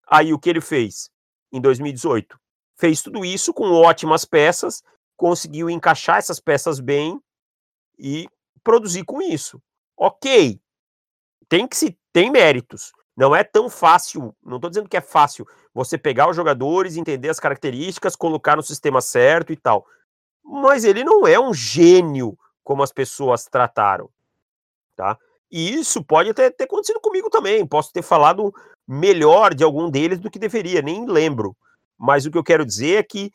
Aí 0.08 0.34
o 0.34 0.40
que 0.40 0.50
ele 0.50 0.62
fez 0.62 1.12
em 1.52 1.60
2018? 1.60 2.40
Fez 2.78 3.02
tudo 3.02 3.26
isso 3.26 3.54
com 3.54 3.72
ótimas 3.72 4.24
peças, 4.24 4.84
conseguiu 5.18 5.70
encaixar 5.70 6.18
essas 6.18 6.40
peças 6.40 6.80
bem 6.80 7.20
e 7.98 8.30
produzir 8.64 9.04
com 9.04 9.22
isso. 9.22 9.62
Ok, 9.98 10.62
tem 11.50 11.68
que 11.68 11.76
se 11.76 11.98
tem 12.14 12.30
méritos. 12.30 12.92
Não 13.18 13.36
é 13.36 13.44
tão 13.44 13.68
fácil, 13.68 14.36
não 14.46 14.58
estou 14.58 14.70
dizendo 14.70 14.88
que 14.88 14.96
é 14.96 15.02
fácil 15.02 15.48
você 15.74 15.98
pegar 15.98 16.30
os 16.30 16.36
jogadores, 16.36 16.96
entender 16.96 17.30
as 17.30 17.40
características, 17.40 18.16
colocar 18.16 18.56
no 18.56 18.62
sistema 18.62 19.02
certo 19.02 19.52
e 19.52 19.56
tal. 19.56 19.88
Mas 20.46 20.84
ele 20.84 21.04
não 21.04 21.26
é 21.26 21.40
um 21.40 21.52
gênio 21.52 22.38
como 22.64 22.84
as 22.84 22.92
pessoas 22.92 23.46
trataram, 23.46 24.08
tá? 24.96 25.18
E 25.52 25.74
isso 25.74 26.04
pode 26.04 26.30
até 26.30 26.52
ter 26.52 26.66
acontecido 26.66 27.00
comigo 27.00 27.28
também. 27.28 27.66
Posso 27.66 27.92
ter 27.92 28.04
falado 28.04 28.54
melhor 28.88 29.56
de 29.56 29.64
algum 29.64 29.90
deles 29.90 30.20
do 30.20 30.30
que 30.30 30.38
deveria, 30.38 30.82
nem 30.84 31.08
lembro. 31.08 31.58
Mas 31.98 32.26
o 32.26 32.32
que 32.32 32.38
eu 32.38 32.44
quero 32.44 32.66
dizer 32.66 32.98
é 33.00 33.04
que 33.04 33.32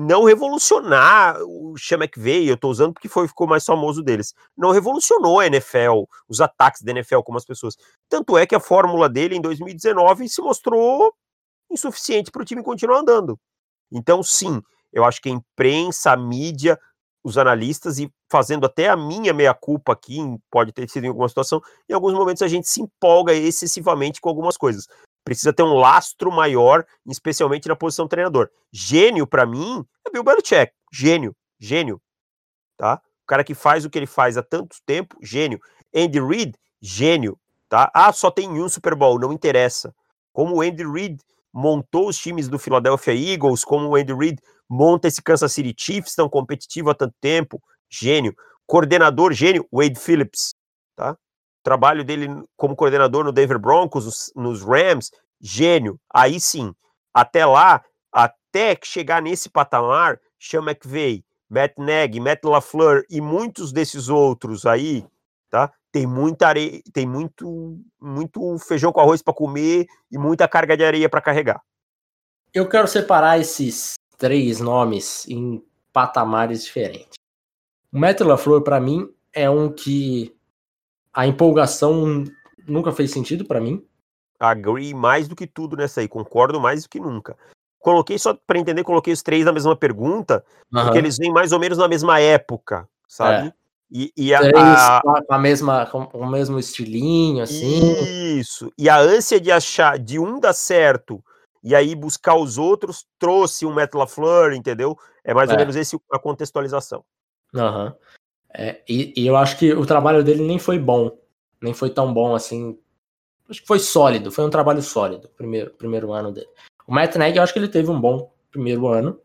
não 0.00 0.24
revolucionar 0.24 1.36
o 1.42 1.76
Sean 1.76 1.98
McVay, 1.98 2.48
eu 2.48 2.54
estou 2.54 2.70
usando 2.70 2.94
porque 2.94 3.08
foi, 3.08 3.28
ficou 3.28 3.46
mais 3.46 3.64
famoso 3.64 4.02
deles, 4.02 4.34
não 4.56 4.70
revolucionou 4.70 5.40
a 5.40 5.46
NFL, 5.46 6.04
os 6.26 6.40
ataques 6.40 6.80
da 6.82 6.92
NFL 6.92 7.20
como 7.20 7.36
as 7.36 7.44
pessoas. 7.44 7.76
Tanto 8.08 8.38
é 8.38 8.46
que 8.46 8.54
a 8.54 8.60
fórmula 8.60 9.08
dele 9.08 9.36
em 9.36 9.40
2019 9.40 10.28
se 10.28 10.40
mostrou 10.40 11.12
insuficiente 11.70 12.30
para 12.30 12.40
o 12.40 12.44
time 12.44 12.62
continuar 12.62 13.00
andando. 13.00 13.38
Então, 13.92 14.22
sim, 14.22 14.62
eu 14.90 15.04
acho 15.04 15.20
que 15.20 15.28
a 15.28 15.32
imprensa, 15.32 16.12
a 16.12 16.16
mídia 16.16 16.78
os 17.22 17.36
analistas 17.36 17.98
e 17.98 18.10
fazendo 18.30 18.64
até 18.64 18.88
a 18.88 18.96
minha 18.96 19.32
meia-culpa 19.34 19.92
aqui, 19.92 20.18
pode 20.50 20.72
ter 20.72 20.88
sido 20.88 21.04
em 21.04 21.08
alguma 21.08 21.28
situação, 21.28 21.60
em 21.88 21.92
alguns 21.92 22.14
momentos 22.14 22.42
a 22.42 22.48
gente 22.48 22.68
se 22.68 22.80
empolga 22.80 23.34
excessivamente 23.34 24.20
com 24.20 24.28
algumas 24.28 24.56
coisas. 24.56 24.86
Precisa 25.24 25.52
ter 25.52 25.62
um 25.62 25.74
lastro 25.74 26.30
maior, 26.30 26.84
especialmente 27.06 27.68
na 27.68 27.76
posição 27.76 28.08
treinador. 28.08 28.50
Gênio, 28.72 29.26
para 29.26 29.46
mim, 29.46 29.84
é 30.06 30.10
Bill 30.10 30.24
Belichick. 30.24 30.72
Gênio, 30.92 31.36
gênio. 31.58 32.00
Tá? 32.76 33.00
O 33.22 33.26
cara 33.26 33.44
que 33.44 33.54
faz 33.54 33.84
o 33.84 33.90
que 33.90 33.98
ele 33.98 34.06
faz 34.06 34.36
há 34.36 34.42
tanto 34.42 34.76
tempo, 34.84 35.16
gênio. 35.22 35.60
Andy 35.94 36.20
Reid, 36.20 36.54
gênio. 36.80 37.38
Tá? 37.68 37.90
Ah, 37.94 38.12
só 38.12 38.30
tem 38.30 38.48
um 38.48 38.68
Super 38.68 38.94
Bowl, 38.94 39.18
não 39.18 39.32
interessa. 39.32 39.94
Como 40.32 40.56
o 40.56 40.60
Andy 40.62 40.84
Reid 40.84 41.18
montou 41.52 42.08
os 42.08 42.16
times 42.16 42.48
do 42.48 42.58
Philadelphia 42.58 43.14
Eagles, 43.14 43.64
como 43.64 43.88
o 43.88 43.96
Andy 43.96 44.14
Reid 44.14 44.40
monta 44.68 45.08
esse 45.08 45.20
Kansas 45.20 45.52
City 45.52 45.74
Chiefs 45.76 46.14
tão 46.14 46.28
competitivo 46.28 46.90
há 46.90 46.94
tanto 46.94 47.14
tempo, 47.20 47.62
gênio. 47.88 48.34
Coordenador 48.66 49.32
gênio, 49.32 49.66
Wade 49.72 49.98
Phillips, 49.98 50.54
tá? 50.96 51.16
Trabalho 51.62 52.04
dele 52.04 52.28
como 52.56 52.76
coordenador 52.76 53.24
no 53.24 53.32
Denver 53.32 53.58
Broncos, 53.58 54.04
nos, 54.06 54.32
nos 54.34 54.62
Rams, 54.62 55.10
gênio. 55.40 55.98
Aí 56.12 56.40
sim, 56.40 56.74
até 57.12 57.44
lá, 57.44 57.82
até 58.12 58.78
chegar 58.82 59.20
nesse 59.22 59.48
patamar, 59.48 60.18
Sean 60.38 60.62
McVay, 60.62 61.24
Matt 61.48 61.72
Nagy, 61.78 62.20
Matt 62.20 62.44
LaFleur 62.44 63.04
e 63.10 63.20
muitos 63.20 63.72
desses 63.72 64.08
outros 64.08 64.64
aí, 64.64 65.04
tá? 65.50 65.72
Tem 65.92 66.06
muita 66.06 66.46
areia, 66.46 66.80
tem 66.92 67.06
muito, 67.06 67.78
muito 68.00 68.58
feijão 68.60 68.92
com 68.92 69.00
arroz 69.00 69.20
para 69.20 69.34
comer 69.34 69.86
e 70.10 70.16
muita 70.16 70.46
carga 70.46 70.76
de 70.76 70.84
areia 70.84 71.08
para 71.08 71.20
carregar. 71.20 71.60
Eu 72.54 72.68
quero 72.68 72.86
separar 72.86 73.38
esses 73.38 73.94
três 74.16 74.60
nomes 74.60 75.26
em 75.28 75.62
patamares 75.92 76.64
diferentes. 76.64 77.14
O 77.92 77.98
Matt 77.98 78.20
LaFleur, 78.20 78.62
para 78.62 78.80
mim, 78.80 79.08
é 79.32 79.50
um 79.50 79.72
que 79.72 80.34
a 81.12 81.26
empolgação 81.26 82.24
nunca 82.66 82.92
fez 82.92 83.10
sentido 83.10 83.44
para 83.44 83.60
mim. 83.60 83.84
Agree 84.38 84.94
mais 84.94 85.28
do 85.28 85.36
que 85.36 85.46
tudo 85.46 85.76
nessa 85.76 86.00
aí, 86.00 86.08
concordo 86.08 86.60
mais 86.60 86.84
do 86.84 86.88
que 86.88 87.00
nunca. 87.00 87.36
Coloquei 87.78 88.18
só 88.18 88.34
para 88.34 88.58
entender, 88.58 88.84
coloquei 88.84 89.12
os 89.12 89.22
três 89.22 89.44
na 89.44 89.52
mesma 89.52 89.74
pergunta, 89.74 90.44
uhum. 90.72 90.82
porque 90.82 90.98
eles 90.98 91.16
vêm 91.16 91.32
mais 91.32 91.52
ou 91.52 91.58
menos 91.58 91.78
na 91.78 91.88
mesma 91.88 92.20
época, 92.20 92.88
sabe? 93.08 93.48
É. 93.48 93.52
E, 93.90 94.12
e 94.16 94.34
a, 94.34 94.40
três 94.40 94.56
a... 94.56 95.00
com 95.26 95.34
a 95.34 95.38
mesma, 95.38 95.86
com 95.86 96.04
o 96.12 96.30
mesmo 96.30 96.58
estilinho, 96.58 97.42
assim. 97.42 98.38
Isso. 98.38 98.72
E 98.78 98.88
a 98.88 98.98
ânsia 98.98 99.40
de 99.40 99.50
achar 99.50 99.98
de 99.98 100.18
um 100.18 100.38
dar 100.38 100.52
certo 100.52 101.22
e 101.62 101.74
aí 101.74 101.94
buscar 101.94 102.36
os 102.36 102.56
outros 102.56 103.06
trouxe 103.18 103.66
um 103.66 103.72
Matt 103.72 103.94
LaFleur, 103.94 104.52
entendeu? 104.52 104.96
É 105.24 105.34
mais 105.34 105.50
é. 105.50 105.52
ou 105.52 105.58
menos 105.58 105.76
esse 105.76 105.98
a 106.12 106.18
contextualização. 106.18 107.04
Uhum. 107.54 107.92
É, 108.52 108.82
e, 108.88 109.12
e, 109.16 109.26
eu 109.26 109.36
acho 109.36 109.56
que 109.58 109.72
o 109.72 109.86
trabalho 109.86 110.24
dele 110.24 110.42
nem 110.42 110.58
foi 110.58 110.78
bom, 110.78 111.16
nem 111.62 111.72
foi 111.72 111.90
tão 111.90 112.12
bom 112.12 112.34
assim. 112.34 112.78
Acho 113.48 113.60
que 113.60 113.66
foi 113.66 113.78
sólido, 113.78 114.30
foi 114.30 114.44
um 114.44 114.50
trabalho 114.50 114.82
sólido, 114.82 115.28
primeiro, 115.36 115.70
primeiro 115.70 116.12
ano 116.12 116.32
dele. 116.32 116.48
O 116.86 116.92
Matt 116.92 117.16
Nagy, 117.16 117.36
eu 117.36 117.42
acho 117.42 117.52
que 117.52 117.58
ele 117.58 117.68
teve 117.68 117.90
um 117.90 118.00
bom 118.00 118.32
primeiro 118.50 118.88
ano, 118.88 119.20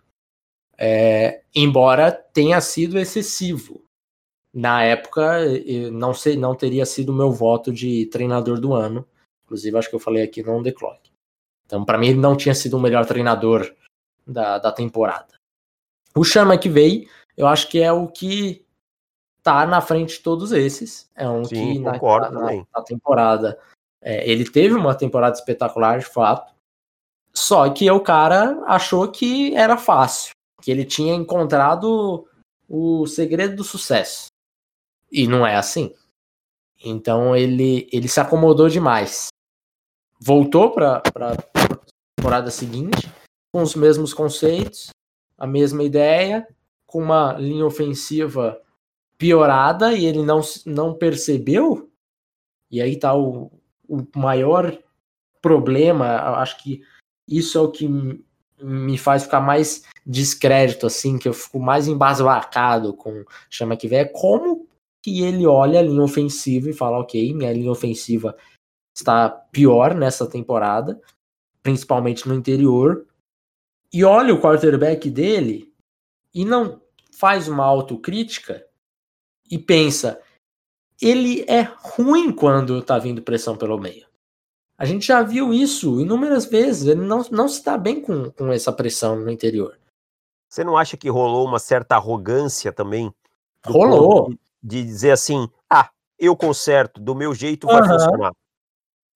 é, 0.78 1.42
embora 1.54 2.12
tenha 2.12 2.60
sido 2.62 3.00
excessivo. 3.00 3.84
Na 4.54 4.84
época, 4.84 5.40
não 5.92 6.14
sei, 6.14 6.38
não 6.38 6.56
teria 6.56 6.86
sido 6.86 7.10
o 7.10 7.16
meu 7.16 7.32
voto 7.32 7.74
de 7.74 8.06
treinador 8.06 8.60
do 8.60 8.74
ano. 8.74 9.06
Inclusive, 9.44 9.78
acho 9.78 9.90
que 9.90 9.96
eu 9.96 10.00
falei 10.00 10.24
aqui 10.24 10.42
no 10.42 10.64
The 10.64 10.72
Clock. 10.72 11.12
Então, 11.66 11.84
para 11.84 11.98
mim, 11.98 12.08
ele 12.08 12.20
não 12.20 12.38
tinha 12.38 12.56
sido 12.56 12.78
o 12.78 12.80
melhor 12.80 13.06
treinador 13.06 13.74
da, 14.26 14.58
da 14.58 14.72
temporada. 14.72 15.34
O 16.16 16.24
Chama 16.24 16.58
que 16.58 16.70
veio, 16.70 17.08
eu 17.36 17.48
acho 17.48 17.68
que 17.68 17.82
é 17.82 17.92
o 17.92 18.08
que 18.08 18.65
tá 19.46 19.68
na 19.68 19.80
frente 19.80 20.18
de 20.18 20.24
todos 20.24 20.52
esses. 20.52 21.08
É 21.16 21.30
um 21.30 21.46
Sim, 21.46 21.74
que 21.74 21.80
na, 21.80 21.92
na, 22.32 22.66
na, 22.76 22.82
temporada 22.84 23.60
é, 24.02 24.28
ele 24.28 24.44
teve 24.50 24.74
uma 24.74 24.96
temporada 24.96 25.36
espetacular, 25.38 26.00
de 26.00 26.06
fato. 26.06 26.52
Só 27.32 27.70
que 27.70 27.90
o 27.92 28.00
cara 28.00 28.60
achou 28.66 29.08
que 29.12 29.56
era 29.56 29.78
fácil, 29.78 30.32
que 30.64 30.72
ele 30.72 30.84
tinha 30.84 31.14
encontrado 31.14 32.28
o 32.68 33.06
segredo 33.06 33.58
do 33.58 33.64
sucesso. 33.64 34.28
E 35.12 35.28
não 35.28 35.46
é 35.46 35.56
assim. 35.56 35.94
Então 36.84 37.36
ele, 37.36 37.88
ele 37.92 38.08
se 38.08 38.20
acomodou 38.20 38.68
demais. 38.68 39.28
Voltou 40.20 40.72
para 40.72 41.04
temporada 42.18 42.50
seguinte, 42.50 43.12
com 43.54 43.62
os 43.62 43.76
mesmos 43.76 44.12
conceitos, 44.12 44.90
a 45.38 45.46
mesma 45.46 45.84
ideia, 45.84 46.48
com 46.88 47.00
uma 47.00 47.34
linha 47.34 47.66
ofensiva 47.66 48.60
piorada 49.18 49.94
e 49.94 50.06
ele 50.06 50.24
não, 50.24 50.42
não 50.66 50.94
percebeu. 50.94 51.90
E 52.70 52.82
aí 52.82 52.98
tá 52.98 53.16
o, 53.16 53.52
o 53.88 54.06
maior 54.16 54.78
problema. 55.42 56.40
Acho 56.40 56.62
que 56.64 56.82
isso 57.28 57.58
é 57.58 57.62
o 57.62 57.72
que 57.72 57.88
me 58.62 58.98
faz 58.98 59.24
ficar 59.24 59.42
mais 59.42 59.84
descrédito, 60.06 60.88
assim, 60.88 61.18
que 61.18 61.28
eu 61.28 61.34
fico 61.34 61.60
mais 61.60 61.88
embasbacado 61.88 62.94
com 62.94 63.24
chama 63.50 63.76
que 63.76 63.88
vem, 63.88 64.00
é 64.00 64.06
como 64.06 64.68
que 65.02 65.22
ele 65.22 65.46
olha 65.46 65.80
a 65.80 65.84
linha 65.84 66.02
ofensiva 66.02 66.70
e 66.70 66.74
fala, 66.74 67.00
ok, 67.00 67.34
minha 67.34 67.54
linha 67.54 67.72
ofensiva 67.72 68.36
está 68.96 69.30
pior 69.30 69.94
nessa 69.94 70.28
temporada, 70.28 71.00
principalmente 71.62 72.28
no 72.28 72.34
interior, 72.34 73.06
e 73.94 74.04
olha 74.04 74.34
o 74.34 74.42
quarterback 74.42 75.10
dele 75.10 75.72
e 76.34 76.44
não 76.46 76.82
faz 77.12 77.48
uma 77.48 77.64
autocrítica 77.64 78.66
e 79.50 79.58
pensa, 79.58 80.20
ele 81.02 81.46
é 81.48 81.62
ruim 81.62 82.32
quando 82.32 82.82
tá 82.82 82.98
vindo 82.98 83.22
pressão 83.22 83.56
pelo 83.56 83.78
meio. 83.78 84.06
A 84.78 84.86
gente 84.86 85.08
já 85.08 85.22
viu 85.22 85.54
isso 85.54 86.02
inúmeras 86.02 86.46
vezes, 86.46 86.88
ele 86.88 87.02
não, 87.02 87.26
não 87.32 87.48
se 87.48 87.64
dá 87.64 87.78
bem 87.78 88.02
com, 88.02 88.30
com 88.32 88.52
essa 88.52 88.74
pressão 88.74 89.16
no 89.16 89.32
interior. 89.32 89.78
Você 90.50 90.64
não 90.64 90.78
acha 90.78 90.98
que 90.98 91.10
rolou 91.10 91.46
uma 91.46 91.60
certa 91.60 91.96
arrogância 91.96 92.72
também? 92.72 93.14
Rolou. 93.66 94.30
De, 94.30 94.38
de, 94.62 94.84
dizer 94.84 95.12
assim, 95.12 95.50
ah, 95.70 95.90
eu 96.20 96.36
conserto, 96.36 97.00
do 97.00 97.16
meu 97.16 97.34
jeito 97.34 97.68
vai 97.68 97.82
uhum. 97.82 97.88
funcionar. 97.88 98.32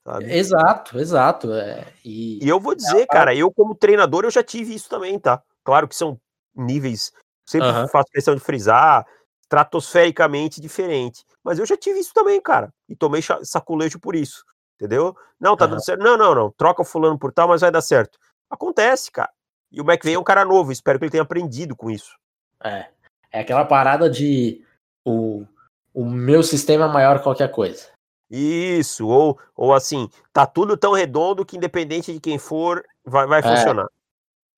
Sabe? 0.06 0.34
Exato, 0.34 1.00
exato. 1.00 1.54
É, 1.54 1.94
e... 2.04 2.44
e... 2.44 2.48
eu 2.48 2.60
vou 2.60 2.74
dizer, 2.74 3.06
cara, 3.08 3.36
eu 3.36 3.52
como 3.52 3.76
treinador 3.76 4.24
eu 4.24 4.32
já 4.32 4.44
tive 4.44 4.74
isso 4.74 4.90
também, 4.90 5.20
tá? 5.20 5.42
Claro 5.64 5.88
que 5.88 5.96
são 5.96 6.20
níveis, 6.56 7.12
sempre 7.46 7.68
uhum. 7.68 7.88
faço 7.88 8.08
questão 8.12 8.34
de 8.34 8.42
frisar, 8.42 9.06
estratosfericamente 9.50 10.62
diferente. 10.62 11.26
Mas 11.44 11.58
eu 11.58 11.66
já 11.66 11.76
tive 11.76 12.00
isso 12.00 12.14
também, 12.14 12.40
cara. 12.40 12.72
E 12.88 12.96
tomei 12.96 13.22
saculejo 13.44 14.00
por 14.00 14.16
isso. 14.16 14.46
Entendeu? 14.76 15.18
Não, 15.40 15.58
tá 15.58 15.66
uhum. 15.66 15.72
dando 15.72 15.84
certo. 15.84 16.02
Não, 16.02 16.16
não, 16.16 16.36
não. 16.36 16.52
Troca 16.52 16.84
o 16.84 16.86
fulano 16.86 17.18
por 17.18 17.34
tal, 17.34 17.48
mas 17.48 17.62
vai 17.62 17.72
dar 17.72 17.82
certo. 17.82 18.18
Acontece, 18.50 19.12
cara. 19.12 19.32
E 19.72 19.82
o 19.82 19.84
McVay 19.84 20.14
é 20.14 20.20
um 20.20 20.24
cara 20.24 20.46
novo, 20.46 20.72
espero 20.72 20.98
que 20.98 21.06
ele 21.06 21.12
tenha 21.12 21.24
aprendido 21.24 21.76
com 21.76 21.90
isso. 21.90 22.16
É. 22.64 22.88
É 23.32 23.42
aquela 23.42 23.66
parada 23.66 24.10
de 24.10 24.64
o, 25.06 25.46
o 25.94 26.06
meu 26.06 26.42
sistema 26.42 26.86
é 26.86 26.88
maior 26.88 27.18
que 27.18 27.24
qualquer 27.24 27.52
coisa. 27.52 27.88
Isso, 28.30 29.08
ou, 29.08 29.40
ou 29.56 29.74
assim, 29.74 30.10
tá 30.32 30.46
tudo 30.46 30.78
tão 30.78 30.94
redondo 30.94 31.46
que 31.46 31.58
independente 31.58 32.14
de 32.14 32.20
quem 32.20 32.40
for, 32.40 32.84
vai, 33.04 33.28
vai 33.28 33.40
é. 33.40 33.44
funcionar. 33.44 33.88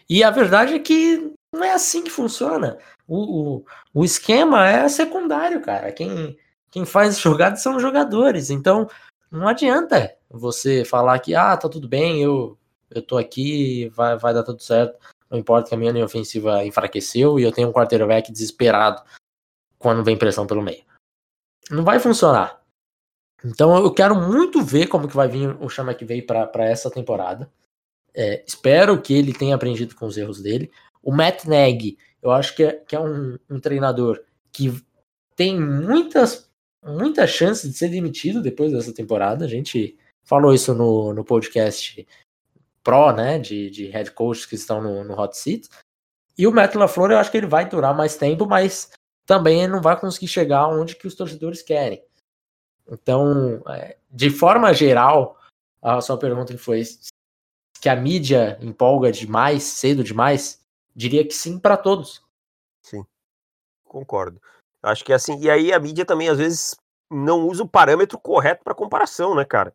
E 0.10 0.24
a 0.24 0.32
verdade 0.32 0.76
é 0.76 0.80
que 0.80 1.34
não 1.54 1.64
é 1.64 1.72
assim 1.72 2.04
que 2.04 2.10
funciona. 2.10 2.78
O, 3.08 3.58
o, 3.58 3.66
o 3.94 4.06
esquema 4.06 4.68
é 4.68 4.88
secundário, 4.88 5.62
cara. 5.62 5.92
Quem, 5.92 6.38
quem 6.70 6.86
faz 6.86 7.20
jogadas 7.20 7.62
são 7.62 7.76
os 7.76 7.82
jogadores. 7.82 8.50
Então, 8.50 8.88
não 9.30 9.48
adianta 9.48 10.16
você 10.30 10.86
falar 10.86 11.20
que, 11.20 11.36
ah, 11.36 11.56
tá 11.58 11.68
tudo 11.68 11.88
bem, 11.88 12.22
eu, 12.22 12.58
eu 12.90 13.02
tô 13.02 13.18
aqui, 13.18 13.90
vai, 13.90 14.18
vai 14.18 14.34
dar 14.34 14.44
tudo 14.44 14.62
certo. 14.62 14.98
Não 15.30 15.40
importa 15.40 15.70
que 15.70 15.76
a 15.76 15.78
minha 15.78 15.92
linha 15.92 16.06
ofensiva 16.06 16.64
enfraqueceu 16.66 17.40
e 17.40 17.44
eu 17.44 17.52
tenho 17.52 17.70
um 17.70 17.74
quarterback 17.74 18.32
desesperado 18.32 19.02
quando 19.78 20.04
vem 20.04 20.18
pressão 20.18 20.46
pelo 20.46 20.62
meio. 20.62 20.84
Não 21.70 21.84
vai 21.84 22.00
funcionar. 22.00 22.62
Então 23.44 23.76
eu 23.76 23.92
quero 23.94 24.16
muito 24.16 24.62
ver 24.62 24.88
como 24.88 25.08
que 25.08 25.16
vai 25.16 25.28
vir 25.28 25.56
o 25.60 25.70
Chama 25.70 25.94
que 25.94 26.06
veio 26.06 26.26
para 26.26 26.66
essa 26.66 26.92
temporada. 26.92 27.50
É, 28.14 28.44
espero 28.46 29.02
que 29.02 29.14
ele 29.14 29.34
tenha 29.34 29.56
aprendido 29.56 29.96
com 29.96 30.06
os 30.06 30.18
erros 30.18 30.42
dele. 30.42 30.72
O 31.04 31.12
Matt 31.12 31.46
Nagy, 31.46 31.98
eu 32.22 32.32
acho 32.32 32.56
que 32.56 32.64
é, 32.64 32.74
que 32.74 32.96
é 32.96 33.00
um, 33.00 33.38
um 33.50 33.60
treinador 33.60 34.24
que 34.52 34.72
tem 35.36 35.60
muitas, 35.60 36.50
muitas 36.86 37.30
chances 37.30 37.72
de 37.72 37.78
ser 37.78 37.90
demitido 37.90 38.42
depois 38.42 38.72
dessa 38.72 38.94
temporada. 38.94 39.46
A 39.46 39.48
gente 39.48 39.98
falou 40.24 40.54
isso 40.54 40.74
no, 40.74 41.14
no 41.14 41.26
podcast 41.26 42.08
Pro, 42.84 43.12
né, 43.12 43.38
de, 43.38 43.70
de 43.70 43.88
head 43.88 44.12
coaches 44.12 44.46
que 44.46 44.56
estão 44.56 44.82
no, 44.82 45.04
no 45.04 45.20
hot 45.20 45.38
seat. 45.38 45.70
E 46.38 46.48
o 46.48 46.52
Matt 46.52 46.76
LaFleur, 46.76 47.12
eu 47.12 47.18
acho 47.18 47.30
que 47.30 47.38
ele 47.38 47.48
vai 47.48 47.68
durar 47.68 47.96
mais 47.96 48.18
tempo, 48.18 48.48
mas 48.48 48.92
também 49.26 49.68
não 49.68 49.82
vai 49.82 50.00
conseguir 50.00 50.28
chegar 50.28 50.68
onde 50.68 50.96
que 50.96 51.08
os 51.08 51.16
torcedores 51.16 51.62
querem. 51.62 52.04
Então, 52.90 53.62
é, 53.68 53.98
de 54.10 54.30
forma 54.30 54.74
geral, 54.74 55.40
a 55.82 56.02
sua 56.02 56.18
pergunta 56.18 56.58
foi 56.58 56.84
que 57.80 57.90
a 57.90 57.96
mídia 57.96 58.58
empolga 58.62 59.12
demais, 59.12 59.64
cedo 59.64 60.04
demais? 60.04 60.61
Diria 60.96 61.26
que 61.26 61.34
sim 61.34 61.58
para 61.60 61.78
todos. 61.78 62.22
Sim. 62.82 63.06
concordo. 63.86 64.42
Acho 64.84 65.06
que 65.06 65.14
assim, 65.14 65.40
e 65.40 65.50
aí 65.50 65.72
a 65.72 65.80
mídia 65.80 66.06
também 66.06 66.28
às 66.30 66.38
vezes 66.38 66.76
não 67.10 67.48
usa 67.48 67.64
o 67.64 67.70
parâmetro 67.70 68.18
correto 68.18 68.64
para 68.64 68.74
comparação, 68.74 69.36
né, 69.36 69.46
cara? 69.46 69.74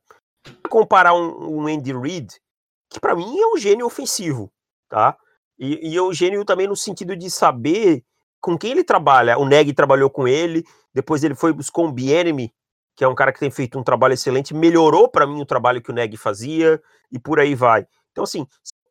Comparar 0.68 1.14
um, 1.14 1.60
um 1.60 1.66
Andy 1.66 1.92
Reid, 1.92 2.40
que 2.88 2.98
para 2.98 3.14
mim 3.14 3.38
é 3.38 3.46
um 3.46 3.58
gênio 3.58 3.86
ofensivo, 3.86 4.50
tá? 4.88 5.16
E, 5.58 5.92
e 5.92 5.96
é 5.96 6.02
um 6.02 6.12
gênio 6.12 6.44
também 6.44 6.66
no 6.66 6.76
sentido 6.76 7.14
de 7.16 7.30
saber 7.30 8.04
com 8.40 8.58
quem 8.58 8.72
ele 8.72 8.84
trabalha. 8.84 9.38
O 9.38 9.46
Neg 9.46 9.72
trabalhou 9.72 10.10
com 10.10 10.26
ele, 10.26 10.64
depois 10.92 11.22
ele 11.22 11.34
foi 11.34 11.52
buscar 11.52 11.82
um 11.82 11.92
Bienemy, 11.92 12.52
que 12.96 13.04
é 13.04 13.08
um 13.08 13.14
cara 13.14 13.32
que 13.32 13.40
tem 13.40 13.50
feito 13.50 13.78
um 13.78 13.82
trabalho 13.82 14.14
excelente, 14.14 14.54
melhorou 14.54 15.08
para 15.08 15.26
mim 15.26 15.40
o 15.40 15.46
trabalho 15.46 15.82
que 15.82 15.90
o 15.90 15.94
Neg 15.94 16.16
fazia 16.16 16.80
e 17.12 17.18
por 17.18 17.38
aí 17.38 17.54
vai. 17.54 17.86
Então 18.12 18.24
assim, 18.24 18.46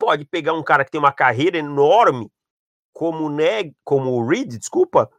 pode 0.06 0.24
pegar 0.26 0.54
um 0.54 0.62
cara 0.62 0.86
que 0.86 0.92
tem 0.92 1.00
uma 1.00 1.12
carreira 1.12 1.58
enorme 1.58 2.32
como 2.94 3.26
o 3.26 3.30
Neg, 3.30 3.76
como 3.84 4.12
o 4.12 4.26
Reed, 4.26 4.56
desculpa, 4.56 5.10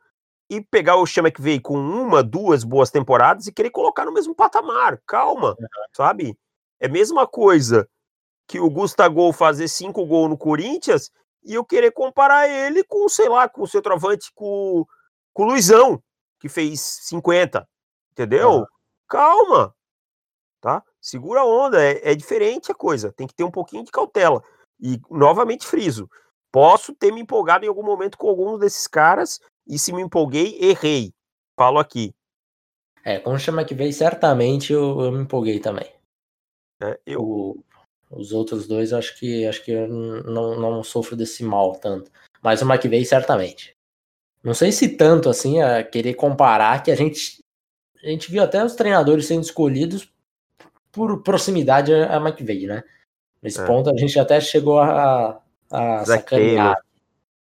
e 0.48 0.60
pegar 0.60 0.94
o 0.96 1.04
Chama 1.04 1.28
que 1.28 1.42
veio 1.42 1.60
com 1.60 1.76
uma, 1.76 2.22
duas 2.22 2.62
boas 2.62 2.88
temporadas 2.88 3.48
e 3.48 3.52
querer 3.52 3.70
colocar 3.70 4.04
no 4.04 4.12
mesmo 4.12 4.32
patamar. 4.32 5.02
Calma, 5.04 5.56
uhum. 5.58 5.66
sabe? 5.92 6.38
É 6.78 6.86
a 6.86 6.88
mesma 6.88 7.26
coisa 7.26 7.88
que 8.46 8.60
o 8.60 8.70
Gustavo 8.70 9.32
fazer 9.32 9.66
cinco 9.66 10.06
gols 10.06 10.30
no 10.30 10.38
Corinthians 10.38 11.10
e 11.44 11.54
eu 11.54 11.64
querer 11.64 11.90
comparar 11.90 12.48
ele 12.48 12.84
com, 12.84 13.08
sei 13.08 13.28
lá, 13.28 13.48
com 13.48 13.62
o 13.62 13.66
centroavante, 13.66 14.30
com, 14.36 14.86
com 15.34 15.42
o 15.42 15.46
Luizão, 15.46 16.00
que 16.38 16.48
fez 16.48 16.80
50. 16.80 17.68
Entendeu? 18.12 18.50
Uhum. 18.50 18.66
Calma. 19.08 19.74
Tá? 20.60 20.80
Segura 21.00 21.40
a 21.40 21.44
onda. 21.44 21.82
É, 21.82 22.12
é 22.12 22.14
diferente 22.14 22.70
a 22.70 22.74
coisa. 22.74 23.12
Tem 23.12 23.26
que 23.26 23.34
ter 23.34 23.42
um 23.42 23.50
pouquinho 23.50 23.84
de 23.84 23.90
cautela. 23.90 24.42
E, 24.80 25.00
novamente, 25.10 25.66
friso. 25.66 26.08
Posso 26.52 26.94
ter 26.94 27.12
me 27.12 27.20
empolgado 27.20 27.64
em 27.64 27.68
algum 27.68 27.82
momento 27.82 28.16
com 28.16 28.28
algum 28.28 28.58
desses 28.58 28.86
caras 28.86 29.40
e 29.66 29.78
se 29.78 29.92
me 29.92 30.02
empolguei, 30.02 30.58
errei. 30.60 31.12
Falo 31.58 31.78
aqui. 31.78 32.14
É, 33.04 33.18
com 33.18 33.32
o 33.32 33.38
Chama 33.38 33.64
que 33.64 33.74
veio, 33.74 33.92
certamente 33.92 34.72
eu, 34.72 35.00
eu 35.00 35.12
me 35.12 35.22
empolguei 35.22 35.60
também. 35.60 35.90
É, 36.82 36.98
eu... 37.06 37.22
O, 37.22 37.64
os 38.10 38.32
outros 38.32 38.66
dois, 38.66 38.92
acho 38.92 39.18
que 39.18 39.46
acho 39.46 39.64
que 39.64 39.72
eu 39.72 39.88
não, 39.88 40.58
não 40.58 40.82
sofro 40.82 41.16
desse 41.16 41.42
mal 41.42 41.74
tanto. 41.76 42.10
Mas 42.42 42.62
o 42.62 42.64
McVeigh, 42.64 43.04
certamente. 43.04 43.74
Não 44.42 44.54
sei 44.54 44.70
se 44.70 44.96
tanto 44.96 45.28
assim, 45.28 45.60
a 45.60 45.82
querer 45.82 46.14
comparar, 46.14 46.82
que 46.82 46.90
a 46.90 46.94
gente, 46.94 47.42
a 48.02 48.08
gente 48.08 48.30
viu 48.30 48.42
até 48.42 48.64
os 48.64 48.74
treinadores 48.74 49.26
sendo 49.26 49.42
escolhidos 49.42 50.08
por 50.92 51.22
proximidade 51.22 51.92
a 51.92 52.16
McVeigh, 52.16 52.66
né? 52.66 52.84
Nesse 53.42 53.60
é. 53.60 53.66
ponto 53.66 53.90
a 53.90 53.96
gente 53.96 54.18
até 54.18 54.40
chegou 54.40 54.78
a, 54.78 55.40
a 55.70 56.04
sacanear. 56.04 56.80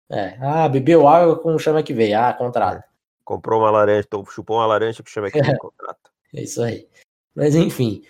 É. 0.09 0.37
Ah, 0.41 0.67
bebeu 0.67 1.07
água 1.07 1.39
com 1.39 1.55
o 1.55 1.59
chama 1.59 1.81
que 1.81 1.93
veio. 1.93 2.19
Ah, 2.19 2.33
contrato. 2.33 2.83
Comprou 3.23 3.61
uma 3.61 3.71
laranja, 3.71 4.05
então 4.05 4.25
chupou 4.25 4.57
uma 4.57 4.65
laranja 4.65 5.01
com 5.01 5.07
o 5.07 5.11
chama 5.11 5.31
que 5.31 5.41
veio, 5.41 5.57
contrato. 5.59 6.11
É 6.33 6.41
isso 6.41 6.61
aí. 6.61 6.87
Mas 7.33 7.55
enfim. 7.55 8.03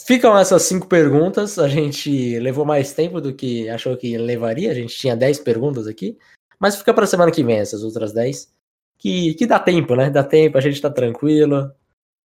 Ficam 0.00 0.38
essas 0.38 0.62
cinco 0.62 0.86
perguntas. 0.86 1.58
A 1.58 1.68
gente 1.68 2.38
levou 2.38 2.64
mais 2.64 2.92
tempo 2.92 3.20
do 3.20 3.34
que 3.34 3.68
achou 3.68 3.96
que 3.96 4.16
levaria. 4.16 4.70
A 4.70 4.74
gente 4.74 4.96
tinha 4.96 5.16
dez 5.16 5.38
perguntas 5.40 5.88
aqui. 5.88 6.16
Mas 6.60 6.76
fica 6.76 6.94
para 6.94 7.06
semana 7.06 7.32
que 7.32 7.42
vem 7.42 7.58
essas 7.58 7.82
outras 7.82 8.12
dez. 8.12 8.54
Que, 8.98 9.34
que 9.34 9.46
dá 9.46 9.58
tempo, 9.58 9.94
né? 9.96 10.08
Dá 10.10 10.22
tempo, 10.22 10.56
a 10.56 10.60
gente 10.60 10.80
tá 10.80 10.90
tranquilo. 10.90 11.72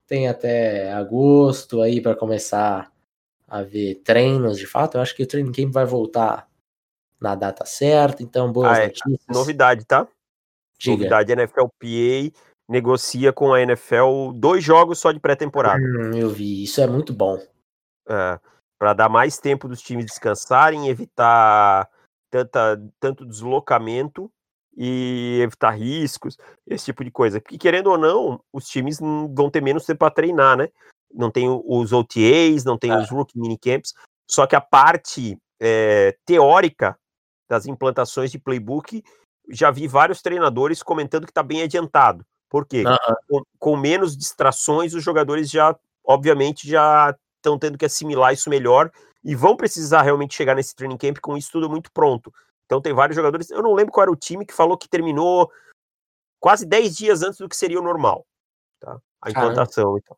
Tem 0.05 0.27
até 0.27 0.91
agosto 0.91 1.81
aí 1.81 2.01
para 2.01 2.15
começar 2.15 2.90
a 3.51 3.63
ver 3.63 3.95
treinos 3.95 4.57
de 4.57 4.65
fato. 4.65 4.95
Eu 4.95 5.01
acho 5.01 5.13
que 5.13 5.23
o 5.23 5.27
training 5.27 5.51
camp 5.51 5.73
vai 5.73 5.85
voltar 5.85 6.47
na 7.19 7.35
data 7.35 7.65
certa, 7.65 8.23
então 8.23 8.49
boas 8.49 8.77
ah, 8.77 8.83
é, 8.83 8.87
notícias. 8.87 9.25
Novidade, 9.29 9.85
tá? 9.85 10.07
Diga. 10.79 10.95
Novidade, 10.95 11.35
NFLPA 11.35 12.33
negocia 12.67 13.33
com 13.33 13.53
a 13.53 13.61
NFL 13.61 14.31
dois 14.33 14.63
jogos 14.63 14.99
só 14.99 15.11
de 15.11 15.19
pré-temporada. 15.19 15.83
Hum, 15.83 16.15
eu 16.15 16.29
vi, 16.29 16.63
isso 16.63 16.79
é 16.79 16.87
muito 16.87 17.13
bom. 17.13 17.37
É, 18.07 18.39
para 18.79 18.93
dar 18.93 19.09
mais 19.09 19.37
tempo 19.37 19.67
dos 19.67 19.81
times 19.81 20.05
descansarem, 20.05 20.87
evitar 20.87 21.89
tanta, 22.31 22.81
tanto 23.01 23.25
deslocamento 23.25 24.31
e 24.77 25.41
evitar 25.41 25.71
riscos, 25.71 26.37
esse 26.65 26.85
tipo 26.85 27.03
de 27.03 27.11
coisa. 27.11 27.41
Porque, 27.41 27.57
querendo 27.57 27.87
ou 27.87 27.97
não, 27.97 28.41
os 28.53 28.65
times 28.65 28.97
vão 28.99 29.49
ter 29.49 29.61
menos 29.61 29.85
tempo 29.85 29.99
para 29.99 30.13
treinar, 30.13 30.55
né? 30.55 30.69
Não 31.13 31.29
tem 31.31 31.47
os 31.49 31.91
OTAs, 31.91 32.63
não 32.63 32.77
tem 32.77 32.91
é. 32.91 32.97
os 32.97 33.09
rookie 33.09 33.37
minicamps, 33.37 33.93
só 34.29 34.47
que 34.47 34.55
a 34.55 34.61
parte 34.61 35.37
é, 35.59 36.17
teórica 36.25 36.97
das 37.51 37.65
implantações 37.65 38.31
de 38.31 38.39
playbook, 38.39 39.03
já 39.49 39.69
vi 39.69 39.85
vários 39.85 40.21
treinadores 40.21 40.81
comentando 40.81 41.25
que 41.25 41.31
está 41.31 41.43
bem 41.43 41.61
adiantado. 41.61 42.25
Por 42.49 42.65
quê? 42.65 42.83
Uhum. 42.85 43.15
Com, 43.27 43.43
com, 43.59 43.77
menos 43.77 44.15
distrações, 44.15 44.93
os 44.93 45.03
jogadores 45.03 45.49
já, 45.49 45.75
obviamente, 46.05 46.67
já 46.67 47.15
estão 47.37 47.59
tendo 47.59 47.77
que 47.77 47.85
assimilar 47.85 48.33
isso 48.33 48.49
melhor 48.49 48.89
e 49.23 49.35
vão 49.35 49.57
precisar 49.57 50.01
realmente 50.01 50.33
chegar 50.33 50.55
nesse 50.55 50.73
training 50.73 50.97
camp 50.97 51.17
com 51.19 51.35
isso 51.35 51.51
tudo 51.51 51.69
muito 51.69 51.91
pronto. 51.91 52.33
Então 52.65 52.81
tem 52.81 52.93
vários 52.93 53.17
jogadores, 53.17 53.49
eu 53.49 53.61
não 53.61 53.73
lembro 53.73 53.91
qual 53.91 54.03
era 54.03 54.11
o 54.11 54.15
time 54.15 54.45
que 54.45 54.53
falou 54.53 54.77
que 54.77 54.87
terminou 54.87 55.51
quase 56.39 56.65
10 56.65 56.95
dias 56.95 57.21
antes 57.21 57.37
do 57.37 57.49
que 57.49 57.55
seria 57.55 57.79
o 57.79 57.83
normal, 57.83 58.25
tá? 58.79 58.97
A 59.21 59.29
implantação, 59.29 59.97
então. 59.97 60.17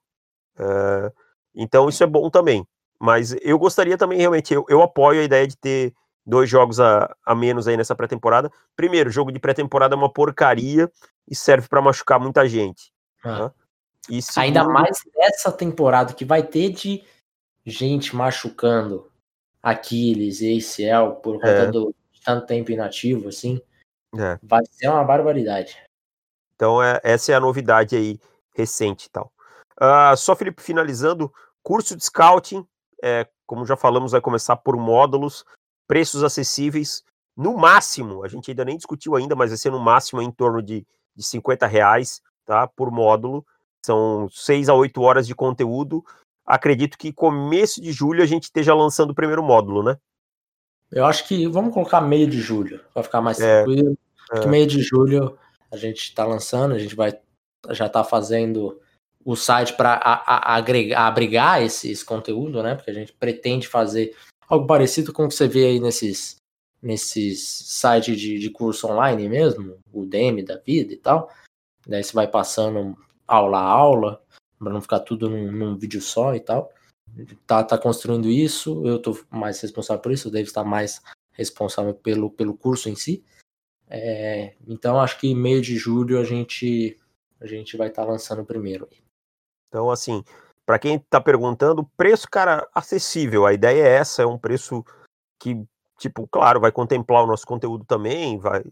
É, 0.57 1.11
então 1.55 1.89
isso 1.89 2.03
é 2.03 2.07
bom 2.07 2.29
também. 2.29 2.65
Mas 2.99 3.35
eu 3.41 3.59
gostaria 3.59 3.97
também, 3.97 4.19
realmente, 4.19 4.53
eu, 4.53 4.65
eu 4.69 4.81
apoio 4.81 5.21
a 5.21 5.23
ideia 5.23 5.47
de 5.47 5.57
ter 5.57 5.93
dois 6.25 6.49
jogos 6.49 6.79
a, 6.79 7.13
a 7.25 7.35
menos 7.35 7.67
aí 7.67 7.75
nessa 7.75 7.95
pré-temporada. 7.95 8.51
Primeiro, 8.75 9.09
jogo 9.09 9.31
de 9.31 9.39
pré-temporada 9.39 9.95
é 9.95 9.97
uma 9.97 10.11
porcaria 10.11 10.89
e 11.29 11.35
serve 11.35 11.67
para 11.67 11.81
machucar 11.81 12.19
muita 12.19 12.47
gente. 12.47 12.91
Ah. 13.23 13.45
Né? 13.45 13.51
E 14.09 14.21
segundo... 14.21 14.43
Ainda 14.43 14.63
mais 14.65 14.97
nessa 15.15 15.51
temporada 15.51 16.13
que 16.13 16.25
vai 16.25 16.43
ter 16.43 16.69
de 16.69 17.03
gente 17.65 18.15
machucando 18.15 19.09
Aquiles 19.61 20.41
e 20.41 20.57
ACL 20.57 21.15
por 21.21 21.35
conta 21.35 21.47
é. 21.47 21.71
do 21.71 21.95
tanto 22.23 22.45
tempo 22.45 22.71
inativo, 22.71 23.29
assim. 23.29 23.61
É. 24.17 24.37
Vai 24.43 24.61
ser 24.69 24.89
uma 24.89 25.03
barbaridade. 25.03 25.77
Então, 26.55 26.83
é, 26.83 26.99
essa 27.03 27.31
é 27.31 27.35
a 27.35 27.39
novidade 27.39 27.95
aí 27.95 28.19
recente 28.53 29.07
e 29.07 29.09
tal. 29.09 29.31
Uh, 29.81 30.15
só, 30.15 30.35
Felipe, 30.35 30.61
finalizando, 30.61 31.31
curso 31.61 31.95
de 31.95 32.03
scouting, 32.03 32.65
é, 33.01 33.27
como 33.45 33.65
já 33.65 33.75
falamos, 33.75 34.11
vai 34.11 34.21
começar 34.21 34.55
por 34.55 34.77
módulos 34.77 35.45
preços 35.87 36.23
acessíveis, 36.23 37.03
no 37.35 37.57
máximo, 37.57 38.23
a 38.23 38.27
gente 38.27 38.51
ainda 38.51 38.63
nem 38.63 38.77
discutiu 38.77 39.15
ainda, 39.15 39.35
mas 39.35 39.49
vai 39.49 39.57
ser 39.57 39.71
no 39.71 39.79
máximo 39.79 40.21
em 40.21 40.31
torno 40.31 40.61
de, 40.61 40.85
de 41.15 41.23
50 41.23 41.65
reais 41.65 42.21
tá, 42.45 42.67
por 42.67 42.91
módulo. 42.91 43.45
São 43.85 44.29
6 44.29 44.69
a 44.69 44.73
8 44.73 45.01
horas 45.01 45.27
de 45.27 45.35
conteúdo. 45.35 46.03
Acredito 46.45 46.97
que 46.97 47.11
começo 47.11 47.81
de 47.81 47.91
julho 47.91 48.21
a 48.21 48.25
gente 48.25 48.43
esteja 48.43 48.73
lançando 48.73 49.11
o 49.11 49.15
primeiro 49.15 49.41
módulo, 49.41 49.81
né? 49.83 49.97
Eu 50.91 51.05
acho 51.05 51.27
que 51.27 51.47
vamos 51.47 51.73
colocar 51.73 52.01
meio 52.01 52.27
de 52.27 52.39
julho, 52.39 52.79
para 52.93 53.03
ficar 53.03 53.21
mais 53.21 53.39
é, 53.39 53.63
tranquilo. 53.63 53.97
É. 54.31 54.45
meio 54.45 54.67
de 54.67 54.81
julho 54.81 55.37
a 55.71 55.77
gente 55.77 56.03
está 56.03 56.23
lançando, 56.23 56.75
a 56.75 56.79
gente 56.79 56.95
vai 56.95 57.19
já 57.69 57.87
está 57.87 58.03
fazendo 58.03 58.79
o 59.25 59.35
site 59.35 59.75
para 59.75 59.99
agregar, 60.25 61.07
abrigar 61.07 61.61
esse, 61.61 62.03
conteúdo, 62.05 62.61
né? 62.61 62.75
Porque 62.75 62.91
a 62.91 62.93
gente 62.93 63.13
pretende 63.13 63.67
fazer 63.67 64.15
algo 64.47 64.67
parecido 64.67 65.13
com 65.13 65.25
o 65.25 65.27
que 65.29 65.35
você 65.35 65.47
vê 65.47 65.65
aí 65.65 65.79
nesses, 65.79 66.35
nesses 66.81 67.41
sites 67.41 68.19
de, 68.19 68.37
de 68.37 68.49
curso 68.49 68.87
online 68.87 69.29
mesmo, 69.29 69.77
o 69.91 70.05
DM 70.05 70.43
da 70.43 70.57
vida 70.57 70.93
e 70.93 70.97
tal. 70.97 71.31
Daí 71.87 72.03
você 72.03 72.13
vai 72.13 72.27
passando 72.27 72.97
aula 73.27 73.59
a 73.59 73.63
aula, 73.63 74.21
para 74.59 74.71
não 74.71 74.81
ficar 74.81 74.99
tudo 74.99 75.29
num, 75.29 75.51
num, 75.51 75.77
vídeo 75.77 76.01
só 76.01 76.35
e 76.35 76.39
tal. 76.39 76.71
Tá, 77.45 77.63
tá 77.63 77.77
construindo 77.77 78.29
isso, 78.29 78.85
eu 78.85 78.99
tô 78.99 79.17
mais 79.29 79.61
responsável 79.61 80.01
por 80.01 80.11
isso, 80.11 80.29
o 80.29 80.31
David 80.31 80.49
está 80.49 80.63
mais 80.63 81.01
responsável 81.31 81.93
pelo, 81.93 82.29
pelo 82.29 82.55
curso 82.55 82.89
em 82.89 82.95
si. 82.95 83.23
É, 83.87 84.55
então 84.67 84.99
acho 84.99 85.19
que 85.19 85.35
meio 85.35 85.61
de 85.61 85.77
julho 85.77 86.19
a 86.19 86.23
gente 86.23 86.97
a 87.39 87.45
gente 87.45 87.75
vai 87.75 87.89
estar 87.89 88.03
tá 88.03 88.09
lançando 88.09 88.45
primeiro. 88.45 88.87
Então 89.73 89.89
assim, 89.89 90.23
para 90.67 90.77
quem 90.77 90.97
está 90.97 91.19
perguntando, 91.19 91.83
preço, 91.97 92.27
cara, 92.29 92.67
acessível. 92.75 93.45
A 93.47 93.53
ideia 93.53 93.81
é 93.81 93.95
essa, 93.95 94.21
é 94.21 94.25
um 94.25 94.37
preço 94.37 94.85
que, 95.39 95.59
tipo, 95.97 96.27
claro, 96.27 96.59
vai 96.59 96.71
contemplar 96.71 97.23
o 97.23 97.27
nosso 97.27 97.45
conteúdo 97.47 97.83
também, 97.83 98.37
vai, 98.37 98.63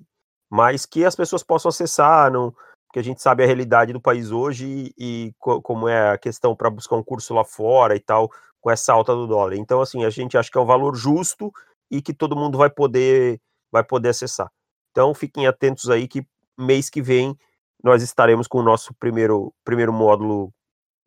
mas 0.48 0.86
que 0.86 1.04
as 1.04 1.16
pessoas 1.16 1.42
possam 1.42 1.70
acessar, 1.70 2.32
não, 2.32 2.54
porque 2.88 3.00
a 3.00 3.04
gente 3.04 3.20
sabe 3.20 3.44
a 3.44 3.48
realidade 3.48 3.94
do 3.94 4.00
país 4.00 4.32
hoje 4.32 4.94
e, 4.96 5.28
e 5.28 5.34
co 5.40 5.60
como 5.60 5.88
é 5.88 6.12
a 6.12 6.18
questão 6.20 6.56
para 6.56 6.70
buscar 6.70 6.98
um 6.98 7.04
curso 7.04 7.34
lá 7.34 7.44
fora 7.44 7.96
e 7.96 8.00
tal, 8.00 8.30
com 8.62 8.70
essa 8.70 8.94
alta 8.94 9.16
do 9.16 9.26
dólar. 9.26 9.56
Então, 9.56 9.82
assim, 9.82 10.06
a 10.06 10.10
gente 10.12 10.38
acha 10.38 10.52
que 10.52 10.58
é 10.58 10.62
um 10.62 10.66
valor 10.66 10.96
justo 10.96 11.52
e 11.90 12.00
que 12.00 12.14
todo 12.14 12.36
mundo 12.36 12.60
vai 12.60 12.70
poder 12.70 13.42
vai 13.72 13.84
poder 13.84 14.10
acessar. 14.10 14.52
Então, 14.92 15.14
fiquem 15.16 15.48
atentos 15.48 15.90
aí 15.90 16.08
que 16.08 16.24
mês 16.58 16.90
que 16.90 17.02
vem 17.02 17.36
nós 17.84 18.04
estaremos 18.04 18.48
com 18.48 18.60
o 18.60 18.64
nosso 18.64 18.94
primeiro 18.94 19.54
primeiro 19.64 19.92
módulo 19.92 20.54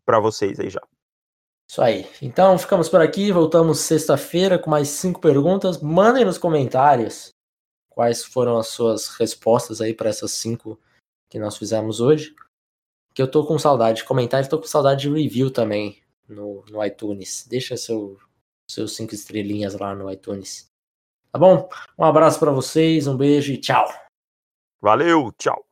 para 0.05 0.20
vocês 0.20 0.59
aí 0.61 0.70
já. 0.70 0.82
Isso 1.68 1.82
aí. 1.82 2.09
Então 2.20 2.59
ficamos 2.59 2.88
por 2.88 3.00
aqui. 3.00 3.32
Voltamos 3.32 3.80
sexta-feira 3.80 4.59
com 4.59 4.70
mais 4.70 4.88
cinco 4.88 5.20
perguntas. 5.20 5.80
Mandem 5.80 6.24
nos 6.24 6.38
comentários 6.38 7.30
quais 7.88 8.24
foram 8.24 8.59
as 8.59 8.68
suas 8.68 9.09
respostas 9.16 9.80
aí 9.80 9.94
para 9.94 10.11
essas 10.11 10.32
cinco 10.32 10.78
que 11.30 11.38
nós 11.38 11.57
fizemos 11.57 12.00
hoje. 12.00 12.34
Que 13.14 13.22
eu 13.22 13.30
tô 13.30 13.46
com 13.46 13.59
saudade 13.59 13.98
de 13.98 14.05
comentário, 14.05 14.48
tô 14.48 14.59
com 14.59 14.66
saudade 14.66 15.02
de 15.02 15.09
review 15.09 15.50
também 15.50 16.02
no, 16.28 16.64
no 16.70 16.84
iTunes. 16.84 17.46
Deixa 17.48 17.76
seu, 17.76 18.18
seus 18.70 18.94
cinco 18.94 19.14
estrelinhas 19.14 19.74
lá 19.74 19.94
no 19.94 20.11
iTunes. 20.11 20.68
Tá 21.32 21.38
bom? 21.38 21.68
Um 21.98 22.05
abraço 22.05 22.38
para 22.38 22.52
vocês, 22.52 23.07
um 23.07 23.16
beijo 23.16 23.52
e 23.52 23.59
tchau. 23.59 23.88
Valeu, 24.80 25.32
tchau. 25.32 25.64